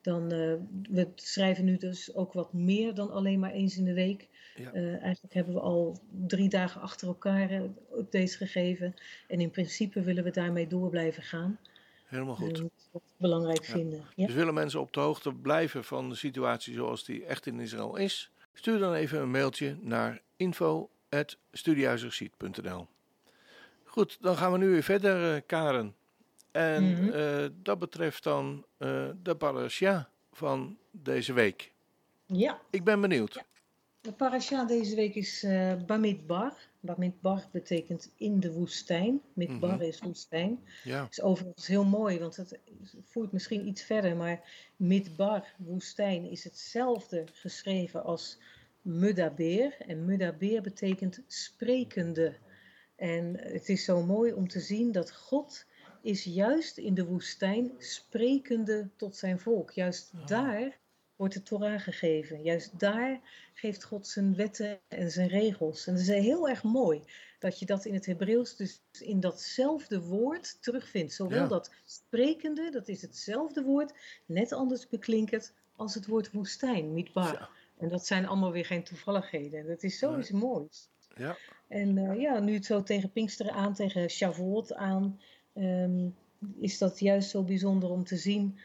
Dan, 0.00 0.32
eh, 0.32 0.54
we 0.90 1.08
schrijven 1.14 1.64
nu 1.64 1.76
dus 1.76 2.14
ook 2.14 2.32
wat 2.32 2.52
meer 2.52 2.94
dan 2.94 3.10
alleen 3.10 3.38
maar 3.38 3.52
eens 3.52 3.76
in 3.76 3.84
de 3.84 3.94
week. 3.94 4.28
Ja. 4.56 4.72
Eh, 4.72 5.02
eigenlijk 5.02 5.34
hebben 5.34 5.54
we 5.54 5.60
al 5.60 5.98
drie 6.26 6.48
dagen 6.48 6.80
achter 6.80 7.08
elkaar 7.08 7.50
eh, 7.50 7.62
updates 7.96 8.36
gegeven. 8.36 8.94
En 9.28 9.40
in 9.40 9.50
principe 9.50 10.00
willen 10.02 10.24
we 10.24 10.30
daarmee 10.30 10.66
door 10.66 10.90
blijven 10.90 11.22
gaan. 11.22 11.58
Helemaal 12.04 12.36
goed. 12.36 12.56
Dat 12.92 13.02
is 13.06 13.12
belangrijk 13.16 13.64
vinden. 13.64 14.04
Ja. 14.14 14.26
Dus 14.26 14.34
willen 14.34 14.54
mensen 14.54 14.80
op 14.80 14.92
de 14.92 15.00
hoogte 15.00 15.32
blijven 15.32 15.84
van 15.84 16.08
de 16.08 16.14
situatie 16.14 16.74
zoals 16.74 17.04
die 17.04 17.24
echt 17.24 17.46
in 17.46 17.60
Israël 17.60 17.96
is? 17.96 18.30
Stuur 18.54 18.78
dan 18.78 18.94
even 18.94 19.20
een 19.20 19.30
mailtje 19.30 19.76
naar 19.80 20.20
info.studiehuizerziet.nl 20.36 22.86
Goed, 23.84 24.18
dan 24.20 24.36
gaan 24.36 24.52
we 24.52 24.58
nu 24.58 24.68
weer 24.70 24.82
verder, 24.82 25.34
eh, 25.34 25.40
Karen. 25.46 25.94
En 26.50 26.92
Mhm. 26.92 27.08
eh, 27.10 27.44
dat 27.62 27.78
betreft 27.78 28.22
dan 28.22 28.64
eh, 28.78 29.08
de 29.22 29.34
parasha 29.36 30.08
van 30.32 30.76
deze 30.90 31.32
week. 31.32 31.72
ja, 32.26 32.60
Ik 32.70 32.84
ben 32.84 33.00
benieuwd. 33.00 33.34
Ja. 33.34 33.42
de 34.00 34.12
parasha 34.12 34.64
deze 34.64 34.96
week 34.96 35.14
is 35.14 35.42
eh 35.42 35.72
Bamidbar. 35.86 36.52
Bamidbar 36.84 37.48
betekent 37.52 38.12
in 38.16 38.40
de 38.40 38.52
woestijn. 38.52 39.20
Midbar 39.32 39.74
Mhm. 39.74 39.82
is 39.82 40.00
woestijn. 40.00 40.58
Ja, 40.84 41.06
is 41.10 41.20
overigens 41.22 41.66
heel 41.66 41.84
mooi, 41.84 42.18
want 42.18 42.36
het 42.36 42.58
voert 43.02 43.32
misschien 43.32 43.66
iets 43.68 43.82
verder, 43.82 44.16
maar 44.16 44.40
Midbar, 44.76 45.54
woestijn, 45.58 46.30
is 46.30 46.44
hetzelfde 46.44 47.24
geschreven 47.32 48.04
als 48.04 48.38
Mudaber. 48.82 49.76
En 49.78 50.04
Mudaber 50.04 50.62
betekent 50.62 51.20
sprekende. 51.26 52.34
En 52.96 53.38
het 53.38 53.68
is 53.68 53.84
zo 53.84 54.02
mooi 54.02 54.32
om 54.32 54.48
te 54.48 54.60
zien 54.60 54.92
dat 54.92 55.12
God 55.12 55.64
is 56.02 56.24
juist 56.24 56.78
in 56.78 56.94
de 56.94 57.04
woestijn 57.04 57.72
sprekende 57.78 58.88
tot 58.96 59.16
zijn 59.16 59.38
volk. 59.40 59.70
Juist 59.70 60.12
Oh. 60.14 60.26
daar 60.26 60.78
wordt 61.16 61.34
de 61.34 61.42
Torah 61.42 61.80
gegeven. 61.80 62.42
Juist 62.42 62.78
daar 62.78 63.20
geeft 63.54 63.84
God 63.84 64.06
zijn 64.06 64.34
wetten 64.36 64.78
en 64.88 65.10
zijn 65.10 65.28
regels. 65.28 65.86
En 65.86 65.92
het 65.92 66.02
is 66.02 66.08
heel 66.08 66.48
erg 66.48 66.62
mooi 66.62 67.02
dat 67.38 67.58
je 67.58 67.66
dat 67.66 67.84
in 67.84 67.94
het 67.94 68.06
Hebreeuws 68.06 68.56
dus 68.56 68.80
in 69.00 69.20
datzelfde 69.20 70.00
woord 70.02 70.62
terugvindt. 70.62 71.12
Zowel 71.12 71.42
Ja. 71.42 71.48
dat 71.48 71.70
sprekende, 71.84 72.70
dat 72.70 72.88
is 72.88 73.02
hetzelfde 73.02 73.62
woord, 73.62 73.92
net 74.26 74.52
anders 74.52 74.88
beklinkend 74.88 75.52
als 75.76 75.94
het 75.94 76.06
woord 76.06 76.30
woestijn, 76.32 76.92
midbar. 76.92 77.32
Ja. 77.32 77.48
En 77.78 77.88
dat 77.88 78.06
zijn 78.06 78.26
allemaal 78.26 78.52
weer 78.52 78.64
geen 78.66 78.84
toevalligheden. 78.84 79.60
En 79.60 79.66
dat 79.66 79.82
is 79.82 79.98
zoiets 79.98 80.30
moois. 80.30 80.88
ja. 81.16 81.36
En 81.68 81.98
eh, 81.98 82.20
ja, 82.20 82.38
nu 82.40 82.54
het 82.54 82.64
zo 82.64 82.82
tegen 82.82 83.10
Pinksteren 83.12 83.52
aan, 83.52 83.74
tegen 83.74 84.10
Shavuot 84.10 84.74
aan, 84.74 85.20
ehm, 85.52 86.08
is 86.60 86.78
dat 86.78 86.98
juist 87.00 87.30
zo 87.30 87.42
bijzonder 87.42 87.90
om 87.90 88.04
te 88.04 88.16
zien. 88.16 88.58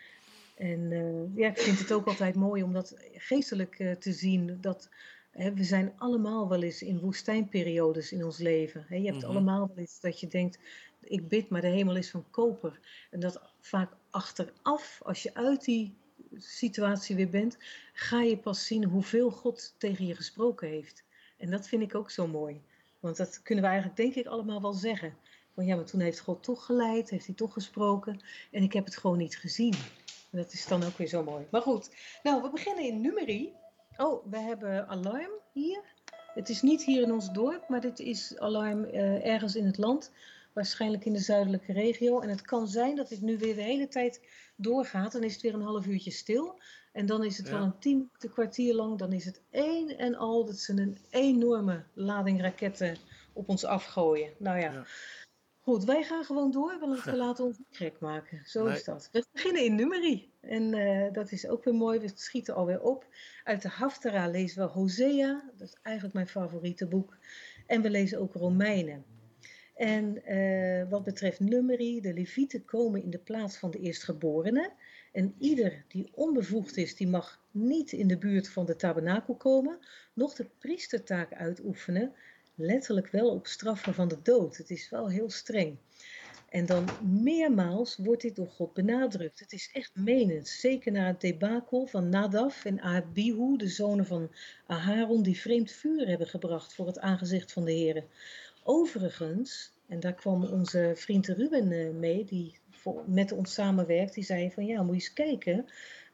En 0.59 0.91
eh, 0.91 1.37
ja, 1.37 1.49
ik 1.49 1.57
vind 1.57 1.79
het 1.79 1.91
ook 1.91 2.05
altijd 2.07 2.35
mooi 2.35 2.63
om 2.63 2.73
dat 2.73 2.95
geestelijk 3.13 3.79
eh, 3.79 3.91
te 3.91 4.11
zien. 4.11 4.57
Dat 4.61 4.89
hè, 5.31 5.53
we 5.53 5.63
zijn 5.63 5.93
allemaal 5.97 6.49
wel 6.49 6.61
eens 6.61 6.81
in 6.81 6.99
woestijnperiodes 6.99 8.11
in 8.11 8.23
ons 8.25 8.37
leven. 8.37 8.85
Hè. 8.87 8.95
Je 8.95 9.05
hebt 9.05 9.21
Mhm. 9.21 9.31
allemaal 9.31 9.67
wel 9.67 9.77
eens 9.77 9.99
dat 9.99 10.19
je 10.19 10.27
denkt, 10.27 10.59
ik 11.01 11.27
bid, 11.27 11.49
maar 11.49 11.61
de 11.61 11.67
hemel 11.67 11.95
is 11.95 12.09
van 12.09 12.25
koper. 12.29 12.79
En 13.11 13.19
dat 13.19 13.41
vaak 13.59 13.91
achteraf, 14.09 14.99
als 15.03 15.23
je 15.23 15.33
uit 15.33 15.65
die 15.65 15.93
situatie 16.37 17.15
weer 17.15 17.29
bent, 17.29 17.57
ga 17.93 18.21
je 18.21 18.37
pas 18.37 18.65
zien 18.65 18.83
hoeveel 18.83 19.31
God 19.31 19.75
tegen 19.77 20.05
je 20.05 20.15
gesproken 20.15 20.67
heeft. 20.69 21.03
En 21.37 21.49
dat 21.51 21.67
vind 21.67 21.81
ik 21.81 21.95
ook 21.95 22.11
zo 22.11 22.27
mooi. 22.27 22.61
Want 22.99 23.17
dat 23.17 23.41
kunnen 23.43 23.63
we 23.63 23.69
eigenlijk 23.69 23.99
denk 23.99 24.15
ik 24.15 24.25
allemaal 24.25 24.61
wel 24.61 24.73
zeggen. 24.73 25.13
Van 25.53 25.65
ja, 25.65 25.75
maar 25.75 25.85
toen 25.85 25.99
heeft 25.99 26.19
God 26.19 26.43
toch 26.43 26.65
geleid, 26.65 27.09
heeft 27.09 27.25
hij 27.25 27.35
toch 27.35 27.53
gesproken. 27.53 28.19
En 28.51 28.63
ik 28.63 28.73
heb 28.73 28.85
het 28.85 28.97
gewoon 28.97 29.17
niet 29.17 29.37
gezien. 29.37 29.73
Dat 30.31 30.53
is 30.53 30.67
dan 30.67 30.83
ook 30.83 30.97
weer 30.97 31.07
zo 31.07 31.23
mooi. 31.23 31.45
Maar 31.51 31.61
goed, 31.61 31.89
nou 32.23 32.41
we 32.41 32.49
beginnen 32.49 32.83
in 32.83 33.01
nummerie. 33.01 33.53
Oh, 33.97 34.25
we 34.29 34.37
hebben 34.37 34.87
alarm 34.87 35.31
hier. 35.53 35.81
Het 36.33 36.49
is 36.49 36.61
niet 36.61 36.83
hier 36.83 37.01
in 37.01 37.11
ons 37.11 37.31
dorp, 37.31 37.69
maar 37.69 37.81
dit 37.81 37.99
is 37.99 38.37
alarm 38.37 38.83
eh, 38.83 39.25
ergens 39.25 39.55
in 39.55 39.65
het 39.65 39.77
land. 39.77 40.11
Waarschijnlijk 40.53 41.05
in 41.05 41.13
de 41.13 41.19
zuidelijke 41.19 41.73
regio. 41.73 42.19
En 42.19 42.29
het 42.29 42.41
kan 42.41 42.67
zijn 42.67 42.95
dat 42.95 43.09
dit 43.09 43.21
nu 43.21 43.37
weer 43.37 43.55
de 43.55 43.61
hele 43.61 43.87
tijd 43.87 44.21
doorgaat. 44.55 45.11
Dan 45.11 45.23
is 45.23 45.33
het 45.33 45.41
weer 45.41 45.53
een 45.53 45.61
half 45.61 45.85
uurtje 45.85 46.11
stil. 46.11 46.59
En 46.91 47.05
dan 47.05 47.23
is 47.23 47.37
het 47.37 47.47
Ja. 47.47 47.53
wel 47.53 47.61
een 47.63 47.79
tien 47.79 48.11
kwartier 48.33 48.73
lang. 48.73 48.97
Dan 48.97 49.13
is 49.13 49.25
het 49.25 49.41
één 49.49 49.97
en 49.97 50.15
al 50.15 50.45
dat 50.45 50.57
ze 50.57 50.73
een 50.73 50.97
enorme 51.09 51.83
lading 51.93 52.41
raketten 52.41 52.97
op 53.33 53.49
ons 53.49 53.63
afgooien. 53.65 54.33
Nou 54.37 54.59
ja. 54.59 54.71
Ja. 54.71 54.85
Goed, 55.69 55.83
wij 55.83 56.03
gaan 56.03 56.23
gewoon 56.23 56.51
door, 56.51 56.79
want 56.79 57.03
we 57.03 57.15
laten 57.25 57.45
ons 57.45 57.57
niet 57.57 57.77
gek 57.77 57.99
maken. 57.99 58.41
Zo 58.45 58.63
Nee. 58.63 58.75
is 58.75 58.83
dat. 58.83 59.09
We 59.11 59.25
beginnen 59.31 59.63
in 59.63 59.75
nummerie. 59.75 60.31
En 60.41 60.73
eh, 60.73 61.13
dat 61.13 61.31
is 61.31 61.47
ook 61.47 61.63
weer 61.63 61.73
mooi. 61.73 61.99
We 61.99 62.11
schieten 62.15 62.55
alweer 62.55 62.81
op. 62.81 63.05
Uit 63.43 63.61
de 63.61 63.67
Haftara 63.67 64.27
lezen 64.27 64.63
we 64.65 64.69
Hosea. 64.71 65.51
Dat 65.57 65.67
is 65.67 65.75
eigenlijk 65.81 66.15
mijn 66.15 66.27
favoriete 66.27 66.87
boek. 66.87 67.17
En 67.65 67.81
we 67.81 67.89
lezen 67.89 68.19
ook 68.19 68.33
Romeinen. 68.33 69.05
En 69.75 70.25
eh, 70.25 70.89
wat 70.89 71.03
betreft 71.03 71.39
nummerie, 71.39 72.01
de 72.01 72.13
levieten 72.13 72.65
komen 72.65 73.03
in 73.03 73.09
de 73.09 73.19
plaats 73.19 73.57
van 73.57 73.71
de 73.71 73.79
eerstgeborenen. 73.79 74.71
En 75.11 75.35
ieder 75.37 75.85
die 75.87 76.09
onbevoegd 76.13 76.77
is, 76.77 76.95
die 76.95 77.07
mag 77.07 77.41
niet 77.51 77.91
in 77.91 78.07
de 78.07 78.17
buurt 78.17 78.49
van 78.49 78.65
de 78.65 78.75
tabernakel 78.75 79.35
komen, 79.35 79.79
noch 80.13 80.33
de 80.33 80.49
priestertaak 80.59 81.33
uitoefenen. 81.33 82.13
Letterlijk 82.61 83.07
wel 83.07 83.29
op 83.29 83.47
straffen 83.47 83.93
van 83.93 84.07
de 84.07 84.21
dood. 84.23 84.57
Het 84.57 84.69
is 84.69 84.89
wel 84.89 85.09
heel 85.09 85.29
streng. 85.29 85.77
En 86.49 86.65
dan 86.65 86.85
meermaals 87.23 87.97
wordt 87.97 88.21
dit 88.21 88.35
door 88.35 88.47
God 88.47 88.73
benadrukt. 88.73 89.39
Het 89.39 89.51
is 89.51 89.69
echt 89.73 89.91
menend. 89.95 90.47
Zeker 90.47 90.91
na 90.91 91.07
het 91.07 91.21
debakel 91.21 91.85
van 91.85 92.09
Nadaf 92.09 92.65
en 92.65 92.81
Abihu, 92.81 93.57
de 93.57 93.67
zonen 93.67 94.05
van 94.05 94.31
Aharon, 94.65 95.23
die 95.23 95.39
vreemd 95.39 95.71
vuur 95.71 96.07
hebben 96.07 96.27
gebracht 96.27 96.73
voor 96.73 96.87
het 96.87 96.99
aangezicht 96.99 97.51
van 97.51 97.65
de 97.65 97.71
Heer. 97.71 98.03
Overigens, 98.63 99.73
en 99.87 99.99
daar 99.99 100.13
kwam 100.13 100.43
onze 100.43 100.91
vriend 100.95 101.27
Ruben 101.27 101.71
eh, 101.71 101.89
mee, 101.89 102.25
die 102.25 102.59
met 103.05 103.31
ons 103.31 103.53
samenwerkt, 103.53 104.13
die 104.13 104.23
zei 104.23 104.51
van 104.51 104.65
ja, 104.65 104.81
moet 104.83 104.95
je 104.95 105.01
eens 105.01 105.13
kijken. 105.13 105.65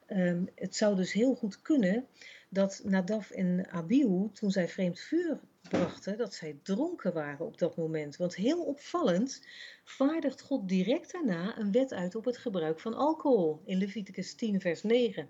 Ehm, 0.06 0.44
het 0.54 0.76
zou 0.76 0.96
dus 0.96 1.12
heel 1.12 1.34
goed 1.34 1.62
kunnen 1.62 2.06
dat 2.48 2.80
Nadaf 2.84 3.30
en 3.30 3.70
Abihu, 3.70 4.30
toen 4.32 4.50
zij 4.50 4.68
vreemd 4.68 5.00
vuur 5.00 5.40
brachten, 5.68 6.18
dat 6.18 6.34
zij 6.34 6.58
dronken 6.62 7.12
waren 7.12 7.46
op 7.46 7.58
dat 7.58 7.76
moment. 7.76 8.16
Want 8.16 8.34
heel 8.34 8.64
opvallend 8.64 9.46
vaardigt 9.84 10.40
God 10.40 10.68
direct 10.68 11.12
daarna 11.12 11.58
een 11.58 11.72
wet 11.72 11.92
uit 11.92 12.14
op 12.14 12.24
het 12.24 12.38
gebruik 12.38 12.80
van 12.80 12.94
alcohol 12.94 13.62
in 13.64 13.78
Leviticus 13.78 14.34
10, 14.34 14.60
vers 14.60 14.82
9. 14.82 15.28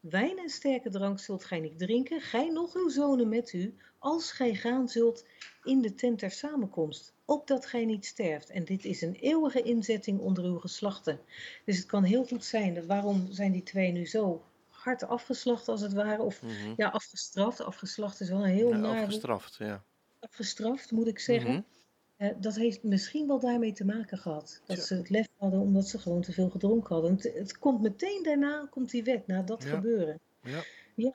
Wijn 0.00 0.38
en 0.38 0.48
sterke 0.48 0.90
drank 0.90 1.20
zult 1.20 1.44
gij 1.44 1.60
niet 1.60 1.78
drinken, 1.78 2.20
gij 2.20 2.48
nog 2.48 2.74
uw 2.74 2.88
zonen 2.88 3.28
met 3.28 3.52
u, 3.52 3.74
als 3.98 4.32
gij 4.32 4.54
gaan 4.54 4.88
zult 4.88 5.24
in 5.64 5.80
de 5.80 5.94
tent 5.94 6.20
der 6.20 6.30
samenkomst, 6.30 7.14
opdat 7.24 7.66
gij 7.66 7.84
niet 7.84 8.06
sterft. 8.06 8.50
En 8.50 8.64
dit 8.64 8.84
is 8.84 9.02
een 9.02 9.14
eeuwige 9.14 9.62
inzetting 9.62 10.20
onder 10.20 10.44
uw 10.44 10.58
geslachten. 10.58 11.20
Dus 11.64 11.76
het 11.76 11.86
kan 11.86 12.02
heel 12.02 12.24
goed 12.24 12.44
zijn, 12.44 12.86
waarom 12.86 13.26
zijn 13.30 13.52
die 13.52 13.62
twee 13.62 13.92
nu 13.92 14.06
zo 14.06 14.42
hard 14.86 15.02
afgeslacht 15.08 15.68
als 15.68 15.80
het 15.80 15.92
ware, 15.92 16.22
of 16.22 16.42
Mhm. 16.42 16.72
ja, 16.76 16.88
afgestraft. 16.88 17.60
Afgeslacht 17.60 18.20
is 18.20 18.28
wel 18.28 18.44
een 18.44 18.50
heel 18.50 18.68
Ja, 18.70 18.76
naar 18.76 19.02
afgestraft, 19.02 19.56
ja. 19.56 19.84
Afgestraft, 20.20 20.90
moet 20.90 21.06
ik 21.06 21.18
zeggen. 21.18 21.50
Mhm. 21.50 21.60
Eh, 22.16 22.30
dat 22.40 22.54
heeft 22.56 22.82
misschien 22.82 23.26
wel 23.26 23.40
daarmee 23.40 23.72
te 23.72 23.84
maken 23.84 24.18
gehad. 24.18 24.60
Dat 24.66 24.78
ze 24.78 24.94
het 24.94 25.10
lef 25.10 25.26
hadden 25.36 25.60
omdat 25.60 25.88
ze 25.88 25.98
gewoon 25.98 26.22
te 26.22 26.32
veel 26.32 26.50
gedronken 26.50 26.94
hadden. 26.94 27.12
Het, 27.14 27.32
het 27.34 27.58
komt 27.58 27.80
meteen 27.82 28.22
daarna, 28.22 28.66
komt 28.70 28.90
die 28.90 29.04
wet, 29.04 29.26
na 29.26 29.42
dat 29.42 29.62
Ja. 29.62 29.68
gebeuren. 29.70 30.20
Ja. 30.94 31.14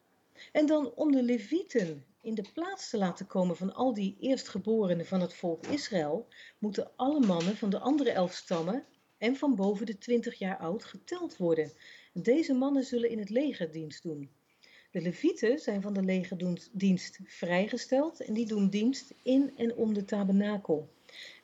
En 0.51 0.65
dan 0.65 0.91
om 0.95 1.11
de 1.11 1.23
levieten 1.23 2.05
in 2.21 2.35
de 2.35 2.45
plaats 2.53 2.89
te 2.89 2.97
laten 2.97 3.27
komen 3.27 3.55
van 3.57 3.73
al 3.73 3.93
die 3.93 4.17
eerstgeborenen 4.19 5.05
van 5.05 5.21
het 5.21 5.33
volk 5.33 5.65
Israël, 5.65 6.27
moeten 6.57 6.91
alle 6.95 7.25
mannen 7.25 7.57
van 7.57 7.69
de 7.69 7.79
andere 7.79 8.11
elf 8.11 8.33
stammen 8.33 8.83
en 9.17 9.35
van 9.35 9.55
boven 9.55 9.85
de 9.85 9.97
twintig 9.97 10.39
jaar 10.39 10.57
oud 10.57 10.83
geteld 10.85 11.37
worden. 11.37 11.71
Deze 12.13 12.53
mannen 12.53 12.83
zullen 12.83 13.09
in 13.09 13.19
het 13.19 13.29
leger 13.29 13.71
dienst 13.71 14.03
doen. 14.03 14.31
De 14.91 15.01
levieten 15.01 15.59
zijn 15.59 15.81
van 15.81 15.93
de 15.93 16.03
legerdienst 16.03 17.19
vrijgesteld 17.23 18.21
en 18.21 18.33
die 18.33 18.45
doen 18.45 18.69
dienst 18.69 19.13
in 19.23 19.53
en 19.57 19.75
om 19.75 19.93
de 19.93 20.05
tabernakel. 20.05 20.89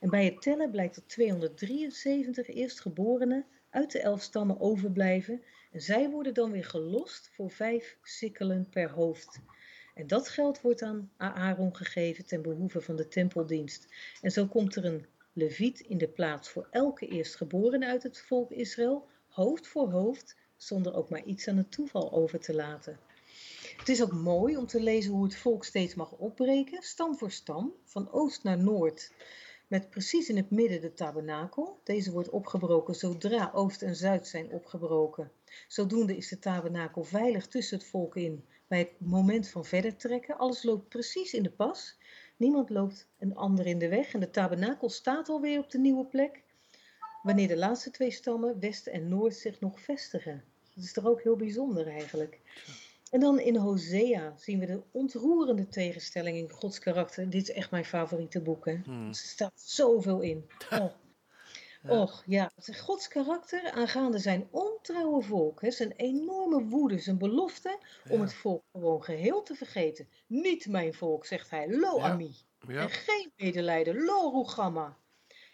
En 0.00 0.10
bij 0.10 0.24
het 0.24 0.42
tellen 0.42 0.70
blijkt 0.70 0.94
dat 0.94 1.08
273 1.08 2.48
eerstgeborenen 2.48 3.46
uit 3.70 3.92
de 3.92 4.00
elf 4.00 4.22
stammen 4.22 4.60
overblijven 4.60 5.42
en 5.72 5.80
zij 5.80 6.10
worden 6.10 6.34
dan 6.34 6.50
weer 6.50 6.64
gelost 6.64 7.30
voor 7.32 7.50
vijf 7.50 7.96
sikkelen 8.02 8.68
per 8.70 8.90
hoofd. 8.90 9.40
En 9.94 10.06
dat 10.06 10.28
geld 10.28 10.60
wordt 10.60 10.82
aan 10.82 11.10
Aaron 11.16 11.76
gegeven 11.76 12.26
ten 12.26 12.42
behoeve 12.42 12.80
van 12.80 12.96
de 12.96 13.08
tempeldienst. 13.08 13.86
En 14.20 14.30
zo 14.30 14.46
komt 14.46 14.76
er 14.76 14.84
een 14.84 15.06
leviet 15.32 15.80
in 15.80 15.98
de 15.98 16.08
plaats 16.08 16.48
voor 16.48 16.68
elke 16.70 17.06
eerstgeborene 17.06 17.86
uit 17.86 18.02
het 18.02 18.20
volk 18.20 18.50
Israël, 18.50 19.06
hoofd 19.28 19.66
voor 19.66 19.90
hoofd, 19.90 20.36
zonder 20.58 20.94
ook 20.94 21.08
maar 21.08 21.24
iets 21.24 21.48
aan 21.48 21.56
het 21.56 21.70
toeval 21.70 22.12
over 22.12 22.40
te 22.40 22.54
laten. 22.54 22.98
Het 23.76 23.88
is 23.88 24.02
ook 24.02 24.12
mooi 24.12 24.56
om 24.56 24.66
te 24.66 24.80
lezen 24.80 25.12
hoe 25.12 25.24
het 25.24 25.36
volk 25.36 25.64
steeds 25.64 25.94
mag 25.94 26.12
opbreken, 26.12 26.82
stam 26.82 27.16
voor 27.16 27.30
stam, 27.30 27.72
van 27.84 28.10
oost 28.10 28.42
naar 28.42 28.58
noord. 28.58 29.12
Met 29.68 29.90
precies 29.90 30.28
in 30.28 30.36
het 30.36 30.50
midden 30.50 30.80
de 30.80 30.92
tabernakel. 30.92 31.80
Deze 31.84 32.10
wordt 32.10 32.28
opgebroken 32.28 32.94
zodra 32.94 33.50
oost 33.54 33.82
en 33.82 33.96
zuid 33.96 34.26
zijn 34.26 34.50
opgebroken. 34.50 35.32
Zodoende 35.68 36.16
is 36.16 36.28
de 36.28 36.38
tabernakel 36.38 37.04
veilig 37.04 37.46
tussen 37.46 37.78
het 37.78 37.86
volk 37.86 38.16
in, 38.16 38.44
bij 38.66 38.78
het 38.78 38.90
moment 38.98 39.48
van 39.48 39.64
verder 39.64 39.96
trekken. 39.96 40.38
Alles 40.38 40.62
loopt 40.62 40.88
precies 40.88 41.32
in 41.32 41.42
de 41.42 41.50
pas. 41.50 41.96
Niemand 42.36 42.70
loopt 42.70 43.08
een 43.18 43.36
ander 43.36 43.66
in 43.66 43.78
de 43.78 43.88
weg 43.88 44.14
en 44.14 44.20
de 44.20 44.30
tabernakel 44.30 44.88
staat 44.88 45.28
alweer 45.28 45.58
op 45.58 45.70
de 45.70 45.78
nieuwe 45.78 46.04
plek. 46.04 46.42
Wanneer 47.22 47.48
de 47.48 47.56
laatste 47.56 47.90
twee 47.90 48.10
stammen, 48.10 48.60
West 48.60 48.86
en 48.86 49.08
Noord, 49.08 49.34
zich 49.34 49.60
nog 49.60 49.80
vestigen. 49.80 50.44
Dat 50.74 50.84
is 50.84 50.92
toch 50.92 51.06
ook 51.06 51.22
heel 51.22 51.36
bijzonder 51.36 51.86
eigenlijk. 51.88 52.40
En 53.10 53.20
dan 53.20 53.40
in 53.40 53.56
Hosea 53.56 54.34
zien 54.36 54.58
we 54.58 54.66
de 54.66 54.82
ontroerende 54.92 55.68
tegenstelling 55.68 56.36
in 56.36 56.50
Gods 56.50 56.78
karakter. 56.78 57.30
Dit 57.30 57.42
is 57.42 57.50
echt 57.54 57.70
mijn 57.70 57.84
favoriete 57.84 58.40
boek. 58.40 58.64
Hè? 58.64 58.76
Hmm. 58.84 59.08
Er 59.08 59.14
staat 59.14 59.52
zoveel 59.60 60.20
in. 60.20 60.46
Oh. 61.86 62.00
Och, 62.00 62.22
ja. 62.26 62.50
Gods 62.56 63.08
karakter 63.08 63.70
aangaande 63.70 64.18
zijn 64.18 64.48
ontrouwe 64.50 65.22
volk. 65.22 65.60
Hè? 65.60 65.70
Zijn 65.70 65.92
enorme 65.92 66.64
woede, 66.64 66.98
zijn 66.98 67.18
belofte 67.18 67.78
om 68.08 68.16
Ja. 68.16 68.20
het 68.22 68.34
volk 68.34 68.62
gewoon 68.72 69.04
geheel 69.04 69.42
te 69.42 69.54
vergeten. 69.54 70.08
Niet 70.26 70.66
mijn 70.66 70.94
volk, 70.94 71.26
zegt 71.26 71.50
hij. 71.50 71.70
Lo 71.76 71.96
Ja. 71.96 72.02
ami. 72.10 72.34
Ja. 72.68 72.80
En 72.80 72.90
geen 72.90 73.32
medelijden. 73.36 74.04
Lo 74.04 74.30
rugamma. 74.30 74.96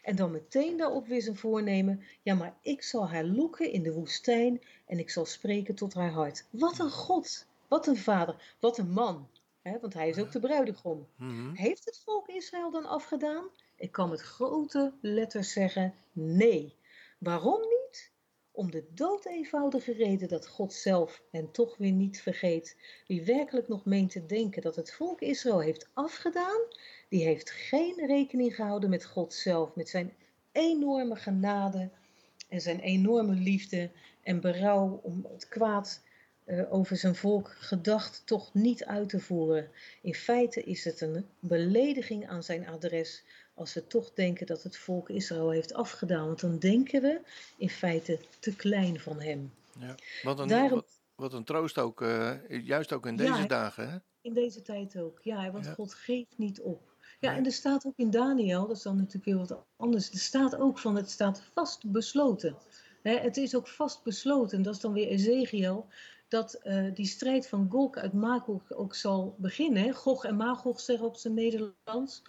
En 0.05 0.17
dan 0.17 0.31
meteen 0.31 0.77
daarop 0.77 1.07
weer 1.07 1.23
zijn 1.23 1.37
voornemen. 1.37 2.03
Ja, 2.23 2.35
maar 2.35 2.55
ik 2.63 2.83
zal 2.83 3.09
haar 3.09 3.25
lokken 3.25 3.73
in 3.73 3.83
de 3.83 3.93
woestijn 3.93 4.63
en 4.87 4.99
ik 4.99 5.11
zal 5.11 5.25
spreken 5.25 5.75
tot 5.75 5.95
haar 5.95 6.11
hart. 6.11 6.45
Wat 6.51 6.79
een 6.79 6.91
God. 6.91 7.47
Wat 7.69 7.87
een 7.87 7.97
vader. 7.97 8.57
Wat 8.61 8.79
een 8.79 8.91
man. 8.91 9.29
Hè, 9.63 9.79
want 9.81 9.95
hij 9.95 10.09
is 10.09 10.19
ook 10.19 10.33
de 10.33 10.41
bruidegom. 10.41 11.07
Mhm. 11.17 11.55
Heeft 11.55 11.85
het 11.85 12.01
volk 12.05 12.29
Israël 12.29 12.71
dan 12.71 12.87
afgedaan? 12.87 13.45
Ik 13.77 13.93
kan 13.93 14.09
met 14.09 14.21
grote 14.21 14.93
letters 15.01 15.53
zeggen 15.53 15.95
nee. 16.13 16.77
Waarom 17.19 17.61
niet? 17.61 18.13
Om 18.57 18.71
de 18.71 18.85
dood 18.95 19.27
eenvoudige 19.27 19.93
reden 19.93 20.29
dat 20.29 20.47
God 20.47 20.73
zelf 20.73 21.23
hen 21.31 21.51
toch 21.51 21.77
weer 21.77 21.93
niet 21.93 22.21
vergeet. 22.21 22.77
Wie 23.07 23.25
werkelijk 23.25 23.69
nog 23.69 23.85
meent 23.85 24.11
te 24.11 24.27
denken 24.27 24.63
dat 24.63 24.77
het 24.77 24.93
volk 24.93 25.21
Israël 25.21 25.61
heeft 25.61 25.89
afgedaan, 25.93 26.61
die 27.09 27.25
heeft 27.25 27.51
geen 27.51 28.07
rekening 28.07 28.55
gehouden 28.55 28.91
met 28.91 29.05
God 29.05 29.33
zelf, 29.33 29.75
met 29.75 29.89
zijn 29.89 30.13
enorme 30.53 31.17
genade 31.17 31.91
en 32.49 32.61
zijn 32.61 32.81
enorme 32.81 33.35
liefde 33.35 33.91
en 34.23 34.41
berouw 34.41 35.01
om 35.03 35.27
het 35.33 35.49
kwaad 35.49 36.03
eh, 36.45 36.73
over 36.73 36.97
zijn 36.97 37.15
volk 37.15 37.55
gedacht 37.59 38.23
toch 38.27 38.55
niet 38.55 38.85
uit 38.85 39.09
te 39.09 39.21
voeren. 39.21 39.71
In 40.03 40.15
feite 40.15 40.63
is 40.63 40.85
het 40.85 41.01
een 41.01 41.27
belediging 41.39 42.29
aan 42.29 42.43
zijn 42.43 42.69
adres 42.69 43.25
als 43.55 43.75
we 43.75 43.87
toch 43.87 44.13
denken 44.13 44.47
dat 44.47 44.63
het 44.63 44.77
volk 44.77 45.09
Israël 45.09 45.51
heeft 45.51 45.75
afgedaan. 45.75 46.27
Want 46.27 46.41
dan 46.41 46.59
denken 46.59 47.03
we 47.03 47.21
in 47.57 47.71
feite 47.71 48.19
te 48.41 48.57
klein 48.57 49.01
van 49.01 49.21
hem. 49.21 49.53
Ja. 49.79 49.95
Wat, 50.23 50.39
een, 50.39 50.49
Daarom- 50.49 50.71
wat, 50.71 51.01
wat 51.15 51.33
een 51.33 51.45
troost 51.45 51.79
ook, 51.79 52.03
eh, 52.03 52.33
juist 52.49 52.93
ook 52.93 53.07
in 53.07 53.17
deze 53.17 53.47
dagen. 53.47 53.91
Hè? 53.91 53.97
In 54.21 54.33
deze 54.35 54.63
tijd 54.63 54.97
ook. 54.99 55.19
Ja, 55.23 55.51
want 55.51 55.65
Ja. 55.65 55.73
God 55.73 55.95
geeft 55.95 56.39
niet 56.39 56.61
op. 56.61 56.93
Ja, 57.21 57.29
Nee. 57.31 57.39
en 57.39 57.45
er 57.47 57.53
staat 57.53 57.87
ook 57.87 57.97
in 57.97 58.11
Daniel, 58.11 58.67
dat 58.67 58.77
is 58.77 58.83
dan 58.83 58.97
natuurlijk 58.97 59.25
weer 59.25 59.37
wat 59.47 59.65
anders. 59.77 60.11
Er 60.11 60.19
staat 60.19 60.57
ook 60.57 60.79
van, 60.79 60.97
het 60.97 61.11
staat 61.11 61.43
vast 61.55 61.91
besloten. 61.91 62.57
Hè, 63.03 63.17
het 63.19 63.37
is 63.37 63.55
ook 63.57 63.69
vast 63.69 64.03
besloten, 64.03 64.63
dat 64.63 64.75
is 64.75 64.81
dan 64.81 64.93
weer 64.93 65.09
Ezekiel, 65.09 65.87
dat 66.29 66.55
eh, 66.55 66.95
die 66.95 67.07
strijd 67.07 67.49
van 67.49 67.69
Gog 67.71 67.95
uit 67.97 68.13
Magog 68.13 68.73
ook 68.73 68.95
zal 68.95 69.35
beginnen. 69.39 69.93
Gog 69.95 70.25
en 70.25 70.37
Magog 70.37 70.81
zeggen 70.81 71.07
op 71.07 71.17
zijn 71.17 71.35
Nederlands. 71.35 72.23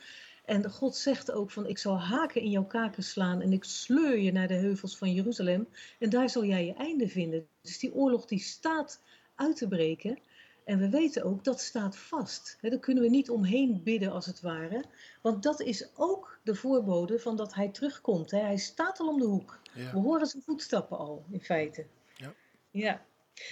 En 0.45 0.71
God 0.71 0.95
zegt 0.95 1.31
ook 1.31 1.51
van, 1.51 1.67
ik 1.67 1.77
zal 1.77 1.99
haken 1.99 2.41
in 2.41 2.49
jouw 2.49 2.65
kaken 2.65 3.03
slaan 3.03 3.41
en 3.41 3.51
ik 3.51 3.63
sleur 3.63 4.17
je 4.17 4.31
naar 4.31 4.47
de 4.47 4.53
heuvels 4.53 4.97
van 4.97 5.13
Jeruzalem. 5.13 5.67
En 5.99 6.09
daar 6.09 6.29
zal 6.29 6.45
jij 6.45 6.65
je 6.65 6.73
einde 6.73 7.07
vinden. 7.07 7.47
Dus 7.61 7.79
die 7.79 7.93
oorlog 7.93 8.25
die 8.25 8.39
staat 8.39 9.01
uit 9.35 9.55
te 9.55 9.67
breken. 9.67 10.19
En 10.63 10.79
we 10.79 10.89
weten 10.89 11.23
ook, 11.23 11.43
dat 11.43 11.61
staat 11.61 11.97
vast. 11.97 12.57
Hè, 12.61 12.69
daar 12.69 12.79
kunnen 12.79 13.03
we 13.03 13.09
niet 13.09 13.29
omheen 13.29 13.83
bidden 13.83 14.11
als 14.11 14.25
het 14.25 14.41
ware. 14.41 14.83
Want 15.21 15.43
dat 15.43 15.61
is 15.61 15.89
ook 15.95 16.39
de 16.43 16.55
voorbode 16.55 17.19
van 17.19 17.35
dat 17.35 17.53
hij 17.53 17.69
terugkomt. 17.69 18.31
Hij 18.31 18.57
staat 18.57 18.99
al 18.99 19.07
om 19.07 19.19
de 19.19 19.25
hoek. 19.25 19.59
Ja. 19.73 19.91
We 19.91 19.97
horen 19.97 20.27
zijn 20.27 20.43
voetstappen 20.43 20.97
al, 20.97 21.25
in 21.29 21.41
feite. 21.41 21.85
Ja. 22.15 22.33
ja. 22.71 23.05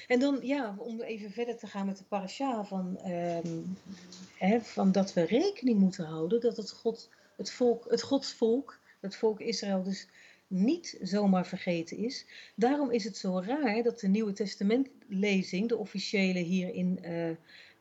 En 0.08 0.20
dan, 0.20 0.40
ja, 0.42 0.76
om 0.78 1.02
even 1.02 1.32
verder 1.32 1.58
te 1.58 1.68
gaan 1.68 1.86
met 1.86 1.98
de 1.98 2.04
parasha, 2.04 2.64
van, 2.64 2.98
ehm, 2.98 4.62
van 4.62 4.92
dat 4.92 5.14
we 5.14 5.26
rekening 5.26 5.80
moeten 5.80 6.06
houden 6.06 6.42
dat 6.42 6.58
het, 6.58 6.72
God, 6.72 7.10
het, 7.38 7.52
volk, 7.52 7.86
het 7.90 8.02
godsvolk, 8.02 8.80
het 9.00 9.16
volk 9.16 9.40
Israël 9.40 9.84
dus 9.84 10.08
niet 10.48 10.98
zomaar 11.02 11.48
vergeten 11.48 11.98
is. 11.98 12.26
Daarom 12.56 12.92
is 12.92 13.04
het 13.04 13.18
zo 13.18 13.40
raar 13.40 13.84
dat 13.84 14.00
de 14.00 14.08
Nieuwe 14.08 14.34
Testamentlezing, 14.34 15.70
de 15.70 15.78
officiële 15.78 16.40
hier 16.40 16.74
in 16.74 17.04
eh, 17.04 17.30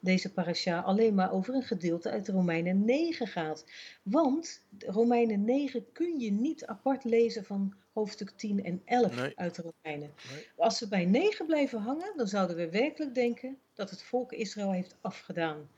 deze 0.00 0.32
parasha, 0.32 0.80
alleen 0.80 1.14
maar 1.14 1.32
over 1.32 1.54
een 1.54 1.62
gedeelte 1.62 2.10
uit 2.10 2.28
Romeinen 2.28 2.84
9 2.84 3.26
gaat. 3.26 3.64
Want 4.02 4.62
Romeinen 4.78 5.44
9 5.44 5.92
kun 5.92 6.20
je 6.20 6.32
niet 6.32 6.66
apart 6.66 7.04
lezen 7.04 7.44
van 7.44 7.74
hoofdstuk 7.92 8.30
10 8.30 8.64
en 8.64 8.82
11 8.84 9.16
Nee. 9.16 9.32
uit 9.34 9.54
de 9.54 9.62
Romeinen. 9.62 10.14
Nee. 10.32 10.48
Als 10.56 10.80
we 10.80 10.88
bij 10.88 11.04
9 11.04 11.46
blijven 11.46 11.80
hangen, 11.80 12.12
dan 12.16 12.28
zouden 12.28 12.56
we 12.56 12.70
werkelijk 12.70 13.14
denken 13.14 13.58
dat 13.74 13.90
het 13.90 14.02
volk 14.02 14.32
Israël 14.32 14.72
heeft 14.72 14.96
afgedaan. 15.00 15.68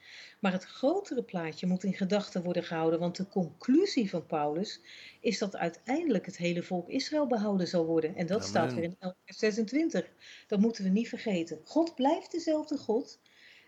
Maar 0.41 0.53
het 0.53 0.65
grotere 0.65 1.23
plaatje 1.23 1.67
moet 1.67 1.85
in 1.85 1.95
gedachten 1.95 2.43
worden 2.43 2.65
gehouden, 2.65 2.99
want 3.01 3.17
de 3.17 3.29
conclusie 3.29 4.11
van 4.11 4.27
Paulus 4.27 4.81
is 5.21 5.39
dat 5.39 5.57
uiteindelijk 5.57 6.27
het 6.27 6.37
hele 6.37 6.63
volk 6.63 6.89
Israël 6.89 7.27
behouden 7.27 7.69
zal 7.69 7.87
worden. 7.87 8.17
En 8.17 8.27
dat 8.27 8.37
Amen. 8.37 8.49
staat 8.49 8.75
weer 8.75 8.85
in 8.85 8.97
11 8.99 9.15
vers 9.25 9.39
26. 9.39 10.13
Dat 10.47 10.61
moeten 10.61 10.85
we 10.85 10.91
niet 10.91 11.09
vergeten. 11.09 11.61
God 11.65 11.95
blijft 11.95 12.31
dezelfde 12.31 12.77
God. 12.77 13.21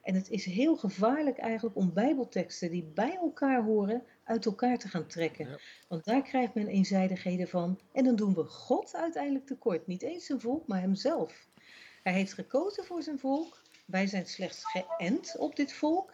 En 0.03 0.15
het 0.15 0.31
is 0.31 0.45
heel 0.45 0.77
gevaarlijk 0.77 1.39
eigenlijk 1.39 1.77
om 1.77 1.93
bijbelteksten 1.93 2.71
die 2.71 2.85
bij 2.85 3.17
elkaar 3.17 3.65
horen 3.65 4.03
uit 4.27 4.47
elkaar 4.47 4.79
te 4.79 4.89
gaan 4.89 5.07
trekken. 5.07 5.49
Ja. 5.49 5.59
Want 5.89 6.05
daar 6.05 6.23
krijgt 6.23 6.55
men 6.55 6.67
eenzijdigheden 6.67 7.49
van. 7.49 7.81
En 7.93 8.05
dan 8.05 8.17
doen 8.17 8.35
we 8.35 8.45
God 8.45 8.95
uiteindelijk 8.95 9.47
tekort. 9.47 9.87
Niet 9.87 10.03
eens 10.03 10.27
zijn 10.27 10.41
volk, 10.41 10.67
maar 10.67 10.81
hemzelf. 10.81 11.47
Hij 12.03 12.13
heeft 12.13 12.33
gekozen 12.33 12.85
voor 12.85 13.03
zijn 13.03 13.19
volk. 13.19 13.63
Wij 13.85 14.07
zijn 14.07 14.27
slechts 14.27 14.63
geënt 14.65 15.37
op 15.39 15.57
dit 15.57 15.73
volk. 15.73 16.13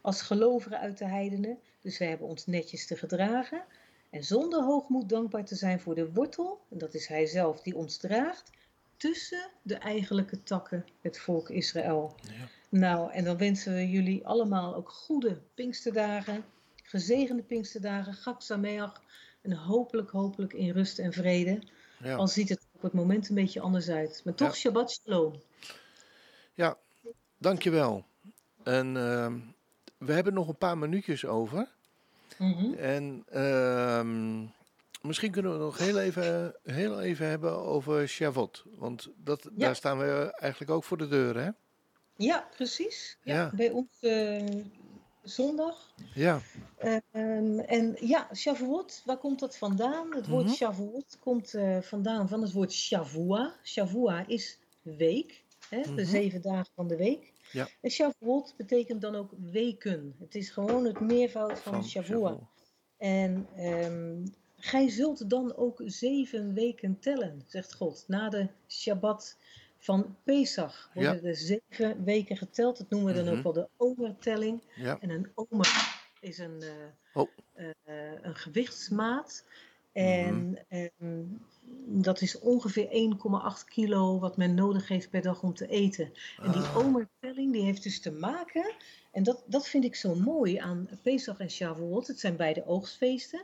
Als 0.00 0.22
gelovigen 0.22 0.78
uit 0.78 0.98
de 0.98 1.04
heidenen. 1.04 1.58
Dus 1.80 1.98
wij 1.98 2.08
hebben 2.08 2.28
ons 2.28 2.46
netjes 2.46 2.86
te 2.86 2.96
gedragen. 2.96 3.64
En 4.10 4.24
zonder 4.24 4.62
hoogmoed 4.62 5.08
dankbaar 5.08 5.44
te 5.44 5.54
zijn 5.54 5.80
voor 5.80 5.94
de 5.94 6.12
wortel. 6.12 6.60
En 6.70 6.78
dat 6.78 6.94
is 6.94 7.06
hij 7.06 7.26
zelf 7.26 7.62
die 7.62 7.76
ons 7.76 7.96
draagt. 7.96 8.50
Tussen 8.96 9.50
de 9.62 9.76
eigenlijke 9.76 10.42
takken, 10.42 10.84
het 11.00 11.18
volk 11.18 11.50
Israël. 11.50 12.14
Ja. 12.22 12.48
Nou, 12.68 13.12
en 13.12 13.24
dan 13.24 13.36
wensen 13.36 13.74
we 13.74 13.90
jullie 13.90 14.26
allemaal 14.26 14.74
ook 14.74 14.90
goede 14.90 15.40
Pinksterdagen, 15.54 16.44
gezegende 16.92 17.42
Pinksterdagen, 17.42 18.12
Gak 18.14 18.42
Sameach, 18.42 19.02
en 19.42 19.52
hopelijk, 19.52 20.10
hopelijk 20.10 20.52
in 20.52 20.70
rust 20.70 20.98
en 20.98 21.12
vrede. 21.12 21.62
Ja. 22.02 22.14
Al 22.16 22.28
ziet 22.28 22.48
het 22.48 22.66
op 22.72 22.82
het 22.82 22.92
moment 22.92 23.28
een 23.28 23.34
beetje 23.34 23.60
anders 23.60 23.88
uit. 23.88 24.20
Maar 24.24 24.34
toch 24.34 24.48
Ja. 24.48 24.54
Shabbat 24.54 24.90
Shalom. 24.92 25.42
ja, 26.54 26.76
dankjewel. 27.38 28.04
En 28.62 28.96
ehm, 28.96 29.38
we 29.98 30.12
hebben 30.12 30.34
nog 30.34 30.48
een 30.48 30.56
paar 30.58 30.78
minuutjes 30.78 31.24
over. 31.26 31.68
Mhm. 32.38 32.72
En 32.74 33.24
ehm, 33.28 34.40
misschien 35.02 35.30
kunnen 35.30 35.52
we 35.52 35.58
nog 35.58 35.78
heel 35.78 35.98
even, 35.98 36.54
heel 36.64 37.00
even 37.00 37.28
hebben 37.28 37.56
over 37.58 38.08
Shavuot. 38.08 38.64
Want 38.76 39.08
dat, 39.16 39.42
Ja. 39.42 39.50
daar 39.66 39.76
staan 39.76 39.98
we 39.98 40.32
eigenlijk 40.40 40.70
ook 40.72 40.84
voor 40.84 40.98
de 40.98 41.08
deur, 41.08 41.36
hè? 41.40 41.50
Ja, 42.16 42.48
precies. 42.56 43.18
Ja, 43.22 43.34
Ja. 43.34 43.50
Bij 43.54 43.70
ons 43.70 43.88
eh, 44.00 44.46
zondag. 45.22 45.94
Ja, 46.14 46.40
Ehm, 46.76 47.58
en 47.58 47.96
ja, 48.00 48.28
Shavuot, 48.34 49.02
waar 49.04 49.16
komt 49.18 49.38
dat 49.40 49.56
vandaan? 49.56 50.14
Het 50.14 50.26
woord 50.26 50.44
Mhm. 50.46 50.54
Shavuot 50.54 51.18
komt 51.20 51.54
eh, 51.54 51.78
vandaan 51.80 52.28
van 52.28 52.42
het 52.42 52.52
woord 52.52 52.72
Shavua. 52.72 53.54
Shavua 53.64 54.26
is 54.26 54.58
week, 54.82 55.44
hè, 55.68 55.82
de 55.82 55.90
Mhm. 55.90 56.04
zeven 56.04 56.42
dagen 56.42 56.72
van 56.74 56.88
de 56.88 56.96
week. 56.96 57.32
Ja. 57.52 57.68
En 57.80 57.90
Shavuot 57.90 58.54
betekent 58.56 59.00
dan 59.00 59.14
ook 59.14 59.30
weken. 59.50 60.14
Het 60.18 60.34
is 60.34 60.50
gewoon 60.50 60.84
het 60.84 61.00
meervoud 61.00 61.58
van, 61.58 61.72
van 61.72 61.84
Shavua. 61.84 62.38
En 62.96 63.46
ehm, 63.56 64.26
gij 64.56 64.88
zult 64.88 65.30
dan 65.30 65.56
ook 65.56 65.82
zeven 65.84 66.54
weken 66.54 66.98
tellen, 66.98 67.44
zegt 67.46 67.74
God. 67.74 68.04
Na 68.06 68.28
de 68.28 68.48
Shabbat 68.68 69.36
van 69.82 70.16
Pesach 70.24 70.90
worden 70.94 71.22
Ja. 71.22 71.28
er 71.28 71.36
zeven 71.36 72.04
weken 72.04 72.36
geteld. 72.36 72.78
Dat 72.78 72.90
noemen 72.90 73.14
we 73.14 73.22
dan 73.22 73.28
Mhm. 73.28 73.36
ook 73.36 73.42
wel 73.42 73.52
de 73.52 73.68
omertelling. 73.76 74.62
Ja, 74.74 74.98
En 75.00 75.10
een 75.10 75.32
omer 75.34 76.00
is 76.20 76.38
een, 76.38 76.62
eh, 76.62 77.22
Oh. 77.22 77.28
eh, 77.52 77.66
een 78.22 78.34
gewichtsmaat. 78.36 79.44
En 79.92 80.58
ehm, 80.68 81.24
dat 81.86 82.20
is 82.20 82.38
ongeveer 82.38 82.86
1,8 82.90 83.64
kilo 83.64 84.18
wat 84.18 84.36
men 84.36 84.54
nodig 84.54 84.88
heeft 84.88 85.10
per 85.10 85.22
dag 85.22 85.42
om 85.42 85.54
te 85.54 85.66
eten. 85.68 86.12
En 86.42 86.52
die 86.52 86.60
Ah. 86.62 86.76
omertelling 86.76 87.52
die 87.52 87.62
heeft 87.62 87.82
dus 87.82 88.00
te 88.00 88.10
maken, 88.12 88.72
en 89.12 89.22
dat, 89.22 89.42
dat 89.46 89.68
vind 89.68 89.84
ik 89.84 89.94
zo 89.94 90.14
mooi 90.14 90.56
aan 90.56 90.88
Pesach 91.02 91.38
en 91.38 91.50
Shavuot. 91.50 92.06
Het 92.06 92.20
zijn 92.20 92.36
beide 92.36 92.66
oogstfeesten. 92.66 93.42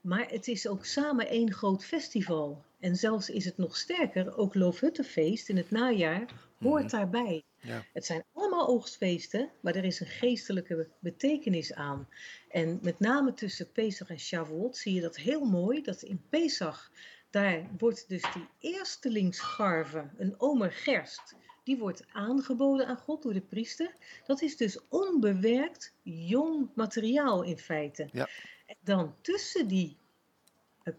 Maar 0.00 0.28
het 0.30 0.48
is 0.48 0.68
ook 0.68 0.84
samen 0.84 1.28
één 1.28 1.52
groot 1.52 1.84
festival. 1.84 2.62
En 2.80 2.96
zelfs 2.96 3.30
is 3.30 3.44
het 3.44 3.56
nog 3.56 3.76
sterker, 3.76 4.36
ook 4.36 4.54
Loofhuttenfeest 4.54 5.48
in 5.48 5.56
het 5.56 5.70
najaar 5.70 6.24
hoort 6.58 6.82
Mhm. 6.82 6.90
daarbij. 6.90 7.42
Ja. 7.60 7.84
Het 7.92 8.04
zijn 8.04 8.24
allemaal 8.32 8.58
alle 8.60 8.68
oogstfeesten, 8.68 9.50
maar 9.60 9.74
er 9.74 9.84
is 9.84 10.00
een 10.00 10.06
geestelijke 10.06 10.88
betekenis 10.98 11.72
aan. 11.74 12.08
En 12.48 12.78
met 12.82 12.98
name 13.00 13.34
tussen 13.34 13.72
Pesach 13.72 14.08
en 14.08 14.18
Shavuot 14.20 14.76
zie 14.76 14.94
je 14.94 15.00
dat 15.00 15.16
heel 15.16 15.44
mooi, 15.44 15.82
dat 15.82 16.02
in 16.02 16.22
Pesach, 16.28 16.90
daar 17.30 17.70
wordt 17.78 18.08
dus 18.08 18.22
die 18.32 18.70
eerstelingsgarve, 18.72 20.10
een 20.18 20.34
omer 20.40 20.72
gerst, 20.72 21.34
die 21.64 21.78
wordt 21.78 22.04
aangeboden 22.12 22.86
aan 22.86 22.96
God 22.96 23.22
door 23.22 23.32
de 23.32 23.40
priester. 23.40 23.92
Dat 24.26 24.42
is 24.42 24.56
dus 24.56 24.78
onbewerkt 24.88 25.94
jong 26.02 26.68
materiaal 26.74 27.42
in 27.42 27.58
feite. 27.58 28.08
Ja. 28.12 28.28
En 28.66 28.76
dan 28.80 29.14
tussen 29.20 29.68
die 29.68 29.96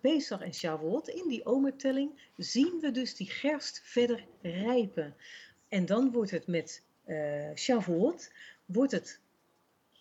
Pesach 0.01 0.41
en 0.41 0.53
Shavuot, 0.53 1.07
in 1.07 1.27
die 1.27 1.45
omertelling, 1.45 2.31
zien 2.37 2.79
we 2.81 2.91
dus 2.91 3.15
die 3.15 3.29
gerst 3.29 3.81
verder 3.83 4.25
rijpen. 4.41 5.15
En 5.67 5.85
dan 5.85 6.11
wordt 6.11 6.31
het 6.31 6.47
met 6.47 6.83
uh, 7.05 7.55
Shavuot, 7.55 8.31
wordt 8.65 8.91
het 8.91 9.19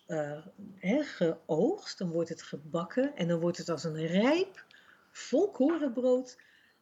uh, 0.07 0.45
hè, 0.75 1.03
geoogst, 1.03 1.97
dan 1.97 2.09
wordt 2.11 2.29
het 2.29 2.41
gebakken 2.41 3.15
en 3.15 3.27
dan 3.27 3.39
wordt 3.39 3.57
het 3.57 3.69
als 3.69 3.83
een 3.83 4.07
rijp 4.07 4.65
volkorenbrood 5.11 6.37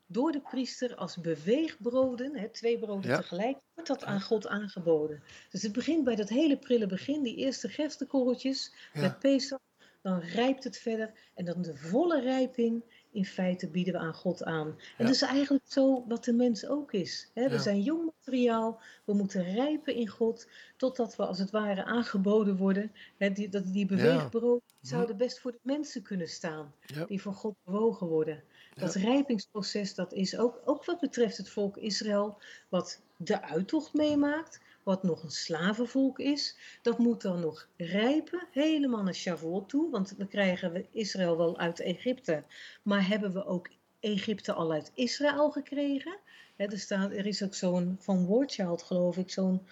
door 0.08 0.32
de 0.32 0.42
priester 0.42 0.96
als 0.96 1.18
beweegbroden, 1.18 2.52
twee 2.52 2.80
broden 2.80 3.10
Ja. 3.10 3.18
tegelijk, 3.18 3.58
wordt 3.74 3.90
dat 3.90 4.04
aan 4.04 4.22
God 4.22 4.48
aangeboden. 4.48 5.24
Dus 5.52 5.62
het 5.62 5.72
begint 5.72 6.04
bij 6.04 6.16
dat 6.16 6.30
hele 6.30 6.58
prille 6.58 6.88
begin, 6.88 7.24
die 7.24 7.36
eerste 7.36 7.70
gerstekorreltjes 7.70 8.74
Ja. 8.94 9.02
met 9.02 9.20
Pesach. 9.20 9.60
Dan 10.02 10.20
rijpt 10.20 10.64
het 10.64 10.78
verder 10.78 11.12
en 11.36 11.46
dan 11.46 11.62
de 11.62 11.76
volle 11.76 12.22
rijping 12.22 12.84
in 13.12 13.26
feite 13.26 13.70
bieden 13.70 13.94
we 13.94 14.00
aan 14.00 14.14
God 14.14 14.44
aan. 14.44 14.68
En 14.68 14.76
Ja. 14.98 15.04
dat 15.06 15.14
is 15.14 15.22
eigenlijk 15.22 15.64
zo 15.68 16.06
wat 16.08 16.24
de 16.24 16.34
mens 16.34 16.66
ook 16.68 16.94
is. 16.94 17.32
Hè? 17.34 17.48
We 17.48 17.54
Ja. 17.54 17.60
zijn 17.62 17.82
jong 17.82 18.06
materiaal, 18.06 18.82
we 19.06 19.14
moeten 19.14 19.44
rijpen 19.54 19.96
in 19.96 20.08
God, 20.08 20.48
totdat 20.78 21.16
we 21.16 21.26
als 21.26 21.40
het 21.40 21.52
ware 21.52 21.84
aangeboden 21.86 22.58
worden. 22.58 22.92
Hè? 23.18 23.32
Die, 23.32 23.50
dat, 23.50 23.74
die 23.74 23.86
beweegbrood 23.86 24.62
zouden 24.82 25.18
best 25.18 25.40
voor 25.40 25.52
de 25.52 25.60
mensen 25.62 26.02
kunnen 26.02 26.28
staan, 26.30 26.74
die 27.08 27.22
voor 27.22 27.34
God 27.34 27.56
bewogen 27.64 28.08
worden. 28.08 28.44
Dat 28.76 28.94
rijpingsproces, 28.96 29.96
dat 29.96 30.14
is 30.14 30.38
ook, 30.38 30.62
ook 30.66 30.86
wat 30.86 31.00
betreft 31.00 31.38
het 31.38 31.50
volk 31.50 31.78
Israël, 31.78 32.38
wat 32.70 33.02
de 33.18 33.42
uittocht 33.42 33.94
meemaakt, 33.94 34.60
wat 34.84 35.04
nog 35.04 35.24
een 35.24 35.32
slavenvolk 35.32 36.20
is, 36.20 36.58
dat 36.82 36.98
moet 36.98 37.22
dan 37.22 37.40
nog 37.40 37.68
rijpen, 37.78 38.48
helemaal 38.52 39.04
naar 39.04 39.16
Shavuot 39.16 39.70
toe, 39.70 39.90
want 39.92 40.16
we 40.18 40.28
krijgen 40.28 40.72
we 40.72 40.86
Israël 40.92 41.38
wel 41.38 41.58
uit 41.58 41.80
Egypte, 41.80 42.44
maar 42.84 43.08
hebben 43.08 43.34
we 43.34 43.46
ook 43.46 43.70
Egypte 44.00 44.54
al 44.54 44.72
uit 44.72 44.92
Israël 44.94 45.52
gekregen? 45.52 46.18
Er, 46.56 46.80
staat, 46.80 47.12
er 47.12 47.26
is 47.26 47.44
ook 47.44 47.56
zo'n, 47.56 47.98
van 48.00 48.28
Warchild 48.28 48.82
geloof 48.82 49.18
ik, 49.18 49.32
zo'n 49.32 49.68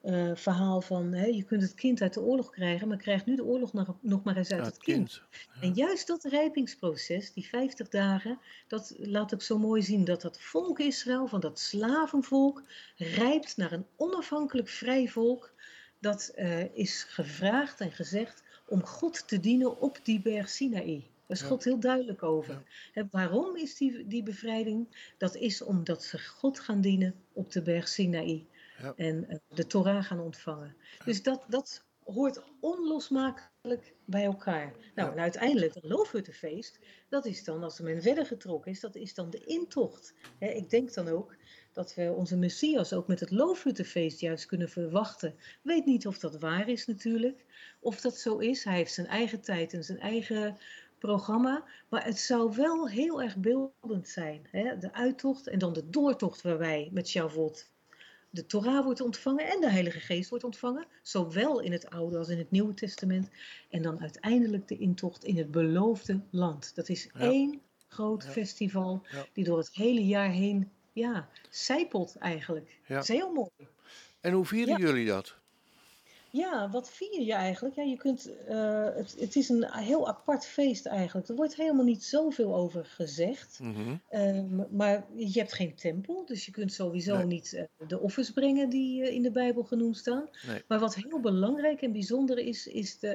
eh, 0.00 0.30
verhaal 0.34 0.80
van, 0.80 1.12
hè, 1.12 1.26
je 1.26 1.42
kunt 1.42 1.62
het 1.62 1.74
kind 1.74 2.02
uit 2.02 2.14
de 2.14 2.20
oorlog 2.20 2.50
krijgen, 2.50 2.88
maar 2.88 2.96
krijgt 2.96 3.26
nu 3.26 3.36
de 3.36 3.44
oorlog 3.44 3.72
nog, 3.72 3.96
nog 4.00 4.22
maar 4.22 4.36
eens 4.36 4.50
uit 4.50 4.60
Ja, 4.60 4.66
het 4.66 4.78
kind. 4.78 5.22
En 5.60 5.72
juist 5.72 6.06
dat 6.06 6.24
rijpingsproces, 6.24 7.32
die 7.32 7.46
50 7.46 7.88
dagen, 7.88 8.38
dat 8.66 8.94
laat 8.96 9.34
ook 9.34 9.42
zo 9.42 9.58
mooi 9.58 9.82
zien 9.82 10.04
dat 10.04 10.22
dat 10.22 10.40
volk 10.40 10.78
Israël, 10.78 11.26
van 11.26 11.40
dat 11.40 11.58
slavenvolk, 11.58 12.62
rijpt 12.96 13.56
naar 13.56 13.72
een 13.72 13.86
onafhankelijk 13.96 14.68
vrij 14.68 15.08
volk. 15.08 15.52
Dat 16.00 16.32
eh, 16.34 16.76
is 16.76 17.02
gevraagd 17.02 17.80
en 17.80 17.92
gezegd 17.92 18.42
om 18.66 18.84
God 18.84 19.28
te 19.28 19.40
dienen 19.40 19.80
op 19.80 19.98
die 20.02 20.20
berg 20.20 20.48
Sinaï. 20.48 21.06
Daar 21.26 21.36
is. 21.36 21.42
God 21.42 21.64
heel 21.64 21.80
duidelijk 21.80 22.22
over. 22.22 22.62
Waarom 23.10 23.56
is 23.56 23.76
die, 23.76 24.06
die 24.06 24.22
bevrijding? 24.22 25.12
Dat 25.16 25.36
is 25.36 25.62
omdat 25.62 26.02
ze 26.04 26.18
God 26.18 26.60
gaan 26.60 26.80
dienen 26.80 27.14
op 27.32 27.52
de 27.52 27.62
berg 27.62 27.88
Sinaï. 27.88 28.46
Ja. 28.82 28.92
En 28.96 29.28
eh, 29.28 29.38
de 29.48 29.66
Torah 29.66 30.04
gaan 30.04 30.20
ontvangen. 30.20 30.76
Dus 31.04 31.22
dat, 31.22 31.44
dat 31.48 31.84
hoort 32.04 32.42
onlosmakelijk 32.60 33.94
bij 34.04 34.24
elkaar. 34.24 34.74
Nou, 34.94 35.12
en 35.12 35.18
uiteindelijk 35.18 35.74
het 35.74 35.84
loofhuttenfeest, 35.84 36.78
dat 37.08 37.26
is 37.26 37.44
dan, 37.44 37.62
als 37.62 37.80
men 37.80 38.02
verder 38.02 38.26
getrokken 38.26 38.70
is, 38.70 38.80
dat 38.80 38.96
is 38.96 39.14
dan 39.14 39.30
de 39.30 39.44
intocht. 39.44 40.14
Ik 40.38 40.70
denk 40.70 40.94
dan 40.94 41.08
ook 41.08 41.36
dat 41.72 41.94
we 41.94 42.12
onze 42.16 42.36
Messias 42.36 42.92
ook 42.92 43.06
met 43.06 43.20
het 43.20 43.30
loofhuttenfeest 43.30 44.20
juist 44.20 44.46
kunnen 44.46 44.68
verwachten. 44.68 45.28
Ik 45.28 45.58
weet 45.62 45.84
niet 45.84 46.06
of 46.06 46.18
dat 46.18 46.38
waar 46.38 46.68
is 46.68 46.86
natuurlijk, 46.86 47.44
of 47.80 48.00
dat 48.00 48.16
zo 48.16 48.38
is. 48.38 48.64
Hij 48.64 48.76
heeft 48.76 48.94
zijn 48.94 49.06
eigen 49.06 49.40
tijd 49.40 49.72
en 49.72 49.84
zijn 49.84 50.00
eigen 50.00 50.58
programma, 50.98 51.64
maar 51.88 52.04
het 52.04 52.18
zou 52.18 52.56
wel 52.56 52.88
heel 52.88 53.22
erg 53.22 53.36
beeldend 53.36 54.08
zijn. 54.08 54.46
Hè? 54.50 54.78
De 54.78 54.92
uittocht 54.92 55.48
en 55.48 55.58
dan 55.58 55.72
de 55.72 55.90
doortocht 55.90 56.42
waarbij 56.42 56.88
met 56.92 57.08
Shavuot 57.08 57.70
de 58.30 58.46
Torah 58.46 58.84
wordt 58.84 59.00
ontvangen 59.00 59.46
en 59.46 59.60
de 59.60 59.70
Heilige 59.70 60.00
Geest 60.00 60.30
wordt 60.30 60.44
ontvangen, 60.44 60.86
zowel 61.02 61.60
in 61.60 61.72
het 61.72 61.90
Oude 61.90 62.18
als 62.18 62.28
in 62.28 62.38
het 62.38 62.50
Nieuwe 62.50 62.74
Testament. 62.74 63.28
En 63.70 63.82
dan 63.82 64.00
uiteindelijk 64.00 64.68
de 64.68 64.76
intocht 64.78 65.24
in 65.24 65.36
het 65.38 65.50
beloofde 65.50 66.20
land. 66.30 66.74
Dat 66.74 66.88
is 66.88 67.04
Ja. 67.12 67.20
één 67.20 67.60
groot 67.88 68.24
Ja. 68.24 68.30
festival 68.30 69.06
Ja. 69.10 69.26
die 69.32 69.44
door 69.44 69.58
het 69.58 69.74
hele 69.74 70.06
jaar 70.06 70.30
heen, 70.30 70.70
ja, 70.92 71.28
zijpelt 71.50 72.16
eigenlijk. 72.16 72.78
Ja. 72.86 72.94
Dat 72.94 73.02
is 73.02 73.08
heel 73.16 73.32
mooi. 73.32 73.50
En 74.20 74.32
hoe 74.32 74.44
vieren 74.46 74.80
jullie 74.80 75.06
dat? 75.06 75.36
Ja, 76.38 76.70
wat 76.70 76.90
vier 76.90 77.20
je 77.20 77.32
eigenlijk? 77.32 77.74
Ja, 77.74 77.82
je 77.82 77.96
kunt, 77.96 78.44
eh, 78.46 78.84
het, 78.94 79.16
het 79.18 79.36
is 79.36 79.48
een 79.48 79.66
heel 79.70 80.08
apart 80.08 80.46
feest 80.46 80.86
eigenlijk. 80.86 81.28
Er 81.28 81.34
wordt 81.34 81.54
helemaal 81.56 81.84
niet 81.84 82.04
zoveel 82.04 82.54
over 82.54 82.84
gezegd. 82.84 83.58
Mhm. 83.62 83.96
Ehm, 84.08 84.76
maar 84.76 85.06
je 85.14 85.38
hebt 85.38 85.52
geen 85.52 85.74
tempel, 85.74 86.26
dus 86.26 86.44
je 86.46 86.50
kunt 86.50 86.72
sowieso 86.72 87.16
Nee. 87.16 87.26
niet 87.26 87.52
eh, 87.52 87.88
de 87.88 88.00
offers 88.00 88.30
brengen 88.30 88.68
die 88.68 89.02
eh, 89.02 89.14
in 89.14 89.22
de 89.22 89.30
Bijbel 89.30 89.62
genoemd 89.62 89.96
staan. 89.96 90.28
Nee. 90.46 90.62
Maar 90.68 90.78
wat 90.78 90.94
heel 90.94 91.20
belangrijk 91.20 91.82
en 91.82 91.92
bijzonder 91.92 92.38
is, 92.38 92.66
is 92.66 92.98
de, 92.98 93.08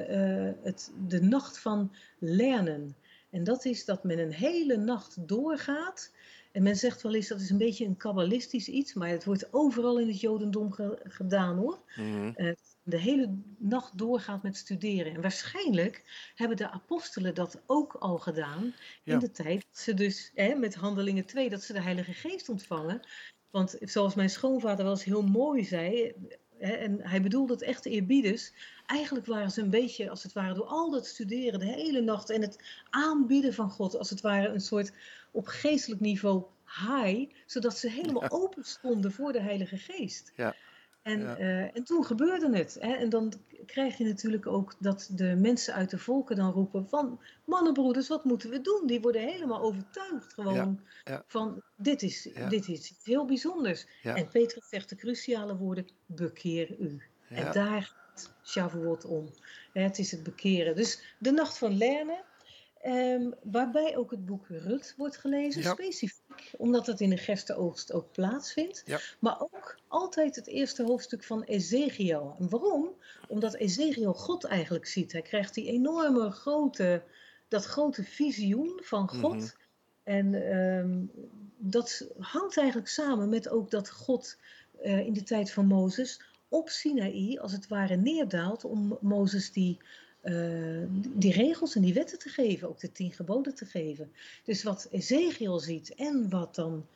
het, 0.62 0.92
de 1.08 1.20
nacht 1.22 1.58
van 1.58 1.92
lernen. 2.18 2.96
En 3.30 3.44
dat 3.44 3.64
is 3.64 3.84
dat 3.84 4.04
men 4.04 4.18
een 4.18 4.32
hele 4.32 4.76
nacht 4.76 5.28
doorgaat. 5.28 6.12
En 6.54 6.62
men 6.62 6.76
zegt 6.76 7.02
wel 7.02 7.14
eens 7.14 7.28
dat 7.28 7.40
is 7.40 7.50
een 7.50 7.58
beetje 7.58 7.84
een 7.84 7.96
kabbalistisch 7.96 8.68
iets, 8.68 8.94
maar 8.94 9.08
het 9.08 9.24
wordt 9.24 9.52
overal 9.52 9.98
in 9.98 10.06
het 10.08 10.20
Jodendom 10.20 10.72
ge- 10.72 11.00
gedaan 11.04 11.56
hoor 11.56 11.78
Mhm. 11.96 12.54
de 12.82 12.98
hele 12.98 13.38
nacht 13.58 13.98
doorgaat 13.98 14.42
met 14.42 14.56
studeren. 14.56 15.14
En 15.14 15.20
waarschijnlijk 15.20 16.02
hebben 16.34 16.56
de 16.56 16.70
apostelen 16.70 17.34
dat 17.34 17.62
ook 17.66 17.94
al 17.94 18.18
gedaan 18.18 18.74
Ja. 19.04 19.12
in 19.12 19.18
de 19.18 19.30
tijd 19.30 19.64
dat 19.70 19.78
ze 19.80 19.94
dus 19.94 20.30
hè, 20.34 20.54
met 20.54 20.74
Handelingen 20.74 21.24
2 21.26 21.50
dat 21.50 21.62
ze 21.62 21.72
de 21.72 21.80
Heilige 21.82 22.12
Geest 22.12 22.48
ontvangen. 22.48 23.00
Want 23.50 23.76
zoals 23.80 24.14
mijn 24.14 24.30
schoonvader 24.30 24.84
wel 24.84 24.92
eens 24.94 25.04
heel 25.04 25.22
mooi 25.22 25.64
zei, 25.64 26.12
hè, 26.58 26.72
en 26.72 27.00
hij 27.00 27.22
bedoelde 27.22 27.52
het 27.52 27.62
echt 27.62 27.86
eerbieders, 27.86 28.52
eigenlijk 28.86 29.26
waren 29.26 29.50
ze 29.50 29.60
een 29.60 29.70
beetje 29.70 30.10
als 30.10 30.22
het 30.22 30.32
ware 30.32 30.54
door 30.54 30.66
al 30.66 30.90
dat 30.90 31.06
studeren 31.06 31.58
de 31.58 31.64
hele 31.72 32.00
nacht 32.00 32.30
en 32.30 32.40
het 32.40 32.58
aanbieden 32.90 33.54
van 33.54 33.70
God 33.70 33.96
als 33.98 34.10
het 34.10 34.20
ware 34.20 34.48
een 34.48 34.60
soort 34.60 34.92
op 35.34 35.46
geestelijk 35.46 36.00
niveau 36.00 36.44
high, 36.66 37.30
zodat 37.46 37.78
ze 37.78 37.88
helemaal 37.90 38.30
open 38.30 38.64
stonden 38.64 39.12
voor 39.12 39.32
de 39.32 39.40
Heilige 39.40 39.76
Geest. 39.76 40.32
Ja. 40.36 40.54
En, 41.02 41.20
Ja. 41.20 41.36
eh, 41.36 41.76
en 41.76 41.84
toen 41.84 42.04
gebeurde 42.04 42.56
het. 42.56 42.76
Hè? 42.80 42.92
En 42.94 43.08
dan 43.08 43.32
krijg 43.66 43.98
je 43.98 44.04
natuurlijk 44.04 44.46
ook 44.46 44.74
dat 44.78 45.08
de 45.12 45.34
mensen 45.36 45.74
uit 45.74 45.90
de 45.90 45.98
volken 45.98 46.36
dan 46.36 46.52
roepen 46.52 46.88
van... 46.88 47.20
Mannenbroeders, 47.44 48.08
wat 48.08 48.24
moeten 48.24 48.50
we 48.50 48.60
doen? 48.60 48.82
Die 48.86 49.00
worden 49.00 49.22
helemaal 49.22 49.60
overtuigd 49.60 50.32
gewoon 50.32 50.80
van 51.26 51.62
dit 51.76 52.02
is, 52.02 52.28
dit 52.48 52.68
is 52.68 52.90
iets 52.90 53.04
heel 53.04 53.24
bijzonders. 53.24 53.86
En 54.02 54.28
Petrus 54.28 54.68
zegt 54.68 54.88
de 54.88 54.96
cruciale 54.96 55.56
woorden, 55.56 55.86
bekeer 56.06 56.78
u. 56.78 57.02
En 57.28 57.52
daar 57.52 57.82
gaat 57.82 58.34
Shavuot 58.44 59.04
om. 59.04 59.30
Hè, 59.72 59.82
Het 59.82 59.98
is 59.98 60.10
het 60.10 60.22
bekeren. 60.22 60.76
Dus 60.76 61.16
de 61.18 61.30
nacht 61.30 61.58
van 61.58 61.76
Lernen, 61.76 62.24
ehm, 62.84 63.30
waarbij 63.42 63.96
ook 63.96 64.10
het 64.10 64.26
boek 64.26 64.46
Rut 64.48 64.94
wordt 64.96 65.16
gelezen, 65.16 65.62
Ja. 65.62 65.72
specifiek, 65.72 66.52
omdat 66.56 66.86
het 66.86 67.00
in 67.00 67.10
de 67.10 67.16
gerstenoogst 67.16 67.92
ook 67.92 68.12
plaatsvindt. 68.12 68.82
Ja. 68.86 69.00
Maar 69.18 69.40
ook 69.40 69.78
altijd 69.88 70.36
het 70.36 70.46
eerste 70.46 70.82
hoofdstuk 70.82 71.24
van 71.24 71.42
Ezekiel. 71.42 72.36
En 72.38 72.48
waarom? 72.48 72.88
Omdat 73.28 73.54
Ezekiel 73.54 74.14
God 74.14 74.44
eigenlijk 74.44 74.86
ziet. 74.86 75.12
Hij 75.12 75.22
krijgt 75.22 75.54
die 75.54 75.66
enorme 75.66 76.30
grote, 76.30 77.02
dat 77.48 77.64
grote 77.64 78.04
visioen 78.04 78.80
van 78.82 79.08
God. 79.08 79.34
Mhm. 79.36 79.48
En 80.02 80.50
ehm, 80.50 81.02
dat 81.56 82.06
hangt 82.18 82.56
eigenlijk 82.56 82.88
samen 82.88 83.28
met 83.28 83.48
ook 83.48 83.70
dat 83.70 83.90
God 83.90 84.36
eh, 84.82 84.98
in 85.06 85.12
de 85.12 85.22
tijd 85.22 85.50
van 85.50 85.66
Mozes 85.66 86.20
op 86.48 86.68
Sinaï 86.68 87.38
als 87.38 87.52
het 87.52 87.68
ware 87.68 87.96
neerdaalt 87.96 88.64
om 88.64 88.98
Mozes 89.00 89.52
die, 89.52 89.78
eh, 90.24 90.82
die 90.90 91.32
regels 91.32 91.74
en 91.74 91.82
die 91.82 91.94
wetten 91.94 92.18
te 92.18 92.28
geven, 92.28 92.68
ook 92.68 92.80
de 92.80 92.92
tien 92.92 93.12
geboden 93.12 93.54
te 93.54 93.64
geven. 93.64 94.12
Dus 94.44 94.62
wat 94.62 94.88
Ezekiel 94.90 95.58
ziet 95.58 95.94
en 95.94 96.30
wat 96.30 96.54
dan 96.54 96.86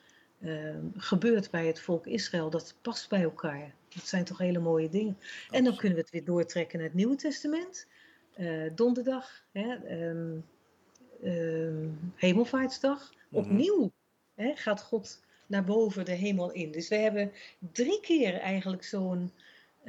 ehm, 0.41 0.85
gebeurt 0.95 1.51
bij 1.51 1.67
het 1.67 1.79
volk 1.79 2.07
Israël, 2.07 2.49
dat 2.49 2.75
past 2.81 3.09
bij 3.09 3.21
elkaar. 3.21 3.73
Dat 3.89 4.07
zijn 4.07 4.23
toch 4.23 4.37
hele 4.37 4.59
mooie 4.59 4.89
dingen. 4.89 5.17
En 5.49 5.63
dan 5.63 5.75
kunnen 5.75 5.97
we 5.97 6.01
het 6.01 6.11
weer 6.11 6.25
doortrekken 6.25 6.77
naar 6.77 6.87
het 6.87 6.95
Nieuwe 6.95 7.15
Testament. 7.15 7.87
Eh, 8.33 8.71
donderdag, 8.75 9.45
hè, 9.51 9.75
ehm, 9.75 10.37
ehm, 11.23 11.87
Hemelvaartsdag. 12.15 13.13
Mhm. 13.29 13.43
Opnieuw 13.43 13.91
hè, 14.35 14.55
gaat 14.55 14.81
God 14.81 15.21
naar 15.47 15.63
boven 15.63 16.05
de 16.05 16.11
hemel 16.11 16.51
in. 16.51 16.71
Dus 16.71 16.87
we 16.87 16.95
hebben 16.95 17.31
drie 17.71 17.99
keer 17.99 18.33
eigenlijk 18.33 18.83
zo'n 18.83 19.31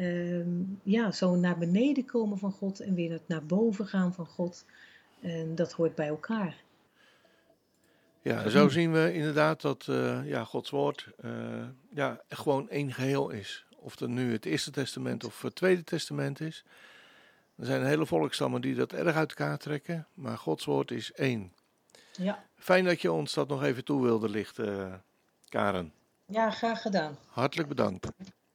ehm, 0.00 0.48
ja, 0.82 1.10
zo 1.10 1.34
naar 1.36 1.58
beneden 1.58 2.04
komen 2.04 2.38
van 2.38 2.52
God 2.52 2.80
en 2.80 2.94
weer 2.94 3.20
naar 3.26 3.46
boven 3.46 3.86
gaan 3.86 4.14
van 4.14 4.26
God. 4.26 4.64
En 5.20 5.54
dat 5.54 5.72
hoort 5.72 5.94
bij 5.94 6.08
elkaar. 6.08 6.56
Ja, 8.22 8.48
zo 8.48 8.68
zien 8.68 8.92
we 8.92 9.12
inderdaad 9.12 9.60
dat 9.60 9.86
eh, 9.88 10.28
ja, 10.28 10.44
Gods 10.44 10.70
woord 10.70 11.06
eh, 11.20 11.30
ja, 11.90 12.20
gewoon 12.28 12.68
één 12.68 12.92
geheel 12.92 13.30
is. 13.30 13.64
Of 13.76 13.98
het 13.98 14.08
nu 14.08 14.32
het 14.32 14.44
Eerste 14.44 14.70
Testament 14.70 15.24
of 15.24 15.42
het 15.42 15.54
Tweede 15.54 15.84
Testament 15.84 16.40
is. 16.40 16.64
Er 17.56 17.66
zijn 17.66 17.84
hele 17.84 18.06
volkstammen 18.06 18.60
die 18.60 18.74
dat 18.74 18.92
erg 18.92 19.16
uit 19.16 19.28
elkaar 19.28 19.58
trekken, 19.58 20.06
maar 20.14 20.38
Gods 20.38 20.64
woord 20.64 20.90
is 20.90 21.12
één. 21.12 21.52
Ja, 22.12 22.44
Fijn 22.56 22.84
dat 22.84 23.00
je 23.00 23.12
ons 23.12 23.34
dat 23.34 23.48
nog 23.48 23.62
even 23.62 23.84
toe 23.84 24.02
wilde 24.02 24.28
lichten, 24.28 24.86
eh, 24.86 24.94
Karen. 25.48 25.92
ja 26.26 26.50
graag 26.50 26.82
gedaan. 26.82 27.16
Hartelijk 27.26 27.68
bedankt. 27.68 28.06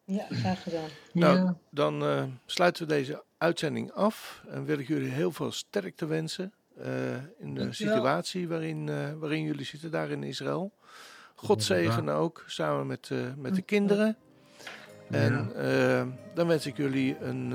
Ja, 0.06 0.26
graag 0.30 0.64
gedaan. 0.64 0.89
Nou, 1.14 1.38
Ja. 1.38 1.56
dan 1.72 2.03
eh, 2.03 2.24
sluiten 2.45 2.88
we 2.88 2.93
deze 2.93 3.24
uitzending 3.38 3.91
af 3.91 4.43
en 4.47 4.66
wil 4.66 4.80
ik 4.80 4.88
jullie 4.88 5.10
heel 5.12 5.32
veel 5.32 5.51
sterkte 5.51 6.06
wensen 6.06 6.53
eh, 6.78 7.14
in 7.39 7.53
de 7.53 7.60
Dankjewel. 7.60 7.93
situatie 7.95 8.47
waarin, 8.47 8.89
eh, 8.89 8.95
waarin 9.20 9.43
jullie 9.43 9.66
zitten 9.66 9.91
daar 9.91 10.10
in 10.10 10.24
Israël. 10.24 10.72
God 11.36 11.64
zegen 11.64 12.10
ook, 12.10 12.43
samen 12.47 12.88
met, 12.88 13.10
eh, 13.12 13.18
met 13.38 13.56
de 13.56 13.62
kinderen. 13.62 14.18
En 15.10 15.51
dan 16.34 16.47
wens 16.47 16.66
ik 16.66 16.78
jullie 16.78 17.18
een 17.20 17.53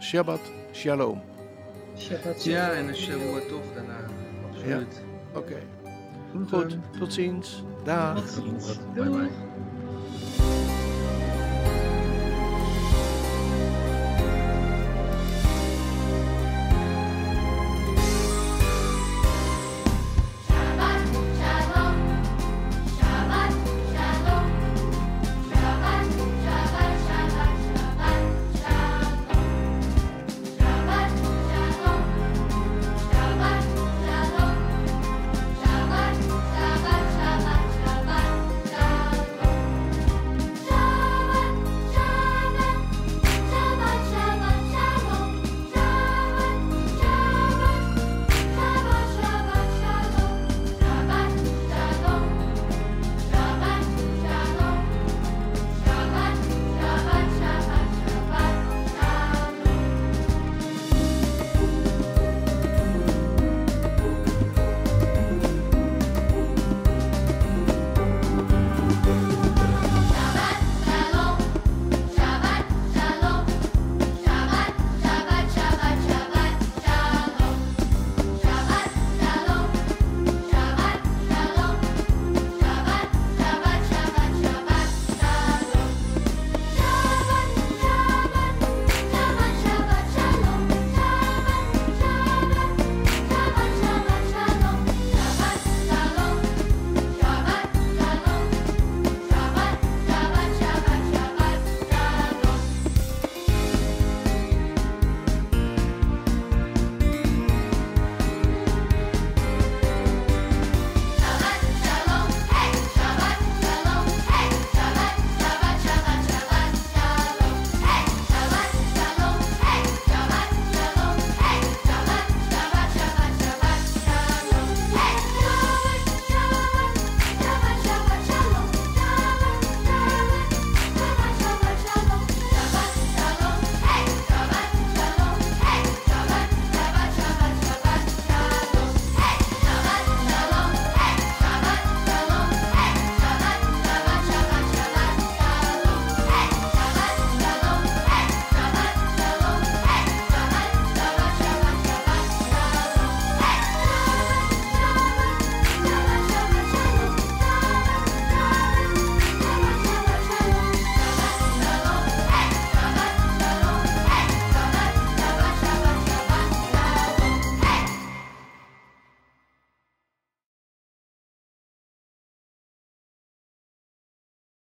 Shabbat 0.00 0.40
Shalom. 0.72 1.22
Shabbat 1.98 2.44
Ja, 2.44 2.72
en 2.72 2.88
een 2.88 2.96
Shavua 2.96 3.40
toch 3.48 3.74
daarna. 3.74 3.98
Absoluut. 4.50 5.02
Oké, 5.34 5.62
goed. 6.48 6.76
Tot 6.98 7.12
ziens. 7.12 7.62
Dag. 7.84 8.16
Tot 8.20 8.30
ziens. 8.30 8.78
Bye. 8.94 9.04
Doei. 9.04 9.28